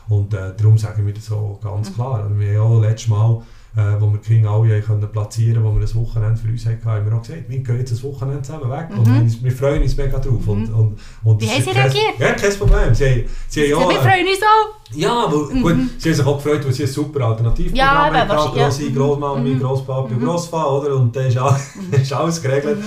Und 0.08 0.34
äh, 0.34 0.54
darum 0.56 0.76
sagen 0.78 1.06
wir 1.06 1.14
das 1.14 1.30
auch 1.32 1.60
ganz 1.62 1.90
Mhm. 1.90 1.94
klar. 1.94 2.38
Wir 2.38 2.60
haben 2.60 2.72
auch 2.72 2.80
letztes 2.80 3.08
Mal, 3.08 3.42
äh, 3.76 4.00
wo 4.00 4.10
wir 4.10 4.18
die 4.18 4.28
Kinder 4.34 4.50
alle 4.50 4.80
können 4.80 5.06
platzieren 5.12 5.62
konnten, 5.62 5.76
wo 5.76 5.80
wir 5.80 5.86
ein 5.86 5.94
Wochenende 5.94 6.36
für 6.40 6.48
uns 6.48 6.66
hatten, 6.66 6.84
haben 6.84 7.06
wir 7.06 7.16
auch 7.16 7.22
gesagt, 7.22 7.48
wir 7.48 7.58
gehen 7.60 7.78
jetzt 7.78 7.92
ein 7.92 8.02
Wochenende 8.02 8.42
zusammen 8.42 8.70
weg. 8.70 8.88
Und 8.90 9.06
Mhm. 9.06 9.14
wir, 9.14 9.20
uns- 9.22 9.42
wir 9.44 9.52
freuen 9.52 9.82
uns 9.82 9.96
mega 9.96 10.18
drauf. 10.18 10.46
Und, 10.48 10.68
Mhm. 10.68 10.74
und, 10.74 10.98
und 11.24 11.40
Wie 11.40 11.48
haben 11.48 11.62
sie 11.62 11.70
reagiert? 11.70 12.18
Ja, 12.18 12.32
kein 12.32 12.52
Problem. 12.58 12.94
Sie, 12.94 13.04
haben- 13.04 13.24
sie 13.48 13.60
haben 13.62 13.70
Ja, 13.82 13.88
wir 13.88 14.00
freuen 14.00 14.26
uns 14.26 14.40
auch. 14.42 14.96
ja, 14.96 15.24
weil, 15.32 15.62
gut, 15.62 15.90
sie 15.98 16.08
haben 16.08 16.16
sich 16.16 16.26
auch 16.26 16.42
gefreut, 16.42 16.64
weil 16.64 16.72
sie 16.72 16.82
ein 16.82 16.88
super 16.88 17.24
Alternativprogramm 17.26 17.76
Ja, 17.76 18.06
haben. 18.06 18.16
eben, 18.16 18.28
gehabt. 18.28 18.56
ja. 18.80 18.88
Grossmami, 18.94 19.50
Mhm. 19.50 19.60
Grosspapi 19.60 20.14
und 20.14 20.20
Mhm. 20.20 20.24
Grossva, 20.26 20.64
oder? 20.64 20.96
Und 20.96 21.14
dann 21.14 21.26
ist, 21.26 21.38
all, 21.38 21.60
ist 21.92 22.12
alles 22.12 22.42
geregelt. 22.42 22.78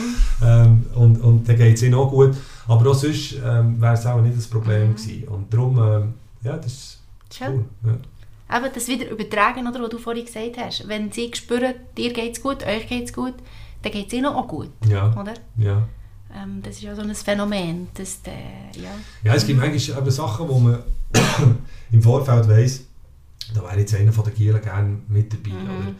Ähm, 0.46 0.86
und, 0.96 1.22
und 1.24 1.48
dann 1.48 1.56
geht 1.56 1.76
es 1.78 1.84
ihnen 1.84 1.94
auch 1.96 2.10
gut. 2.10 2.32
Aber 2.68 2.92
auch 2.92 2.94
sonst 2.94 3.36
ähm, 3.46 3.80
wäre 3.82 3.94
es 3.94 4.06
auch 4.06 4.22
nicht 4.22 4.38
das 4.38 4.48
Problem 4.48 4.90
Mhm. 4.90 4.96
gewesen. 4.96 5.24
Und 5.30 5.54
darum, 5.54 5.78
ähm, 5.80 6.14
ja, 6.44 6.58
das 6.58 6.66
ist 6.68 7.00
Schön. 7.32 7.48
cool. 7.54 7.66
Ja. 7.86 7.98
Eben 8.52 8.70
das 8.74 8.88
wieder 8.88 9.10
übertragen, 9.10 9.68
oder, 9.68 9.82
was 9.82 9.90
du 9.90 9.98
vorhin 9.98 10.26
gesagt 10.26 10.58
hast. 10.58 10.88
Wenn 10.88 11.12
sie 11.12 11.32
spüren, 11.34 11.74
dir 11.98 12.14
geht 12.14 12.34
es 12.38 12.42
gut, 12.44 12.66
euch 12.66 12.88
geht 12.88 13.06
es 13.06 13.14
gut, 13.14 13.34
dann 13.82 13.92
geht 13.92 14.08
es 14.08 14.14
ihnen 14.14 14.28
auch 14.28 14.48
gut. 14.48 14.70
Ja, 14.88 15.12
Oder? 15.20 15.34
ja. 15.58 15.88
Ähm, 16.36 16.62
das 16.64 16.76
ist 16.76 16.82
ja 16.84 16.96
so 16.96 17.02
ein 17.02 17.14
Phänomen. 17.16 17.88
Dass 17.94 18.22
der, 18.22 18.34
ja. 18.76 18.90
ja, 19.24 19.34
es 19.36 19.46
gibt 19.46 19.60
manchmal 19.60 19.98
eben 20.00 20.12
Sachen, 20.12 20.48
wo 20.50 20.60
man 20.60 20.80
im 21.92 22.02
Vorfeld 22.02 22.48
weiss, 22.50 22.86
da 23.54 23.62
wäre 23.64 23.80
jetzt 23.80 23.94
einer 23.96 24.12
von 24.14 24.24
den 24.26 24.34
Gielen 24.34 24.62
gerne 24.62 25.00
mit 25.08 25.32
dabei. 25.34 25.50
Mhm. 25.56 25.66
Oder? 25.66 25.96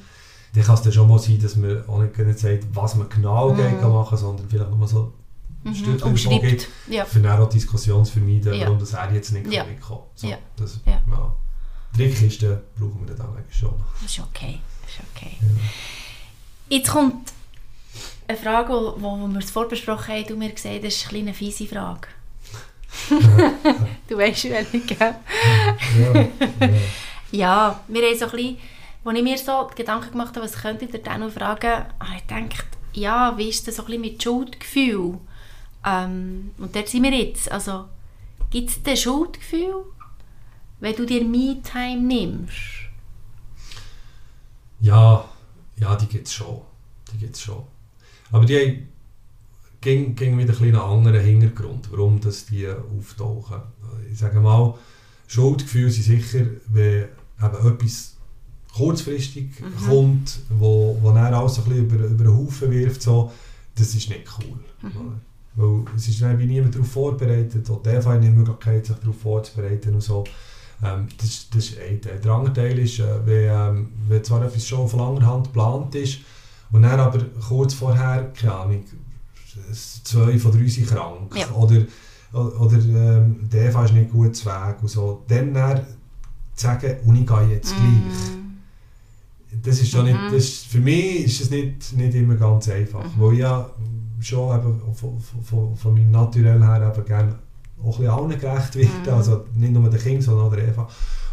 Dann 0.56 0.64
kann 0.64 0.76
es 0.76 0.82
dann 0.84 0.94
schon 0.94 1.08
mal 1.08 1.20
sein, 1.20 1.40
dass 1.42 1.56
man 1.56 1.88
auch 1.88 2.00
nicht 2.26 2.40
sagt, 2.40 2.64
was 2.74 2.96
man 2.96 3.10
genau 3.10 3.54
Mhm. 3.54 3.58
geht 3.58 3.82
machen 3.82 4.18
sondern 4.18 4.48
vielleicht 4.50 4.70
nur 4.72 4.88
so 4.88 5.14
ein 5.66 5.72
Mhm. 5.72 5.94
Davon 5.94 6.12
Umschreibt. 6.12 6.42
gibt, 6.42 6.68
Ja. 6.90 7.06
für 7.06 7.20
auch 7.40 7.50
Diskussion 7.50 8.04
zu 8.06 8.14
vermeiden, 8.14 8.54
Ja. 8.54 8.66
warum 8.66 8.80
das 8.80 8.94
er 8.94 9.12
jetzt 9.14 9.32
nicht 9.32 9.52
Ja. 9.52 9.64
kann 9.64 9.72
mitkommen 9.72 10.02
so, 10.16 10.28
Ja. 10.28 10.38
Das, 10.58 10.80
Ja. 10.86 11.02
ja. 11.10 11.36
Trickkisten 11.96 12.60
brauchen 12.78 13.08
wir 13.08 13.16
dann 13.16 13.36
eigentlich 13.36 13.58
schon. 13.58 13.74
Das 14.02 14.12
ist 14.12 14.20
okay. 14.20 14.60
Das 14.82 14.96
ist 14.96 15.02
okay. 15.16 15.38
Ja. 15.42 16.78
Jetzt 16.78 16.90
kommt 16.90 17.32
eine 18.28 18.38
Frage, 18.38 18.74
wo 18.74 19.28
wir 19.28 19.40
es 19.40 19.52
vorbesprochen 19.52 20.08
haben, 20.14 20.28
du 20.28 20.36
mir 20.36 20.52
gesagt 20.52 20.84
das 20.84 20.96
ist 20.96 21.04
eine 21.04 21.10
kleine 21.10 21.34
fiese 21.34 21.68
Frage. 21.68 22.08
du 24.08 24.18
weißt 24.18 24.50
welche, 24.50 24.80
gell? 24.80 25.16
Ja, 26.00 26.14
ja. 26.14 26.70
Ja, 27.34 27.80
wir 27.88 28.04
haben 28.04 28.18
so 28.18 28.26
ein 28.26 28.32
bisschen, 28.32 28.58
als 29.04 29.18
ich 29.18 29.24
mir 29.24 29.38
so 29.40 29.68
die 29.72 29.76
Gedanken 29.76 30.12
gemacht 30.12 30.36
habe, 30.36 30.46
was 30.46 30.62
könnte 30.62 30.86
ich 30.86 30.92
dir 30.92 31.00
dann 31.00 31.22
noch 31.22 31.32
fragen, 31.32 31.86
habe 32.00 32.16
ich 32.16 32.28
gedacht, 32.28 32.68
ja, 32.94 33.36
wie 33.38 33.50
ist 33.50 33.68
das 33.68 33.78
so 33.78 33.82
ein 33.82 33.86
bisschen 33.88 34.02
mit 34.02 34.22
Schuldgefühl? 34.22 35.18
Ähm, 35.84 36.52
und 36.60 36.76
dort 36.76 36.88
sind 36.88 37.02
wir 37.02 37.12
jetzt. 37.12 37.52
Also, 37.52 37.86
gibt 38.52 38.70
es 38.70 38.84
denn 38.84 38.96
Schuldgefühl? 38.96 39.84
Wenn 40.80 40.96
du 40.96 41.06
dir 41.06 41.24
Me-Time 41.24 42.02
nimmst? 42.02 42.90
Ja, 44.82 45.30
ja, 45.78 45.96
die 45.96 46.08
gibt 46.08 46.28
es 46.28 46.34
schon. 46.34 46.62
Die 47.12 47.18
gibt's 47.18 47.42
schon. 47.42 47.64
Aber 48.32 48.46
die 48.46 48.88
ging, 49.80 50.16
ging 50.16 50.36
mit 50.36 50.50
ein 50.50 50.64
einen 50.64 50.76
anderen 50.76 51.22
Hintergrund, 51.22 51.90
warum 51.92 52.20
das 52.20 52.46
die 52.46 52.68
auftauchen. 52.68 53.62
Ich 54.12 54.20
sage 54.20 54.40
mal, 54.40 54.76
Schuldgefühle 55.28 55.90
sind 55.90 56.04
sicher, 56.04 56.46
wenn 56.68 57.06
eben 57.42 57.74
etwas 57.74 58.18
kurzfristig 58.74 59.50
mhm. 59.60 59.88
kommt, 59.88 60.40
wo, 60.50 60.98
wo 61.02 61.10
er 61.12 61.38
alles 61.38 61.60
ein 61.60 61.66
bisschen 61.66 61.86
über, 61.86 62.06
über 62.06 62.24
den 62.24 62.36
Haufen 62.36 62.72
wirft, 62.72 63.02
so, 63.02 63.32
das 63.76 63.94
ist 63.94 64.10
nicht 64.10 64.26
cool. 64.40 64.60
Mhm. 64.82 65.22
Weil 65.56 65.86
es 65.96 66.08
ist 66.08 66.22
wie 66.22 66.46
niemand 66.46 66.74
darauf 66.74 66.92
vorbereitet, 66.92 67.70
auch 67.70 67.84
der 67.84 68.04
hat 68.04 68.20
nicht 68.20 68.32
die 68.32 68.38
Möglichkeit, 68.38 68.88
sich 68.88 68.96
darauf 68.96 69.20
vorzubereiten 69.20 69.94
und 69.94 70.02
so. 70.02 70.24
Ähm, 70.84 71.08
das, 71.18 71.48
das 71.50 71.70
ist 71.70 71.80
ein 71.80 72.02
Teil. 72.02 72.20
Der 72.20 72.32
andere 72.32 72.54
Teil 72.54 72.80
ist, 72.80 73.00
äh, 73.00 73.26
wenn, 73.26 73.50
ähm, 73.50 73.90
wenn 74.08 74.24
zwar 74.24 74.44
etwas 74.44 74.68
schon 74.68 74.88
von 74.88 75.00
langer 75.00 75.26
Hand 75.26 75.48
geplant 75.48 75.96
ist, 75.96 76.20
und 76.74 76.82
dann 76.82 77.00
aber 77.00 77.24
kurz 77.48 77.76
vorher, 77.76 78.32
keine 78.34 78.54
Ahnung, 78.56 78.84
zwei 80.04 80.40
von 80.40 80.52
drei 80.52 80.68
sind 80.68 80.88
krank. 80.88 81.36
Ja. 81.36 81.52
Oder, 81.52 81.84
oder 82.34 82.78
ähm, 82.78 83.48
der 83.52 83.70
Eva 83.70 83.86
ist 83.86 83.94
nicht 83.94 84.12
gut 84.12 84.36
zu 84.36 84.48
Weg 84.48 84.78
und 84.82 84.88
so. 84.88 85.24
Dann, 85.28 85.54
dann 85.54 85.86
sagen, 86.56 86.96
und 87.06 87.16
ich 87.16 87.28
gehe 87.28 87.48
jetzt 87.52 87.74
mm. 87.74 87.78
gleich. 87.78 89.62
Das 89.64 89.80
ist 89.80 89.92
schon 89.92 90.06
nicht, 90.06 90.18
das, 90.32 90.50
für 90.64 90.80
mich 90.80 91.26
ist 91.26 91.42
es 91.42 91.50
nicht, 91.52 91.94
nicht 91.94 92.16
immer 92.16 92.36
ganz 92.36 92.68
einfach. 92.70 93.06
Weil 93.18 93.34
ich 93.34 93.40
ja 93.40 93.70
schon 94.20 94.58
eben 94.58 94.96
von, 94.96 95.20
von, 95.44 95.76
von 95.76 95.94
meinem 95.94 96.10
Naturell 96.10 96.60
her 96.60 96.92
eben 96.92 97.06
gerne 97.06 97.36
auch 97.82 98.00
ein 98.00 98.08
allen 98.08 98.40
gerecht 98.40 98.76
werden. 98.76 99.04
Mm. 99.06 99.10
Also 99.10 99.46
nicht 99.56 99.74
nur 99.74 99.90
der 99.90 100.00
Kind, 100.00 100.24
sondern 100.24 100.48
auch 100.48 100.54
der 100.54 100.68
Eva. 100.68 100.88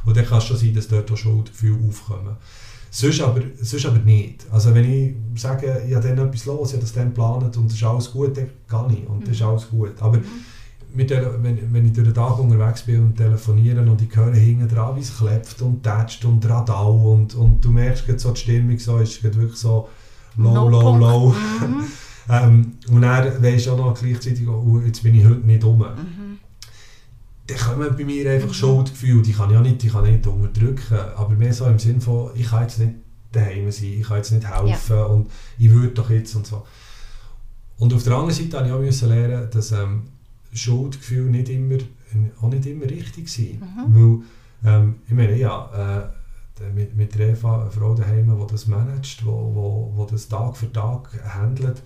Und 0.05 0.17
dann 0.17 0.25
kann 0.25 0.39
es 0.39 0.45
schon 0.45 0.57
sein, 0.57 0.75
dass 0.75 0.89
dort 0.89 1.11
auch 1.11 1.17
Schuldgefühle 1.17 1.89
aufkommen. 1.89 2.37
Sonst 2.91 3.21
aber, 3.21 3.41
sonst 3.61 3.87
aber 3.87 3.99
nicht. 3.99 4.47
Also 4.51 4.75
wenn 4.75 4.91
ich 4.91 5.41
sage, 5.41 5.83
ich 5.87 5.95
habe 5.95 6.09
dann 6.09 6.27
etwas 6.27 6.45
los, 6.47 6.71
ich 6.71 6.75
habe 6.75 6.83
das 6.83 6.93
dann 6.93 7.09
geplant 7.09 7.57
und 7.57 7.67
es 7.67 7.75
ist 7.75 7.85
alles 7.85 8.11
gut, 8.11 8.37
dann 8.37 8.49
kann 8.67 8.91
ich 8.91 9.09
und 9.09 9.23
das 9.23 9.35
ist 9.35 9.43
mhm. 9.43 9.47
alles 9.47 9.69
gut. 9.69 9.93
Aber 10.01 10.19
mhm. 10.19 10.25
mit 10.93 11.09
der, 11.11 11.41
wenn, 11.41 11.73
wenn 11.73 11.87
ich 11.87 11.93
durch 11.93 12.09
den 12.09 12.15
Tag 12.15 12.39
unterwegs 12.41 12.83
bin 12.83 13.01
und 13.01 13.17
telefoniere 13.17 13.81
und 13.83 14.03
ich 14.03 14.15
höre 14.17 14.35
hinten 14.35 14.69
dran, 14.69 14.97
wie 14.97 15.01
es 15.01 15.17
klebt 15.17 15.63
und 15.63 15.85
tätscht 15.85 16.25
und 16.25 16.45
radau 16.49 17.13
und, 17.13 17.35
und 17.37 17.65
du 17.65 17.71
merkst 17.71 18.19
so 18.19 18.33
die 18.33 18.41
Stimmung 18.41 18.79
so, 18.79 18.99
ist 18.99 19.23
wirklich 19.23 19.55
so 19.55 19.89
low, 20.37 20.53
no 20.53 20.69
low, 20.69 20.97
low. 20.97 21.29
Mhm. 21.61 21.85
ähm, 22.31 22.73
und 22.89 23.03
dann 23.03 23.43
weisst 23.43 23.67
du 23.67 23.73
auch 23.73 23.77
noch 23.79 24.01
gleichzeitig, 24.01 24.47
oh, 24.49 24.81
jetzt 24.85 25.03
bin 25.03 25.15
ich 25.15 25.25
heute 25.25 25.47
nicht 25.47 25.65
um. 25.65 25.79
Mhm 25.79 26.31
dann 27.51 27.59
kommen 27.59 27.97
bei 27.97 28.05
mir 28.05 28.31
einfach 28.31 28.49
mhm. 28.49 28.55
Schuldgefühle, 28.55 29.23
die 29.23 29.33
kann 29.33 29.51
ich 29.51 29.57
auch 29.57 29.63
nicht, 29.63 29.83
die 29.83 29.89
kann 29.89 30.05
ich 30.05 30.13
nicht 30.13 30.27
unterdrücken, 30.27 30.99
aber 31.17 31.35
mehr 31.35 31.53
so 31.53 31.67
im 31.67 31.79
Sinne 31.79 32.01
von, 32.01 32.31
ich 32.35 32.49
kann 32.49 32.63
jetzt 32.63 32.79
nicht 32.79 32.95
daheim 33.33 33.71
sein, 33.71 33.95
ich 34.01 34.07
kann 34.07 34.17
jetzt 34.19 34.33
nicht 34.33 34.47
helfen 34.47 34.97
ja. 34.97 35.05
und 35.05 35.31
ich 35.59 35.71
würde 35.71 35.95
doch 35.95 36.11
jetzt 36.11 36.35
und 36.35 36.47
so. 36.47 36.65
Und 37.79 37.95
auf 37.95 38.03
der 38.03 38.15
anderen 38.15 38.35
Seite 38.35 38.59
habe 38.59 38.69
ich 38.69 38.75
auch 38.75 38.81
müssen 38.81 39.09
lernen, 39.09 39.49
dass 39.51 39.73
ähm, 39.73 40.03
Schuldgefühle 40.53 41.31
nicht 41.31 41.49
immer, 41.49 41.79
auch 42.41 42.51
nicht 42.51 42.67
immer 42.67 42.85
richtig 42.85 43.29
sind. 43.29 43.61
Mhm. 43.61 44.25
Weil, 44.63 44.73
ähm, 44.73 44.95
ich 45.07 45.15
meine, 45.15 45.37
ja, 45.37 46.11
äh, 46.11 46.73
mit, 46.75 46.95
mit 46.95 47.19
Eva, 47.19 47.63
eine 47.63 47.71
Frau 47.71 47.95
daheim, 47.95 48.37
die 48.39 48.53
das 48.53 48.67
managt, 48.67 49.23
die 49.23 49.25
wo, 49.25 49.55
wo, 49.55 49.93
wo 49.97 50.05
das 50.05 50.29
Tag 50.29 50.59
für 50.59 50.71
Tag 50.71 51.09
handelt 51.25 51.83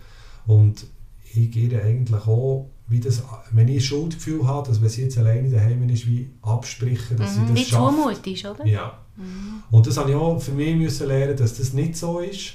und 0.46 0.86
ich 1.34 1.50
gehe 1.50 1.82
eigentlich 1.82 2.26
auch 2.26 2.68
wie 2.86 3.00
das, 3.00 3.22
wenn 3.52 3.68
ich 3.68 3.76
ein 3.76 3.80
Schuldgefühl 3.80 4.46
habe, 4.46 4.68
dass 4.68 4.80
wenn 4.80 4.88
sie 4.88 5.02
jetzt 5.02 5.16
alleine 5.16 5.50
daheim 5.50 5.88
ist, 5.88 6.06
wie 6.06 6.28
absprechen, 6.42 7.16
dass 7.16 7.36
mhm, 7.36 7.40
sie 7.40 7.52
das 7.52 7.54
wie 7.54 7.64
schafft. 7.64 7.96
Zumut 7.96 8.26
ist, 8.26 8.44
oder? 8.44 8.66
Ja. 8.66 8.98
Mhm. 9.16 9.62
Und 9.70 9.86
das 9.86 9.96
habe 9.96 10.10
ich 10.10 10.16
auch 10.16 10.38
für 10.38 10.52
mich 10.52 10.76
müssen 10.76 11.08
lernen, 11.08 11.36
dass 11.36 11.56
das 11.56 11.72
nicht 11.72 11.96
so 11.96 12.18
ist. 12.20 12.54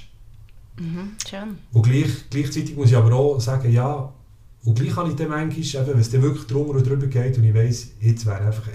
Mhm, 0.78 1.12
schön. 1.28 1.58
Und 1.72 1.82
gleich, 1.82 2.10
gleichzeitig 2.30 2.76
muss 2.76 2.90
ich 2.90 2.96
aber 2.96 3.12
auch 3.12 3.40
sagen, 3.40 3.72
ja, 3.72 4.12
und 4.62 4.78
gleich 4.78 4.94
habe 4.94 5.08
ich 5.08 5.16
dann 5.16 5.28
manchmal, 5.28 5.86
wenn 5.86 5.98
es 5.98 6.10
dann 6.10 6.22
wirklich 6.22 6.46
drunter 6.46 6.74
und 6.74 6.86
drüber 6.86 7.06
geht 7.06 7.36
und 7.38 7.44
ich 7.44 7.54
weiss, 7.54 7.88
jetzt 8.00 8.26
wäre 8.26 8.40
einfach, 8.40 8.68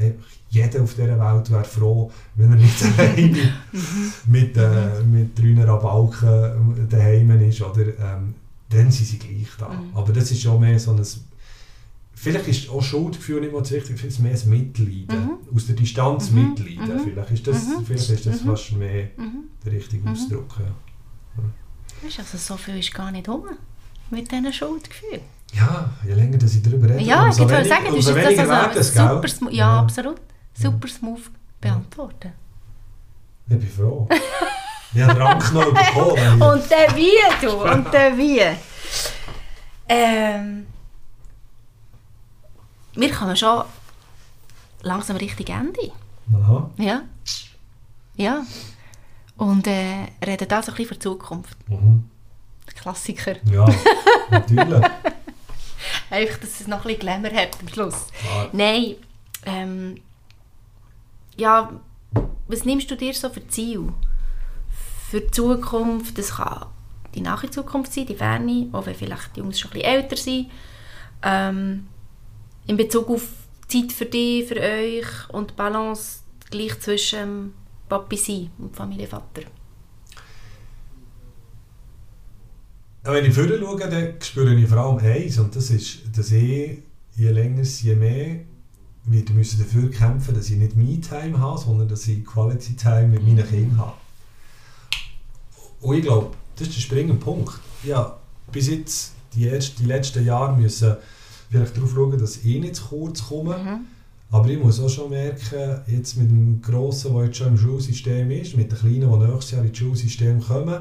jeder 0.49 0.81
auf 0.81 0.93
dieser 0.95 1.19
Welt 1.19 1.51
wäre 1.51 1.63
froh, 1.63 2.11
wenn 2.35 2.51
er 2.51 2.57
nicht 2.57 2.83
alleine 2.97 3.53
mhm. 3.71 4.11
mit, 4.25 4.57
äh, 4.57 5.03
mit 5.03 5.37
drei 5.37 5.63
Rabalken 5.63 6.87
daheim 6.89 7.41
ist, 7.41 7.61
oder, 7.61 7.85
ähm, 7.85 8.33
dann 8.75 8.91
sind 8.91 9.07
sie 9.07 9.19
gleich 9.19 9.49
da. 9.57 9.69
Mhm. 9.69 9.95
Aber 9.95 10.13
das 10.13 10.31
ist 10.31 10.41
schon 10.41 10.59
mehr 10.59 10.79
so 10.79 10.91
ein 10.91 11.01
Vielleicht 12.17 12.47
ist 12.47 12.69
auch 12.69 12.81
Schuldgefühl 12.81 13.41
nicht 13.41 13.51
mehr 13.51 13.63
so 13.63 13.75
wichtig, 13.75 13.95
ich 13.95 14.01
finde 14.01 14.13
es 14.13 14.19
mehr 14.19 14.31
das 14.31 14.45
Mitleiden. 14.45 15.25
Mhm. 15.25 15.55
Aus 15.55 15.67
der 15.67 15.75
Distanz 15.75 16.31
mhm. 16.31 16.49
Mitleiden. 16.49 16.95
Mhm. 16.95 17.03
Vielleicht 17.03 17.31
ist 17.31 17.47
das, 17.47 17.67
mhm. 17.67 17.85
vielleicht 17.85 18.09
ist 18.09 18.25
das 18.25 18.41
mhm. 18.41 18.47
fast 18.47 18.71
mehr 18.71 19.09
der 19.65 19.71
richtige 19.71 20.09
Ausdruck. 20.09 20.55
Ja. 20.59 21.43
Weißt, 22.01 22.19
also 22.19 22.37
so 22.37 22.57
viel 22.57 22.79
ist 22.79 22.93
gar 22.93 23.11
nicht 23.11 23.27
um 23.27 23.43
mit 24.09 24.31
diesen 24.31 24.51
Schuldgefühlen. 24.51 25.21
Ja, 25.53 25.89
je 26.05 26.13
länger 26.13 26.37
dass 26.37 26.55
ich 26.55 26.63
darüber 26.63 26.89
rede, 26.89 27.03
ja, 27.03 27.25
umso 27.25 27.43
ich 27.43 27.49
wenig, 27.49 27.67
sagen, 27.67 27.87
umso 27.87 28.13
das 28.13 28.39
also 28.39 28.73
das, 28.73 29.27
super 29.27 29.51
ja, 29.51 29.57
ja, 29.57 29.79
absolut. 29.79 30.21
Super 30.53 30.87
smooth 30.87 31.31
beantworten. 31.61 32.31
Ich 33.47 33.57
bin 33.57 33.69
froh. 33.69 34.07
habe 35.03 35.19
Rank 35.19 35.53
noch 35.53 35.73
bekommen. 35.73 36.41
und 36.41 36.69
der 36.69 36.95
wie, 36.95 37.45
du, 37.45 37.51
und 37.51 37.93
der 37.93 38.17
wie. 38.17 38.41
Ähm, 39.87 40.67
wir 42.93 43.11
kommen 43.13 43.35
schon 43.35 43.63
langsam 44.81 45.17
Richtung 45.17 45.47
Ende. 45.47 45.91
Aha. 46.33 46.69
Ja. 46.77 47.01
Ja. 48.15 48.43
Und 49.37 49.67
äh, 49.67 50.07
reden 50.25 50.47
da 50.47 50.61
so 50.61 50.71
ein 50.71 50.77
bisschen 50.77 50.87
für 50.87 50.93
die 50.95 50.99
Zukunft. 50.99 51.57
Mhm. 51.69 52.09
Klassiker. 52.75 53.35
Ja, 53.45 53.67
natürlich. 54.29 54.85
Einfach, 56.09 56.37
dass 56.39 56.59
es 56.61 56.67
noch 56.67 56.77
ein 56.79 56.83
bisschen 56.83 56.99
Glamour 56.99 57.31
hat 57.31 57.57
am 57.59 57.67
Schluss. 57.67 58.07
Ah. 58.29 58.47
Nein. 58.51 58.95
Ähm, 59.45 60.01
ja, 61.35 61.71
was 62.47 62.65
nimmst 62.65 62.89
du 62.89 62.95
dir 62.95 63.13
so 63.13 63.29
für 63.29 63.47
Ziel? 63.47 63.91
Für 65.09 65.21
die 65.21 65.31
Zukunft, 65.31 66.17
das 66.17 66.35
kann 66.35 66.67
die 67.13 67.21
nahe 67.21 67.49
Zukunft 67.49 67.93
sein, 67.93 68.05
die 68.05 68.15
ferne, 68.15 68.69
auch 68.73 68.85
wenn 68.85 68.95
vielleicht 68.95 69.35
die 69.35 69.39
Jungs 69.39 69.59
schon 69.59 69.71
ein 69.71 69.79
bisschen 69.79 69.91
älter 69.91 70.17
sind. 70.17 70.51
Ähm, 71.23 71.87
in 72.67 72.77
Bezug 72.77 73.09
auf 73.09 73.27
Zeit 73.67 73.91
für 73.91 74.05
dich, 74.05 74.47
für 74.47 74.59
euch 74.59 75.29
und 75.29 75.55
Balance 75.55 76.19
gleich 76.49 76.79
zwischen 76.79 77.53
Papi 77.87 78.17
sein 78.17 78.51
und 78.57 78.75
Familienvater? 78.75 79.43
Wenn 83.03 83.25
ich 83.25 83.33
vorher 83.33 83.59
schaue, 83.59 83.89
dann 83.89 84.13
spüre 84.21 84.55
ich 84.55 84.67
vor 84.67 84.77
allem 84.79 84.97
eins, 84.97 85.37
und 85.37 85.55
das 85.55 85.69
ist, 85.69 86.17
dass 86.17 86.31
ich 86.31 86.79
je 87.15 87.29
länger, 87.29 87.61
je 87.61 87.95
mehr 87.95 88.39
wieder 89.07 89.33
müssen 89.33 89.59
dafür 89.59 89.91
kämpfen 89.91 90.33
dass 90.33 90.49
ich 90.49 90.57
nicht 90.57 90.75
Me-Time 90.75 91.39
habe, 91.39 91.59
sondern 91.59 91.87
dass 91.87 92.07
ich 92.07 92.25
Quality-Time 92.25 93.07
mit 93.07 93.23
meinen 93.23 93.47
Kindern 93.47 93.77
habe. 93.77 93.93
Und 95.85 95.97
ich 95.97 96.01
glaube, 96.01 96.31
das 96.55 96.67
ist 96.67 96.77
der 96.77 96.81
springende 96.81 97.13
Punkt. 97.13 97.59
Ja, 97.83 98.17
bis 98.51 98.69
jetzt, 98.69 99.11
die, 99.35 99.47
ersten, 99.47 99.83
die 99.83 99.87
letzten 99.87 100.25
Jahre 100.25 100.57
müssen 100.57 100.95
vielleicht 101.51 101.77
darauf 101.77 101.93
schauen, 101.93 102.17
dass 102.17 102.37
ich 102.37 102.59
nicht 102.59 102.77
zu 102.77 102.85
kurz 102.85 103.27
komme. 103.27 103.55
Mhm. 103.55 103.85
Aber 104.31 104.49
ich 104.49 104.57
muss 104.57 104.79
auch 104.79 104.89
schon 104.89 105.11
merken, 105.11 105.81
jetzt 105.85 106.17
mit 106.17 106.31
dem 106.31 106.59
Grossen, 106.59 107.13
der 107.13 107.25
jetzt 107.25 107.37
schon 107.37 107.49
im 107.49 107.57
Schulsystem 107.59 108.31
ist, 108.31 108.57
mit 108.57 108.71
den 108.71 108.79
Kleinen, 108.79 109.11
die 109.11 109.27
nächstes 109.27 109.51
Jahr 109.51 109.63
ins 109.63 109.77
Schulsystem 109.77 110.41
kommen, 110.41 110.79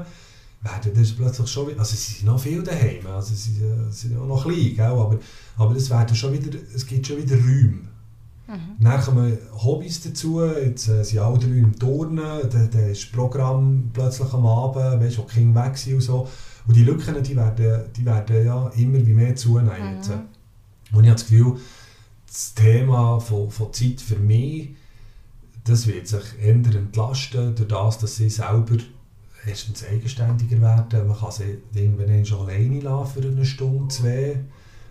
werden 0.63 0.91
das 0.95 1.11
plötzlich 1.11 1.47
schon 1.49 1.67
wieder, 1.67 1.79
also 1.79 1.95
sie 1.95 2.13
sind 2.13 2.25
noch 2.25 2.39
viel 2.39 2.63
daheim, 2.63 3.05
also 3.05 3.35
sie, 3.35 3.51
sie 3.91 4.07
sind 4.07 4.17
auch 4.17 4.25
noch 4.25 4.43
klein, 4.43 4.75
gell? 4.75 4.85
aber, 4.85 5.19
aber 5.57 5.75
es, 5.75 5.91
werden 5.91 6.15
schon 6.15 6.33
wieder, 6.33 6.57
es 6.73 6.87
gibt 6.87 7.05
schon 7.05 7.17
wieder 7.17 7.35
Räume. 7.35 7.87
Mhm. 8.47 8.83
Dann 8.83 9.01
kommen 9.01 9.37
Hobbys 9.53 10.01
dazu, 10.01 10.43
jetzt 10.43 10.87
äh, 10.87 11.03
sind 11.03 11.19
alle 11.19 11.39
drei 11.39 11.47
im 11.47 11.77
Turnen, 11.77 12.17
dann, 12.17 12.69
dann 12.69 12.89
ist 12.89 13.03
das 13.03 13.11
Programm 13.11 13.89
plötzlich 13.91 14.31
am 14.33 14.45
Abend, 14.45 15.03
weißt, 15.03 15.17
wo 15.17 15.23
die 15.23 15.33
Kinder 15.33 15.65
weg 15.65 15.77
sind 15.77 15.95
und 15.95 16.01
so. 16.01 16.27
Und 16.67 16.75
die 16.75 16.83
Lücken, 16.83 17.21
die 17.23 17.35
werden, 17.35 17.85
die 17.95 18.05
werden 18.05 18.45
ja 18.45 18.67
immer 18.75 19.05
wie 19.05 19.13
mehr 19.13 19.35
zunehmen. 19.35 19.99
Mhm. 19.99 20.95
Und 20.97 21.03
ich 21.03 21.09
habe 21.09 21.19
das 21.19 21.27
Gefühl, 21.27 21.57
das 22.27 22.53
Thema 22.53 23.19
von, 23.19 23.49
von 23.49 23.73
Zeit 23.73 24.01
für 24.01 24.17
mich, 24.17 24.69
das 25.63 25.87
wird 25.87 26.07
sich 26.07 26.23
ändern 26.41 26.75
entlasten, 26.75 27.55
durch 27.55 27.67
das, 27.67 27.97
dass 27.97 28.15
sie 28.17 28.29
selber 28.29 28.77
erstens 29.45 29.83
eigenständiger 29.85 30.61
werden. 30.61 31.07
Man 31.07 31.17
kann 31.17 31.31
sie 31.31 31.59
irgendwann 31.73 32.25
schon 32.25 32.47
alleine 32.47 32.79
lassen 32.81 33.13
für 33.13 33.27
eine 33.27 33.45
Stunde, 33.45 33.87
zwei. 33.87 34.39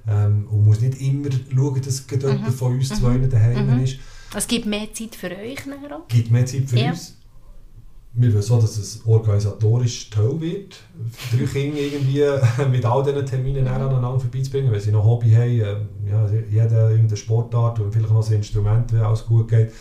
Ähm, 0.07 0.47
und 0.51 0.65
muss 0.67 0.81
nicht 0.81 1.01
immer 1.01 1.31
schauen, 1.55 1.81
dass 1.81 2.05
jemand 2.11 2.43
mhm. 2.43 2.53
von 2.53 2.73
uns 2.73 2.89
zwei 2.91 3.17
mhm. 3.17 3.31
daheim 3.31 3.77
mhm. 3.77 3.85
ist. 3.85 3.99
Es 4.35 4.47
gibt 4.47 4.67
mehr 4.67 4.93
Zeit 4.93 5.15
für 5.15 5.31
euch 5.31 5.65
nachher 5.67 5.97
auch? 5.97 6.09
gibt 6.09 6.31
mehr 6.31 6.45
Zeit 6.45 6.69
für 6.69 6.79
ja. 6.79 6.91
uns 6.91 7.15
wir 8.17 8.33
wollen 8.33 8.43
so, 8.43 8.61
dass 8.61 8.77
es 8.77 9.05
organisatorisch 9.05 10.09
toll 10.11 10.41
wird, 10.41 10.77
drei 11.33 11.47
Kinder 11.47 11.81
irgendwie 11.81 12.23
mit 12.71 12.85
all 12.85 13.03
diesen 13.03 13.27
Terminen 13.27 13.67
aneinander 13.67 14.21
vorbeizubringen, 14.21 14.71
weil 14.71 14.81
sie 14.81 14.93
noch 14.93 15.05
Hobby 15.05 15.33
haben, 15.33 15.51
ähm, 15.51 15.89
ja, 16.09 16.29
jeder 16.49 16.91
irgendeine 16.91 17.17
Sportart 17.17 17.81
und 17.81 17.93
vielleicht 17.93 18.13
noch 18.13 18.27
ein 18.27 18.35
Instrument, 18.35 18.93
wenn 18.93 19.01
alles 19.01 19.27
gut 19.27 19.49
geht. 19.49 19.73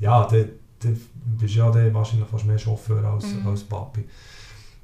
ja, 0.00 0.26
dann, 0.26 0.48
dann 0.78 1.00
bist 1.38 1.54
du 1.54 1.58
ja 1.58 1.70
dann 1.70 1.92
wahrscheinlich 1.92 2.28
fast 2.28 2.46
mehr 2.46 2.58
Chauffeur 2.58 3.04
als, 3.04 3.26
Mhm. 3.26 3.46
als 3.46 3.62
Papi. 3.62 4.04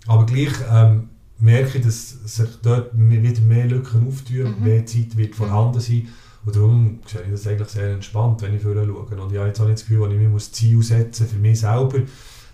Aber 0.06 0.26
gleich 0.26 0.52
ähm, 0.70 1.08
merke 1.40 1.78
ich, 1.78 1.84
dass 1.84 2.10
sich 2.24 2.48
dort 2.62 2.90
wieder 2.96 3.40
mehr 3.42 3.66
Lücken 3.66 4.06
auftun, 4.08 4.56
Mhm. 4.58 4.64
mehr 4.64 4.86
Zeit 4.86 5.16
wird 5.16 5.34
vorhanden 5.34 5.80
sein. 5.80 6.08
Und 6.44 6.56
darum 6.56 6.98
sehe 7.06 7.22
ich 7.24 7.30
das 7.30 7.46
eigentlich 7.46 7.68
sehr 7.68 7.92
entspannt, 7.92 8.42
wenn 8.42 8.54
ich 8.54 8.62
vorher 8.62 8.84
schaue. 8.84 9.00
Und 9.20 9.32
ich 9.32 9.38
habe 9.38 9.48
jetzt 9.48 9.60
auch 9.60 9.66
nicht 9.66 9.78
das 9.78 9.86
Gefühl, 9.86 10.00
dass 10.04 10.12
ich 10.12 10.18
mir 10.18 10.28
muss 10.28 10.52
Ziel 10.52 10.82
setzen 10.82 11.26
für 11.26 11.36
mich 11.36 11.60
selber, 11.60 11.98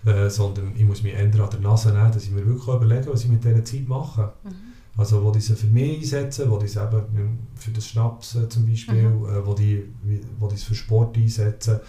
äh, 0.05 0.29
sondern 0.29 0.73
ich 0.75 0.83
muss 0.83 1.01
mich 1.03 1.13
ändern 1.13 1.41
an 1.41 1.49
der 1.51 1.59
Nase 1.61 1.89
nehmen, 1.93 2.11
dass 2.11 2.23
ich 2.23 2.31
mir 2.31 2.45
wirklich 2.45 2.67
überlege, 2.67 3.11
was 3.11 3.23
ich 3.23 3.29
mit 3.29 3.43
dieser 3.43 3.63
Zeit 3.63 3.87
mache. 3.87 4.33
Mhm. 4.43 4.49
Also 4.97 5.23
wo 5.23 5.31
die 5.31 5.41
sie 5.41 5.55
für 5.55 5.67
mich 5.67 5.97
einsetzen, 5.99 6.49
wo 6.49 6.57
die 6.57 6.67
sie 6.67 6.79
eben 6.81 7.01
ähm, 7.17 7.37
für 7.55 7.71
das 7.71 7.87
Schnaps 7.87 8.35
äh, 8.35 8.47
zum 8.49 8.65
Beispiel, 8.67 9.09
Mhm. 9.09 9.25
äh, 9.25 9.45
wo 9.45 9.53
die 9.53 9.83
wie- 10.03 10.21
wo 10.39 10.47
die 10.47 10.55
es 10.55 10.63
für 10.63 10.75
Sport 10.75 11.17
einsetzen, 11.17 11.79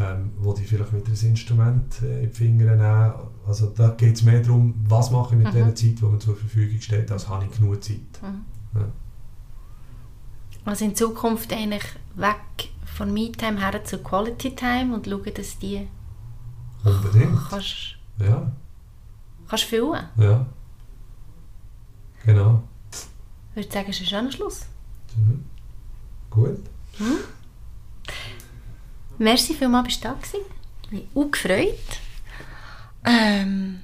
ähm, 0.00 0.30
wo 0.38 0.52
die 0.54 0.64
vielleicht 0.64 0.92
mit 0.92 1.06
einem 1.06 1.14
Instrument 1.14 2.00
äh, 2.02 2.22
in 2.24 2.30
die 2.30 2.34
Finger 2.34 2.74
nehmen. 2.74 3.28
Also 3.46 3.66
da 3.76 3.90
geht 3.90 4.16
es 4.16 4.22
mehr 4.22 4.40
darum, 4.40 4.74
was 4.88 5.10
mache 5.10 5.34
ich 5.34 5.38
mit 5.42 5.48
Mhm. 5.48 5.56
dieser 5.56 5.74
Zeit, 5.74 6.00
die 6.00 6.04
mir 6.04 6.18
zur 6.18 6.36
Verfügung 6.36 6.80
steht, 6.80 7.10
als 7.12 7.28
habe 7.28 7.44
ich 7.44 7.50
genug 7.58 7.82
Zeit. 7.84 7.98
Mhm. 8.22 8.44
Ja. 8.80 8.86
Also 10.64 10.84
in 10.84 10.94
Zukunft 10.96 11.52
eigentlich 11.52 11.84
weg 12.16 12.70
von 12.84 13.12
Me-Time 13.12 13.58
her 13.60 13.84
zu 13.84 13.98
Quality-Time 13.98 14.94
und 14.94 15.06
schauen, 15.06 15.34
dass 15.34 15.58
die 15.58 15.86
Unbedingt. 16.84 17.38
kannst, 17.50 17.96
Ja, 18.18 18.50
kannst 19.48 19.64
füllen. 19.64 20.04
ja. 20.16 20.46
Genau. 22.24 22.62
Ich 23.50 23.56
würde 23.56 23.72
sagen, 23.72 23.86
es 23.90 23.96
ist 23.96 24.02
ein 24.02 24.06
schöner 24.08 24.32
Schluss. 24.32 24.66
Mhm. 25.16 25.44
Gut. 26.30 26.58
Merci 29.20 29.52
vielmals, 29.52 29.86
bist 29.86 30.02
du 30.02 30.08
da 30.08 30.14
gewesen. 30.14 30.40
Ich 30.84 30.88
bin 30.88 31.08
auch 31.14 31.30
gefreut. 31.30 31.74
Ähm, 33.04 33.80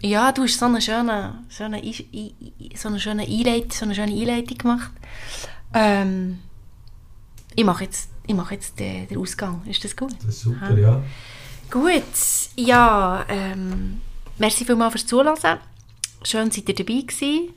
ja, 0.00 0.32
du 0.32 0.42
hast 0.42 0.58
so 0.58 0.66
eine 0.66 0.80
schöne, 0.80 1.44
so 1.48 1.62
eine, 1.62 1.80
so 2.74 2.88
eine 2.88 2.98
schöne, 2.98 3.22
Einleitung, 3.22 3.70
so 3.70 3.84
eine 3.84 3.94
schöne 3.94 4.12
Einleitung 4.12 4.58
gemacht. 4.58 4.90
Ähm, 5.72 6.40
ich 7.54 7.64
mache 7.64 7.84
jetzt, 7.84 8.10
ich 8.26 8.34
mache 8.34 8.54
jetzt 8.54 8.80
den, 8.80 9.06
den 9.06 9.16
Ausgang. 9.16 9.62
Ist 9.64 9.84
das 9.84 9.94
gut? 9.94 10.12
Das 10.18 10.34
ist 10.34 10.40
super, 10.40 10.66
Aha. 10.66 10.74
ja. 10.74 11.02
Gut, 11.70 12.02
ja, 12.56 13.24
ähm, 13.28 14.00
merci 14.38 14.64
vielmals 14.64 14.94
fürs 14.94 15.06
Zuhören. 15.06 15.60
Schön, 16.24 16.50
seid 16.50 16.68
ihr 16.68 16.74
dabei 16.74 17.00
gewesen. 17.00 17.50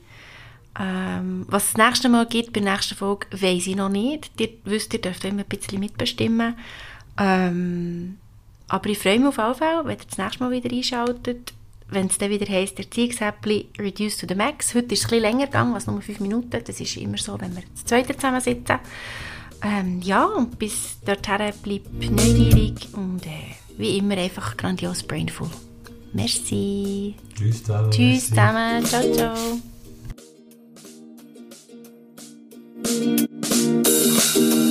Ähm, 0.78 1.46
was 1.48 1.64
es 1.64 1.72
das 1.72 1.84
nächste 1.84 2.08
Mal 2.08 2.26
gibt, 2.26 2.52
bei 2.52 2.60
der 2.60 2.74
nächsten 2.74 2.94
Folge, 2.94 3.26
weiss 3.32 3.66
ich 3.66 3.74
noch 3.74 3.88
nicht. 3.88 4.30
Ihr 4.40 4.50
wisst, 4.62 4.94
ihr 4.94 5.00
dürft 5.00 5.24
immer 5.24 5.42
ein 5.42 5.48
bisschen 5.48 5.80
mitbestimmen. 5.80 6.54
Ähm, 7.18 8.18
aber 8.68 8.90
ich 8.90 8.98
freue 8.98 9.18
mich 9.18 9.28
auf 9.28 9.38
jeden 9.38 9.54
Fall, 9.54 9.84
wenn 9.84 9.98
ihr 9.98 10.04
das 10.08 10.18
nächste 10.18 10.44
Mal 10.44 10.50
wieder 10.52 10.70
einschaltet. 10.70 11.52
Wenn 11.90 12.06
es 12.08 12.18
dann 12.18 12.30
wieder 12.30 12.46
heisst, 12.46 12.78
Erziehungshäppchen 12.78 13.64
reduced 13.78 14.20
to 14.20 14.26
the 14.28 14.34
max. 14.34 14.74
Heute 14.74 14.92
ist 14.92 15.06
es 15.06 15.12
ein 15.12 15.20
länger 15.20 15.46
gegangen 15.46 15.74
als 15.74 15.86
nur 15.86 16.02
5 16.02 16.20
Minuten. 16.20 16.62
Das 16.62 16.80
ist 16.80 16.96
immer 16.98 17.16
so, 17.16 17.40
wenn 17.40 17.56
wir 17.56 17.62
zu 17.74 17.86
zweit 17.86 18.12
zusammensitzen. 18.12 18.78
Ähm, 19.62 20.02
ja, 20.02 20.24
und 20.24 20.58
bis 20.58 20.98
dorthin 21.04 21.52
bleibt 21.62 21.92
neugierig 21.92 22.88
und 22.92 23.26
äh, 23.26 23.56
wie 23.78 23.96
immer 23.96 24.18
einfach 24.18 24.56
grandios 24.56 25.02
brainful. 25.02 25.48
Merci. 26.12 27.14
Tschüss 27.34 27.64
zusammen. 27.64 27.90
Tschüss 27.90 28.28
zusammen. 28.28 28.84
Ciao, 28.84 29.12
ciao. 34.44 34.67